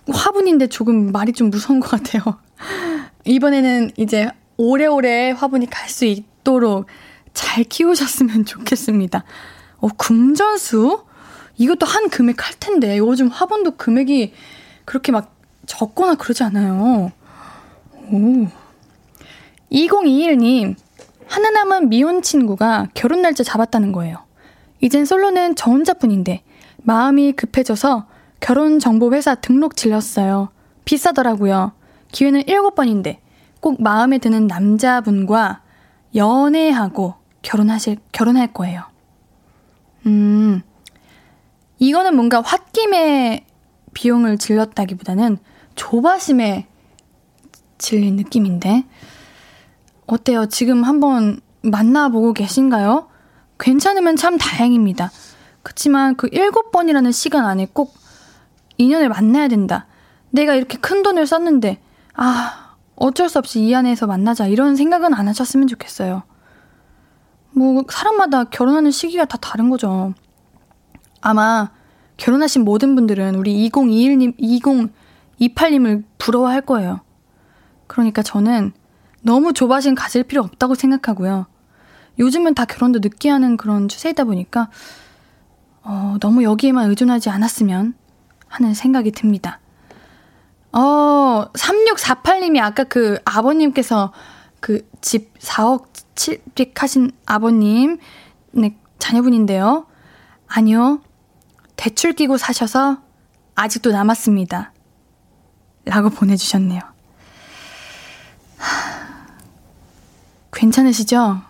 화분인데 0.10 0.68
조금 0.68 1.12
말이 1.12 1.32
좀 1.32 1.50
무서운 1.50 1.80
것 1.80 1.90
같아요. 1.90 2.22
이번에는 3.26 3.92
이제 3.98 4.30
오래오래 4.58 5.32
화분이 5.32 5.70
갈 5.70 5.90
수 5.90 6.06
있도록 6.06 6.86
잘 7.34 7.64
키우셨으면 7.64 8.46
좋겠습니다. 8.46 9.24
어, 9.78 9.88
금전수? 9.98 11.06
이것도 11.58 11.86
한 11.86 12.10
금액 12.10 12.46
할 12.46 12.54
텐데, 12.60 12.98
요즘 12.98 13.30
화분도 13.30 13.78
금액이 13.78 14.34
그렇게 14.86 15.12
막 15.12 15.36
적거나 15.66 16.16
그러지 16.16 16.44
않아요. 16.44 17.12
오. 18.12 18.48
2021님, 19.72 20.76
하나 21.28 21.50
남은 21.50 21.90
미혼 21.90 22.22
친구가 22.22 22.88
결혼 22.94 23.22
날짜 23.22 23.44
잡았다는 23.44 23.92
거예요. 23.92 24.18
이젠 24.82 25.06
솔로는 25.06 25.56
저 25.56 25.72
혼자뿐인데 25.72 26.44
마음이 26.84 27.34
급해져서 27.34 28.08
결혼 28.40 28.80
정보 28.80 29.14
회사 29.14 29.36
등록 29.36 29.76
질렀어요. 29.76 30.50
비싸더라고요. 30.86 31.74
기회는 32.12 32.44
7번인데 32.44 33.18
꼭 33.60 33.82
마음에 33.82 34.18
드는 34.20 34.48
남자분과 34.48 35.62
연애하고 36.16 37.16
결혼하실 37.42 37.98
결혼할 38.12 38.54
거예요. 38.54 38.84
음. 40.06 40.62
이거는 41.80 42.16
뭔가 42.16 42.42
홧김에 42.42 43.46
비용을 43.94 44.38
질렀다기보다는 44.38 45.38
조바심에 45.76 46.68
질린 47.78 48.16
느낌인데 48.16 48.86
어때요? 50.08 50.48
지금 50.48 50.84
한번 50.84 51.42
만나보고 51.62 52.34
계신가요? 52.34 53.10
괜찮으면 53.60 54.16
참 54.16 54.38
다행입니다. 54.38 55.12
그치만 55.64 56.16
그 56.16 56.30
일곱 56.32 56.72
번이라는 56.72 57.12
시간 57.12 57.46
안에 57.46 57.68
꼭 57.74 57.94
인연을 58.78 59.10
만나야 59.10 59.50
된다. 59.50 59.86
내가 60.30 60.56
이렇게 60.56 60.78
큰 60.78 61.04
돈을 61.04 61.28
썼는데, 61.28 61.82
아, 62.16 62.76
어쩔 62.96 63.28
수 63.28 63.38
없이 63.38 63.60
이 63.62 63.76
안에서 63.76 64.08
만나자. 64.08 64.48
이런 64.48 64.76
생각은 64.76 65.14
안 65.14 65.28
하셨으면 65.28 65.68
좋겠어요. 65.68 66.24
뭐, 67.52 67.84
사람마다 67.90 68.46
결혼하는 68.46 68.92
시기가 68.92 69.26
다 69.26 69.38
다른 69.38 69.70
거죠. 69.70 70.14
아마 71.22 71.72
결혼하신 72.16 72.64
모든 72.64 72.96
분들은 72.96 73.36
우리 73.36 73.70
2021님, 73.70 74.38
2028님을 75.40 76.04
부러워할 76.18 76.62
거예요. 76.62 77.02
그러니까 77.88 78.22
저는 78.22 78.74
너무 79.22 79.54
조바심 79.54 79.96
가질 79.96 80.24
필요 80.24 80.42
없다고 80.42 80.76
생각하고요. 80.76 81.48
요즘은 82.20 82.56
다 82.56 82.66
결혼도 82.66 83.00
늦게 83.00 83.30
하는 83.30 83.58
그런 83.58 83.88
추세이다 83.88 84.24
보니까, 84.24 84.70
어, 85.84 86.18
너무 86.20 86.44
여기에만 86.44 86.90
의존하지 86.90 87.30
않았으면 87.30 87.94
하는 88.48 88.74
생각이 88.74 89.12
듭니다. 89.12 89.60
어, 90.72 91.52
3648님이 91.54 92.62
아까 92.62 92.84
그 92.84 93.20
아버님께서 93.26 94.12
그 94.60 94.88
집 95.08 95.40
4억 95.40 95.86
7백 96.16 96.78
하신 96.78 97.12
아버님, 97.26 97.98
네, 98.52 98.78
자녀분인데요. 99.00 99.88
아니요. 100.48 101.02
대출 101.78 102.12
끼고 102.12 102.38
사셔서 102.38 102.98
아직도 103.56 103.92
남았습니다. 103.92 104.74
라고 105.86 106.10
보내주셨네요. 106.10 106.82
괜찮으시죠? 110.54 111.42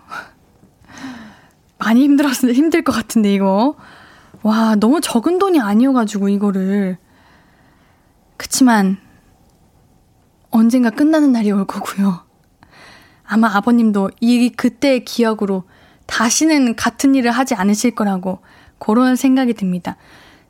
많이 1.77 2.03
힘들었, 2.03 2.43
힘들 2.43 2.83
것 2.83 2.91
같은데, 2.91 3.33
이거. 3.33 3.75
와, 4.43 4.75
너무 4.75 5.01
적은 5.01 5.39
돈이 5.39 5.59
아니어가지고, 5.59 6.29
이거를. 6.29 6.97
그치만, 8.37 8.97
언젠가 10.51 10.89
끝나는 10.89 11.31
날이 11.31 11.51
올 11.51 11.65
거고요. 11.65 12.27
아마 13.23 13.53
아버님도 13.55 14.11
이 14.21 14.49
그때의 14.49 15.03
기억으로 15.05 15.63
다시는 16.05 16.75
같은 16.75 17.13
일을 17.13 17.31
하지 17.31 17.53
않으실 17.53 17.91
거라고 17.91 18.39
그런 18.79 19.15
생각이 19.15 19.53
듭니다. 19.53 19.97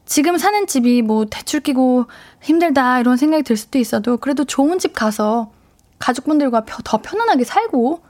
지금 0.05 0.37
사는 0.37 0.67
집이 0.67 1.01
뭐 1.01 1.25
대출 1.25 1.59
끼고 1.59 2.05
힘들다 2.41 2.99
이런 2.99 3.17
생각이 3.17 3.43
들 3.43 3.57
수도 3.57 3.79
있어도 3.79 4.17
그래도 4.17 4.45
좋은 4.45 4.79
집 4.79 4.93
가서 4.93 5.51
가족분들과 5.99 6.65
더 6.83 6.99
편안하게 7.01 7.43
살고 7.43 8.03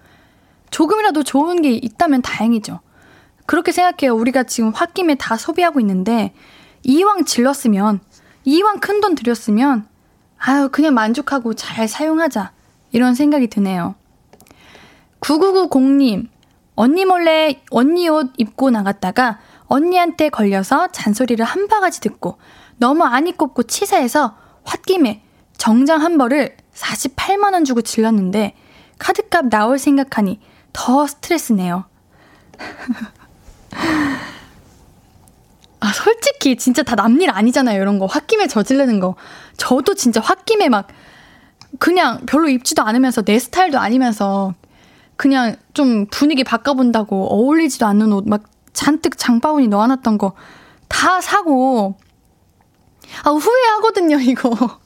조금이라도 0.70 1.24
좋은 1.24 1.62
게 1.62 1.72
있다면 1.72 2.22
다행이죠. 2.22 2.80
그렇게 3.46 3.72
생각해요. 3.72 4.16
우리가 4.16 4.44
지금 4.44 4.72
홧김에 4.72 5.16
다 5.16 5.38
소비하고 5.38 5.80
있는데 5.80 6.34
이왕 6.84 7.26
질렀으면 7.26 8.02
이왕 8.44 8.80
큰 8.80 9.02
돈 9.02 9.16
들였으면 9.16 9.88
아유 10.38 10.70
그냥 10.72 10.94
만족하고 10.94 11.54
잘 11.54 11.88
사용하자 11.88 12.52
이런 12.92 13.16
생각이 13.16 13.48
드네요. 13.48 13.96
9990님 15.22 16.28
언니 16.76 17.06
몰래 17.06 17.62
언니 17.72 18.08
옷 18.08 18.32
입고 18.38 18.70
나갔다가 18.70 19.40
언니한테 19.66 20.30
걸려서 20.30 20.88
잔소리를 20.88 21.44
한 21.44 21.68
바가지 21.68 22.02
듣고 22.02 22.38
너무 22.78 23.04
안 23.04 23.28
입고 23.28 23.64
치사해서 23.64 24.38
홧김에 24.64 25.24
정장 25.58 26.02
한 26.02 26.18
벌을 26.18 26.56
48만원 26.74 27.66
주고 27.66 27.82
질렀는데 27.82 28.56
카드값 29.00 29.48
나올 29.50 29.80
생각하니 29.80 30.40
더 30.78 31.08
스트레스네요. 31.08 31.86
아, 35.80 35.94
솔직히 35.94 36.58
진짜 36.58 36.84
다 36.84 36.96
남일 36.96 37.30
아니잖아요. 37.32 37.82
이런 37.82 38.00
거. 38.00 38.06
홧김에 38.06 38.48
저지르는 38.48 39.00
거. 39.00 39.16
저도 39.58 39.96
진짜 39.96 40.22
홧김에 40.22 40.70
막 40.70 40.88
그냥 41.80 42.26
별로 42.26 42.50
입지도 42.50 42.84
않으면서 42.84 43.22
내 43.24 43.40
스타일도 43.40 43.80
아니면서 43.80 44.54
그냥 45.16 45.56
좀 45.74 46.06
분위기 46.08 46.44
바꿔본다고 46.44 47.34
어울리지도 47.34 47.86
않는 47.88 48.14
옷 48.14 48.28
막 48.28 48.44
잔뜩 48.74 49.18
장바구니 49.18 49.68
넣어놨던 49.70 50.18
거 50.18 50.34
다 50.88 51.22
사고 51.22 51.96
아 53.24 53.30
후회하거든요 53.30 54.20
이거 54.20 54.52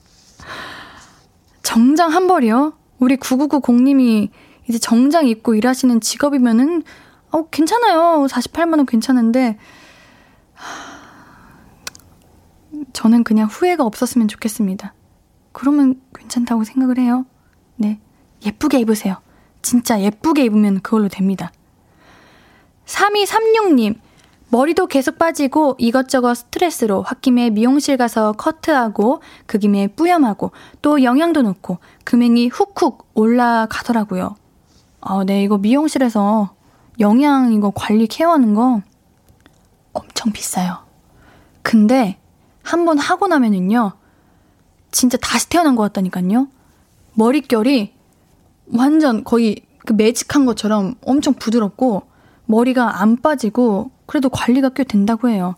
정장 1.63 2.11
한 2.11 2.27
벌이요? 2.27 2.73
우리 2.99 3.17
9990님이 3.17 4.29
이제 4.72 4.80
정장 4.80 5.28
입고 5.28 5.53
일하시는 5.53 5.99
직업이면은 5.99 6.84
어 7.32 7.49
괜찮아요. 7.49 8.26
48만 8.30 8.78
원 8.78 8.86
괜찮은데 8.86 9.57
저는 12.93 13.26
그냥 13.26 13.49
후회가 13.49 13.84
없었으면 13.84 14.30
좋겠습니다. 14.30 14.93
그러면 15.51 15.99
괜찮다고 16.15 16.63
생각을 16.63 16.99
해요? 16.99 17.26
네. 17.76 17.99
예쁘게 18.45 18.80
입으세요. 18.80 19.17
진짜 19.61 19.99
예쁘게 19.99 20.45
입으면 20.45 20.80
그걸로 20.80 21.09
됩니다. 21.09 21.51
3236님, 22.86 23.99
머리도 24.47 24.88
계속 24.88 25.17
빠지고 25.17 25.76
이것저것 25.80 26.36
스트레스로 26.36 27.03
홧김에 27.03 27.49
미용실 27.49 27.97
가서 27.97 28.32
커트하고 28.34 29.22
그 29.45 29.59
김에 29.59 29.88
뿌염하고 29.88 30.51
또 30.82 31.03
영양도 31.03 31.41
넣고 31.41 31.80
금액이 32.05 32.47
훅훅 32.47 33.11
올라가더라고요. 33.15 34.36
아, 35.01 35.23
네, 35.25 35.43
이거 35.43 35.57
미용실에서 35.57 36.53
영양 36.99 37.53
이거 37.53 37.71
관리 37.73 38.07
케어하는 38.07 38.53
거 38.53 38.81
엄청 39.93 40.31
비싸요. 40.31 40.77
근데 41.63 42.17
한 42.63 42.85
번 42.85 42.97
하고 42.99 43.27
나면은요, 43.27 43.93
진짜 44.91 45.17
다시 45.17 45.49
태어난 45.49 45.75
것 45.75 45.83
같다니까요. 45.83 46.47
머릿결이 47.15 47.93
완전 48.73 49.23
거의 49.23 49.61
그 49.85 49.93
매직한 49.93 50.45
것처럼 50.45 50.95
엄청 51.05 51.33
부드럽고 51.33 52.03
머리가 52.45 53.01
안 53.01 53.17
빠지고 53.17 53.89
그래도 54.05 54.29
관리가 54.29 54.69
꽤 54.69 54.83
된다고 54.83 55.29
해요. 55.29 55.55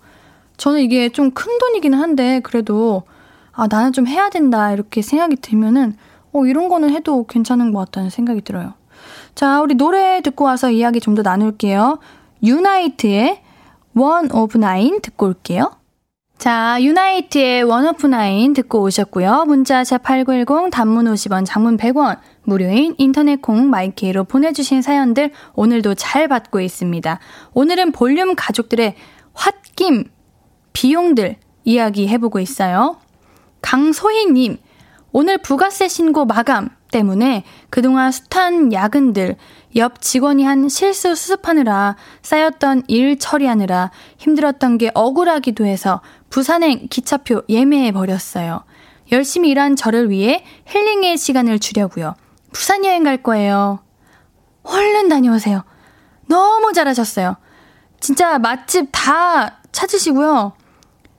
저는 0.58 0.80
이게 0.82 1.10
좀 1.10 1.32
큰 1.32 1.58
돈이기는 1.60 1.98
한데 2.00 2.40
그래도 2.42 3.04
아 3.52 3.68
나는 3.68 3.92
좀 3.92 4.08
해야 4.08 4.30
된다 4.30 4.72
이렇게 4.72 5.02
생각이 5.02 5.36
들면은 5.38 5.96
어 6.32 6.46
이런 6.46 6.70
거는 6.70 6.90
해도 6.92 7.26
괜찮은 7.28 7.74
것 7.74 7.80
같다는 7.86 8.10
생각이 8.10 8.42
들어요. 8.42 8.74
자 9.36 9.62
우리 9.62 9.76
노래 9.76 10.22
듣고 10.22 10.46
와서 10.46 10.70
이야기 10.70 11.00
좀 11.00 11.16
더 11.16 11.22
나눌게요. 11.22 12.00
유나이트의 12.44 13.42
One 13.96 14.30
of 14.34 14.58
Nine 14.58 15.00
듣고 15.02 15.28
올게요. 15.28 15.84
자, 16.44 16.78
유나이트의 16.82 17.64
One 17.64 17.88
of 17.88 18.06
Nine 18.06 18.54
듣고 18.54 18.82
오셨고요. 18.82 19.46
문자 19.46 19.82
샵 19.86 20.04
8910 20.04 20.72
단문 20.72 21.06
50원, 21.06 21.46
장문 21.46 21.78
100원, 21.78 22.18
무료인 22.44 22.96
인터넷 22.98 23.42
콩 23.42 23.70
my 23.70 23.92
K로 23.92 24.26
보내주신 24.26 24.82
사연들 24.82 25.32
오늘도 25.54 25.96
잘 25.96 26.28
받고 26.28 26.60
있습니다. 26.60 27.20
오늘은 27.54 27.94
볼륨 27.94 28.36
가족들의 28.36 28.96
홧김, 29.34 30.10
비용들 30.74 31.38
이야기 31.64 32.10
해보고 32.10 32.40
있어요. 32.40 32.98
강소희님, 33.62 34.58
오늘 35.14 35.38
부가세 35.38 35.88
신고 35.88 36.26
마감 36.26 36.72
때문에 36.94 37.44
그동안 37.72 38.12
숱한 38.12 38.72
야근들, 38.72 39.36
옆 39.76 40.00
직원이 40.00 40.46
한 40.46 40.70
실수 40.70 41.16
수습하느라 41.16 41.98
쌓였던 42.22 42.84
일 42.88 43.18
처리하느라 43.18 43.90
힘들었던 44.18 44.78
게 44.78 44.92
억울하기도 44.94 45.66
해서 45.66 46.02
부산행 46.30 46.88
기차표 46.90 47.42
예매해 47.50 47.92
버렸어요. 47.92 48.64
열심히 49.12 49.50
일한 49.50 49.76
저를 49.76 50.12
위해 50.12 50.46
힐링의 50.68 51.18
시간을 51.18 51.60
주려고요. 51.60 52.14
부산 52.52 52.86
여행 52.86 53.04
갈 53.04 53.18
거예요. 53.22 53.80
얼른 54.62 55.10
다녀오세요. 55.10 55.64
너무 56.28 56.72
잘하셨어요. 56.74 57.36
진짜 58.00 58.38
맛집 58.38 58.90
다 58.92 59.60
찾으시고요. 59.72 60.54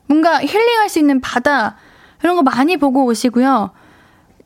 뭔가 0.06 0.40
힐링할 0.40 0.88
수 0.88 1.00
있는 1.00 1.20
바다 1.20 1.76
이런 2.22 2.36
거 2.36 2.42
많이 2.42 2.76
보고 2.76 3.04
오시고요. 3.04 3.72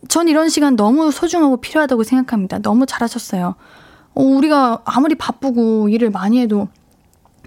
전 0.06 0.28
이런 0.28 0.48
시간 0.48 0.76
너무 0.76 1.10
소중하고 1.10 1.56
필요하다고 1.56 2.04
생각합니다. 2.04 2.58
너무 2.60 2.86
잘하셨어요. 2.86 3.56
어, 4.14 4.22
우리가 4.22 4.82
아무리 4.84 5.16
바쁘고 5.16 5.88
일을 5.88 6.10
많이 6.10 6.40
해도 6.40 6.68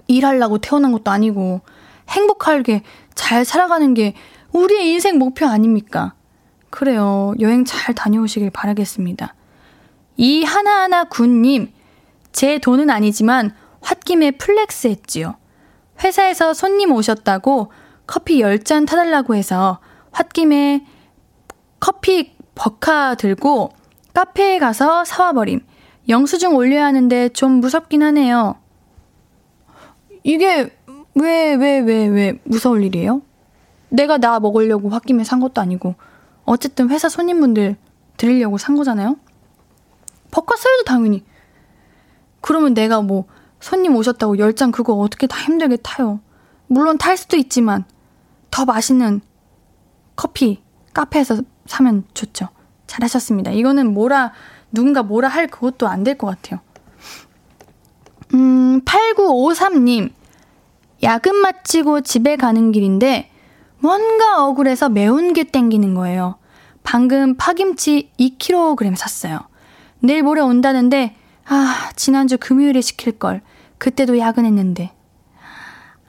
일하려고 0.06 0.58
태어난 0.58 0.92
것도 0.92 1.10
아니고 1.10 1.62
행복하게 2.10 2.82
잘 3.14 3.44
살아가는 3.44 3.94
게 3.94 4.14
우리의 4.52 4.90
인생 4.90 5.18
목표 5.18 5.46
아닙니까? 5.46 6.14
그래요. 6.70 7.32
여행 7.40 7.64
잘 7.64 7.94
다녀오시길 7.94 8.50
바라겠습니다. 8.50 9.34
이 10.16 10.44
하나하나 10.44 11.04
군님, 11.04 11.72
제 12.32 12.58
돈은 12.58 12.90
아니지만 12.90 13.54
홧김에 13.82 14.32
flex 14.32 14.88
했지요. 14.88 15.36
회사에서 16.02 16.54
손님 16.54 16.92
오셨다고 16.92 17.72
커피 18.06 18.40
10잔 18.40 18.86
타달라고 18.86 19.34
해서 19.34 19.78
홧김에 20.12 20.84
커피 21.80 22.34
버카 22.62 23.16
들고 23.16 23.72
카페에 24.14 24.60
가서 24.60 25.04
사와버림. 25.04 25.66
영수증 26.08 26.54
올려야 26.54 26.86
하는데 26.86 27.28
좀 27.30 27.54
무섭긴 27.54 28.04
하네요. 28.04 28.54
이게 30.22 30.72
왜, 31.16 31.54
왜, 31.54 31.80
왜, 31.80 32.06
왜 32.06 32.38
무서울 32.44 32.84
일이에요? 32.84 33.22
내가 33.88 34.18
나 34.18 34.38
먹으려고 34.38 34.90
홧김에 34.90 35.24
산 35.24 35.40
것도 35.40 35.60
아니고 35.60 35.96
어쨌든 36.44 36.88
회사 36.90 37.08
손님분들 37.08 37.74
드리려고 38.16 38.58
산 38.58 38.76
거잖아요. 38.76 39.16
바꿨어야죠 40.30 40.84
당연히. 40.84 41.24
그러면 42.40 42.74
내가 42.74 43.02
뭐 43.02 43.24
손님 43.58 43.96
오셨다고 43.96 44.38
열장 44.38 44.70
그거 44.70 44.94
어떻게 44.94 45.26
다 45.26 45.36
힘들게 45.40 45.78
타요. 45.78 46.20
물론 46.68 46.96
탈 46.96 47.16
수도 47.16 47.36
있지만 47.36 47.84
더 48.52 48.64
맛있는 48.64 49.20
커피 50.14 50.62
카페에서 50.94 51.42
사면 51.66 52.04
좋죠. 52.14 52.48
잘하셨습니다. 52.86 53.50
이거는 53.52 53.92
뭐라 53.94 54.32
누군가 54.72 55.02
뭐라 55.02 55.28
할 55.28 55.46
그것도 55.48 55.88
안 55.88 56.04
될 56.04 56.16
것 56.18 56.26
같아요. 56.26 56.60
음, 58.34 58.80
8953님. 58.84 60.10
야근 61.02 61.36
마치고 61.36 62.02
집에 62.02 62.36
가는 62.36 62.72
길인데 62.72 63.30
뭔가 63.80 64.44
억울해서 64.44 64.88
매운 64.88 65.32
게 65.32 65.44
땡기는 65.44 65.94
거예요. 65.94 66.36
방금 66.84 67.36
파김치 67.36 68.10
2kg 68.18 68.94
샀어요. 68.96 69.40
내일 70.00 70.22
모레 70.22 70.40
온다는데 70.40 71.16
아, 71.46 71.90
지난주 71.96 72.38
금요일에 72.38 72.80
시킬 72.80 73.18
걸. 73.18 73.42
그때도 73.78 74.18
야근했는데. 74.18 74.92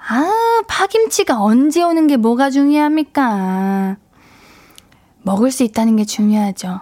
아, 0.08 0.62
파김치가 0.68 1.41
언제 1.41 1.82
오는 1.82 2.06
게 2.08 2.18
뭐가 2.18 2.49
중요합니까? 2.51 3.97
먹을 5.24 5.51
수 5.51 5.63
있다는 5.63 5.95
게 5.95 6.05
중요하죠. 6.05 6.82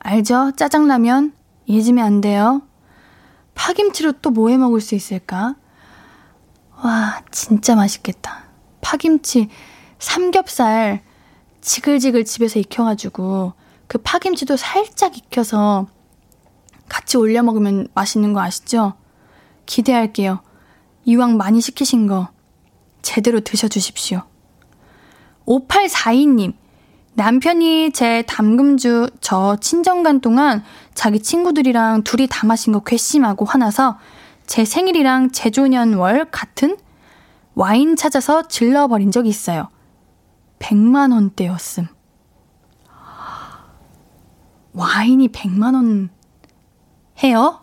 알죠? 0.00 0.52
짜장라면? 0.56 1.34
잊으면 1.66 2.04
안 2.04 2.20
돼요. 2.20 2.62
파김치로 3.54 4.12
또 4.20 4.30
뭐 4.30 4.48
해 4.50 4.56
먹을 4.56 4.80
수 4.80 4.94
있을까? 4.94 5.54
와, 6.82 7.22
진짜 7.30 7.74
맛있겠다. 7.74 8.44
파김치, 8.80 9.48
삼겹살, 9.98 11.02
지글지글 11.60 12.24
집에서 12.24 12.58
익혀가지고, 12.60 13.52
그 13.86 13.98
파김치도 13.98 14.56
살짝 14.56 15.18
익혀서 15.18 15.88
같이 16.88 17.16
올려 17.16 17.42
먹으면 17.42 17.88
맛있는 17.94 18.32
거 18.32 18.40
아시죠? 18.40 18.94
기대할게요. 19.66 20.40
이왕 21.04 21.36
많이 21.36 21.60
시키신 21.60 22.06
거, 22.06 22.28
제대로 23.02 23.40
드셔주십시오. 23.40 24.22
5842님, 25.46 26.54
남편이 27.18 27.90
제 27.90 28.22
담금주 28.28 29.10
저 29.20 29.56
친정간 29.56 30.20
동안 30.20 30.62
자기 30.94 31.20
친구들이랑 31.20 32.04
둘이 32.04 32.28
다 32.30 32.46
마신 32.46 32.72
거 32.72 32.78
괘씸하고 32.78 33.44
화나서 33.44 33.98
제 34.46 34.64
생일이랑 34.64 35.32
제조년월 35.32 36.30
같은 36.30 36.76
와인 37.56 37.96
찾아서 37.96 38.46
질러버린 38.46 39.10
적이 39.10 39.30
있어요. 39.30 39.68
100만 40.60 41.12
원대였음. 41.12 41.88
와인이 44.74 45.26
100만 45.30 45.74
원 45.74 46.10
해요? 47.24 47.62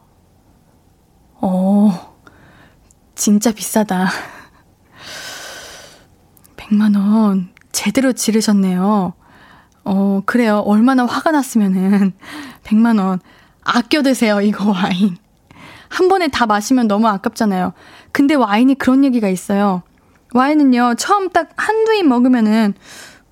어, 1.35 2.13
진짜 3.15 3.53
비싸다. 3.53 4.09
100만 6.57 6.97
원 6.97 7.53
제대로 7.71 8.11
지르셨네요. 8.11 9.13
어, 9.85 10.21
그래요. 10.25 10.63
얼마나 10.65 11.05
화가 11.05 11.31
났으면은 11.31 12.13
100만 12.65 12.99
원 12.99 13.19
아껴 13.63 14.01
드세요. 14.01 14.41
이거 14.41 14.69
와인. 14.69 15.17
한 15.89 16.07
번에 16.07 16.27
다 16.27 16.45
마시면 16.45 16.87
너무 16.87 17.07
아깝잖아요. 17.07 17.73
근데 18.11 18.33
와인이 18.35 18.75
그런 18.75 19.03
얘기가 19.05 19.29
있어요. 19.29 19.83
와인은요, 20.33 20.95
처음 20.97 21.29
딱 21.29 21.49
한두 21.55 21.93
입 21.93 22.05
먹으면은, 22.07 22.73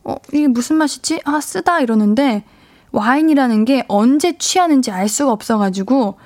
어, 0.04 0.16
이게 0.32 0.48
무슨 0.48 0.78
맛이지? 0.78 1.22
아, 1.26 1.42
쓰다 1.42 1.82
이러는데, 1.82 2.44
와인이라는 2.92 3.66
게 3.66 3.84
언제 3.88 4.38
취하는지 4.38 4.92
알 4.92 5.10
수가 5.10 5.32
없어 5.32 5.58
가지고, 5.58 6.18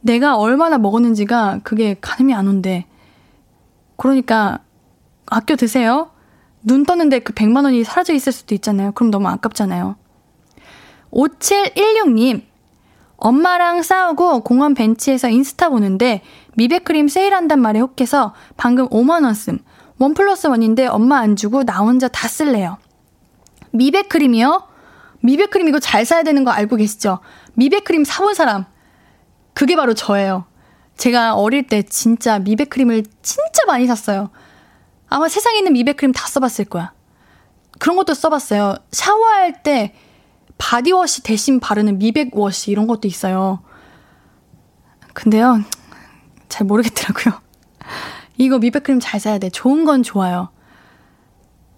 내가 0.00 0.36
얼마나 0.36 0.78
먹었는지가 0.78 1.60
그게 1.62 1.96
가늠이 2.00 2.34
안 2.34 2.48
온대. 2.48 2.86
그러니까, 3.96 4.58
아껴 5.26 5.54
드세요. 5.54 6.10
눈 6.64 6.84
떴는데 6.84 7.20
그 7.20 7.32
100만 7.32 7.64
원이 7.64 7.84
사라져 7.84 8.12
있을 8.14 8.32
수도 8.32 8.54
있잖아요. 8.54 8.92
그럼 8.92 9.10
너무 9.10 9.28
아깝잖아요. 9.28 9.96
5716님, 11.12 12.42
엄마랑 13.16 13.82
싸우고 13.82 14.40
공원 14.40 14.74
벤치에서 14.74 15.28
인스타 15.28 15.68
보는데 15.68 16.22
미백크림 16.56 17.08
세일한단 17.08 17.60
말에 17.60 17.80
혹해서 17.80 18.34
방금 18.56 18.88
5만원 18.88 19.34
씀. 19.34 19.58
원 19.98 20.14
플러스 20.14 20.48
원인데 20.48 20.86
엄마 20.86 21.18
안 21.18 21.36
주고 21.36 21.62
나 21.64 21.78
혼자 21.78 22.08
다 22.08 22.26
쓸래요. 22.26 22.78
미백크림이요? 23.70 24.64
미백크림 25.20 25.68
이거 25.68 25.78
잘 25.78 26.04
사야 26.04 26.22
되는 26.22 26.44
거 26.44 26.50
알고 26.50 26.76
계시죠? 26.76 27.20
미백크림 27.54 28.04
사본 28.04 28.34
사람. 28.34 28.64
그게 29.52 29.76
바로 29.76 29.94
저예요. 29.94 30.46
제가 30.96 31.34
어릴 31.34 31.66
때 31.66 31.82
진짜 31.82 32.38
미백크림을 32.38 33.04
진짜 33.22 33.64
많이 33.66 33.86
샀어요. 33.86 34.30
아마 35.08 35.28
세상에 35.28 35.58
있는 35.58 35.72
미백크림 35.72 36.12
다 36.12 36.26
써봤을 36.26 36.64
거야. 36.66 36.92
그런 37.78 37.96
것도 37.96 38.14
써봤어요. 38.14 38.76
샤워할 38.90 39.62
때 39.62 39.94
바디워시 40.58 41.22
대신 41.22 41.60
바르는 41.60 41.98
미백워시 41.98 42.70
이런 42.70 42.86
것도 42.86 43.08
있어요. 43.08 43.62
근데요, 45.12 45.60
잘 46.48 46.66
모르겠더라고요. 46.66 47.40
이거 48.38 48.58
미백크림 48.58 49.00
잘 49.00 49.20
사야 49.20 49.38
돼. 49.38 49.50
좋은 49.50 49.84
건 49.84 50.02
좋아요. 50.02 50.48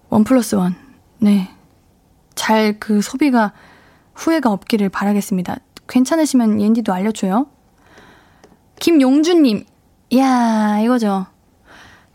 원 0.09 0.25
플러스 0.25 0.55
원. 0.55 0.75
네. 1.19 1.51
잘 2.35 2.79
그 2.79 3.01
소비가 3.03 3.53
후회가 4.15 4.51
없기를 4.53 4.89
바라겠습니다. 4.89 5.57
괜찮으시면 5.89 6.61
옌디도 6.61 6.93
알려줘요. 6.93 7.47
김용준님. 8.81 9.65
이야, 10.11 10.81
이거죠. 10.81 11.27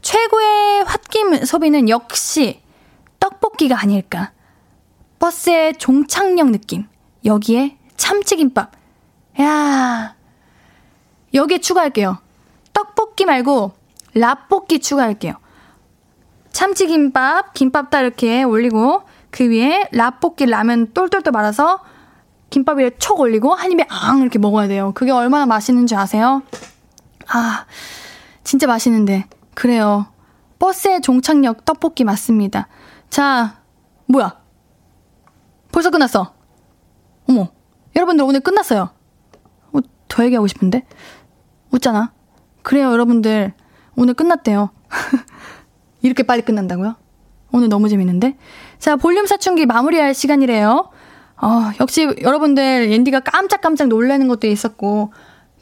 최고의 0.02 0.31
소비는 1.46 1.90
역시 1.90 2.62
떡볶이가 3.20 3.80
아닐까. 3.80 4.32
버스의 5.20 5.74
종착역 5.78 6.50
느낌. 6.50 6.88
여기에 7.26 7.78
참치김밥. 7.98 8.72
야 9.42 10.16
여기에 11.34 11.60
추가할게요. 11.60 12.18
떡볶이 12.74 13.26
말고 13.26 13.74
라볶이 14.14 14.80
추가할게요. 14.80 15.34
참치김밥, 16.52 17.54
김밥 17.54 17.90
다 17.90 18.02
이렇게 18.02 18.44
올리고 18.44 19.04
그 19.30 19.50
위에 19.50 19.88
라볶이 19.94 20.46
라면 20.46 20.92
똘똘똘 20.94 21.32
말아서 21.32 21.80
김밥 22.50 22.78
위에 22.78 22.92
촉 23.00 23.20
올리고 23.20 23.54
한 23.54 23.72
입에 23.72 23.86
앙 23.90 24.22
이렇게 24.22 24.38
먹어야 24.38 24.68
돼요. 24.68 24.92
그게 24.94 25.12
얼마나 25.12 25.46
맛있는지 25.46 25.96
아세요? 25.96 26.44
아, 27.28 27.66
진짜 28.44 28.68
맛있는데. 28.68 29.26
그래요. 29.54 30.08
버스의 30.62 31.02
종착역 31.02 31.66
떡볶이 31.66 32.04
맞습니다. 32.04 32.68
자, 33.10 33.62
뭐야? 34.06 34.40
벌써 35.72 35.90
끝났어. 35.90 36.36
어머, 37.28 37.50
여러분들 37.96 38.24
오늘 38.24 38.42
끝났어요. 38.42 38.92
어, 39.74 39.80
더 40.08 40.24
얘기하고 40.24 40.46
싶은데? 40.46 40.86
웃잖아. 41.72 42.14
그래요, 42.62 42.92
여러분들. 42.92 43.54
오늘 43.96 44.14
끝났대요. 44.14 44.70
이렇게 46.04 46.22
빨리 46.22 46.44
끝난다고요? 46.44 46.96
오늘 47.52 47.68
너무 47.68 47.90
재밌는데? 47.90 48.38
자, 48.78 48.98
볼륨 48.98 49.26
사춘기 49.26 49.66
마무리할 49.66 50.14
시간이래요. 50.14 50.92
어, 51.42 51.72
역시 51.80 52.08
여러분들 52.22 52.92
옌디가 52.92 53.22
깜짝깜짝 53.22 53.88
놀라는 53.88 54.28
것도 54.28 54.46
있었고, 54.46 55.12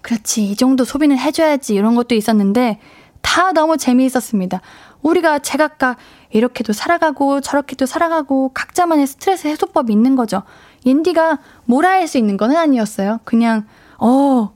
그렇지, 0.01 0.43
이 0.51 0.55
정도 0.57 0.83
소비는 0.83 1.17
해줘야지, 1.17 1.73
이런 1.73 1.95
것도 1.95 2.15
있었는데, 2.15 2.79
다 3.21 3.51
너무 3.51 3.77
재미있었습니다. 3.77 4.61
우리가 5.01 5.39
제각각 5.39 5.97
이렇게도 6.31 6.73
살아가고 6.73 7.41
저렇게도 7.41 7.85
살아가고 7.85 8.51
각자만의 8.53 9.07
스트레스 9.07 9.47
해소법이 9.47 9.91
있는 9.93 10.15
거죠. 10.15 10.43
옌디가 10.85 11.39
뭐라 11.65 11.89
할 11.89 12.07
수 12.07 12.17
있는 12.17 12.37
건 12.37 12.55
아니었어요. 12.55 13.19
그냥, 13.23 13.65
어, 13.97 14.53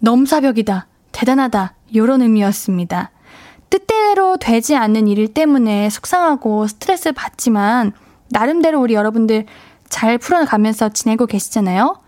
넘사벽이다. 0.00 0.86
대단하다. 1.12 1.74
요런 1.94 2.22
의미였습니다. 2.22 3.10
뜻대로 3.70 4.36
되지 4.36 4.76
않는 4.76 5.08
일 5.08 5.32
때문에 5.32 5.90
속상하고 5.90 6.66
스트레스 6.66 7.12
받지만 7.12 7.92
나름대로 8.28 8.80
우리 8.80 8.94
여러분들 8.94 9.46
잘 9.88 10.18
풀어가면서 10.18 10.90
지내고 10.90 11.26
계시잖아요. 11.26 12.00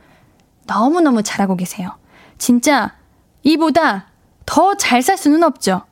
너무너무 0.66 1.22
잘하고 1.22 1.57
계세요. 1.57 1.91
진짜 2.36 2.95
이보다 3.43 4.07
더 4.47 4.74
잘 4.76 5.03
살 5.03 5.16
수는 5.16 5.43
없죠. 5.43 5.82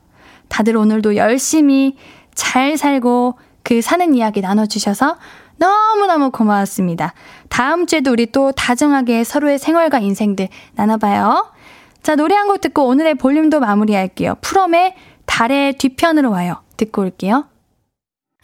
다들 0.49 0.77
오늘도 0.77 1.15
열심히 1.15 1.95
잘 2.35 2.77
살고 2.77 3.37
그 3.63 3.81
사는 3.81 4.13
이야기 4.13 4.41
나눠주셔서 4.41 5.17
너무너무 5.57 6.29
고마웠습니다. 6.31 7.13
다음 7.49 7.85
주에도 7.87 8.11
우리 8.11 8.27
또 8.31 8.51
다정하게 8.51 9.23
서로의 9.23 9.57
생활과 9.59 9.99
인생들 9.99 10.47
나눠봐요. 10.75 11.51
자, 12.03 12.15
노래 12.15 12.35
한 12.35 12.47
곡 12.47 12.61
듣고 12.61 12.85
오늘의 12.87 13.15
볼륨도 13.15 13.59
마무리할게요. 13.59 14.35
프롬의 14.41 14.95
달의 15.25 15.73
뒤편으로 15.73 16.31
와요. 16.31 16.61
듣고 16.77 17.01
올게요. 17.01 17.45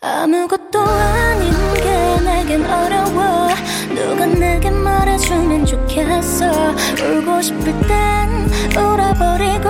아무것도 0.01 0.79
아닌 0.81 1.51
게 1.75 2.19
내겐 2.25 2.65
어려워 2.65 3.47
누가 3.95 4.25
내게 4.25 4.69
말해주면 4.69 5.65
좋겠어 5.65 6.45
울고 7.01 7.41
싶을 7.41 7.63
땐 7.87 8.49
울어버리고 8.75 9.69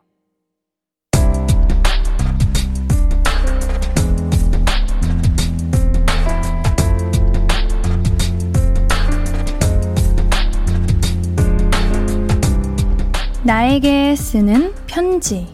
나에게 13.43 14.15
쓰는 14.15 14.71
편지. 14.85 15.47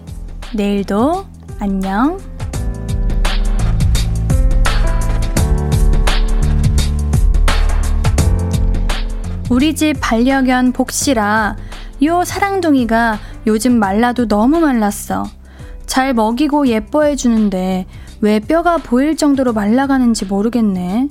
내일도 0.54 1.26
안녕. 1.58 2.18
우리 9.50 9.74
집 9.74 9.96
반려견 10.02 10.74
복시라 10.74 11.56
요 12.04 12.24
사랑둥이가 12.26 13.20
요즘 13.48 13.80
말라도 13.80 14.28
너무 14.28 14.60
말랐어. 14.60 15.24
잘 15.86 16.14
먹이고 16.14 16.68
예뻐해 16.68 17.16
주는데 17.16 17.86
왜 18.20 18.42
뼈가 18.42 18.76
보일 18.76 19.16
정도로 19.16 19.54
말라가는지 19.54 20.26
모르겠네. 20.26 21.08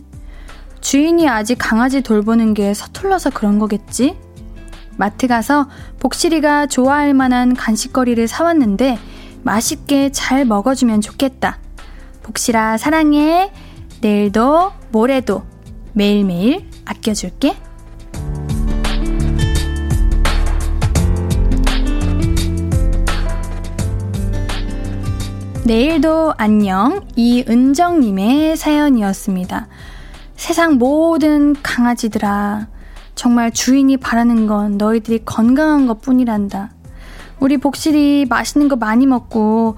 주인이 0.82 1.26
아직 1.26 1.56
강아지 1.58 2.02
돌보는 2.02 2.52
게 2.52 2.74
서툴러서 2.74 3.30
그런 3.30 3.58
거겠지? 3.58 4.25
마트 4.96 5.26
가서 5.26 5.68
복실이가 6.00 6.66
좋아할 6.66 7.14
만한 7.14 7.54
간식거리를 7.54 8.26
사왔는데 8.28 8.98
맛있게 9.42 10.10
잘 10.10 10.44
먹어주면 10.44 11.00
좋겠다. 11.00 11.58
복실아, 12.22 12.76
사랑해. 12.76 13.52
내일도, 14.00 14.72
모레도, 14.90 15.44
매일매일 15.92 16.68
아껴줄게. 16.84 17.56
내일도 25.64 26.32
안녕 26.36 27.04
이은정님의 27.16 28.56
사연이었습니다. 28.56 29.66
세상 30.36 30.74
모든 30.74 31.60
강아지들아 31.60 32.68
정말 33.16 33.50
주인이 33.50 33.96
바라는 33.96 34.46
건 34.46 34.76
너희들이 34.76 35.24
건강한 35.24 35.88
것 35.88 36.00
뿐이란다. 36.00 36.70
우리 37.40 37.56
복실이 37.56 38.26
맛있는 38.28 38.68
거 38.68 38.76
많이 38.76 39.06
먹고 39.06 39.76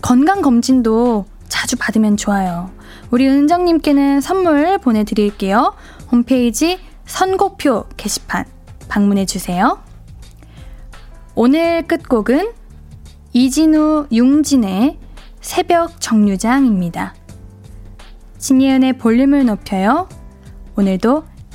건강 0.00 0.40
검진도 0.40 1.26
자주 1.48 1.76
받으면 1.76 2.16
좋아요. 2.16 2.70
우리 3.10 3.28
은정님께는 3.28 4.20
선물 4.20 4.78
보내드릴게요. 4.78 5.74
홈페이지 6.10 6.78
선곡표 7.04 7.86
게시판 7.96 8.44
방문해 8.88 9.26
주세요. 9.26 9.80
오늘 11.34 11.86
끝곡은 11.86 12.52
이진우 13.32 14.06
융진의 14.12 14.98
새벽 15.40 16.00
정류장입니다. 16.00 17.14
신예은의 18.38 18.98
볼륨을 18.98 19.46
높여요. 19.46 20.08
오늘도 20.76 21.24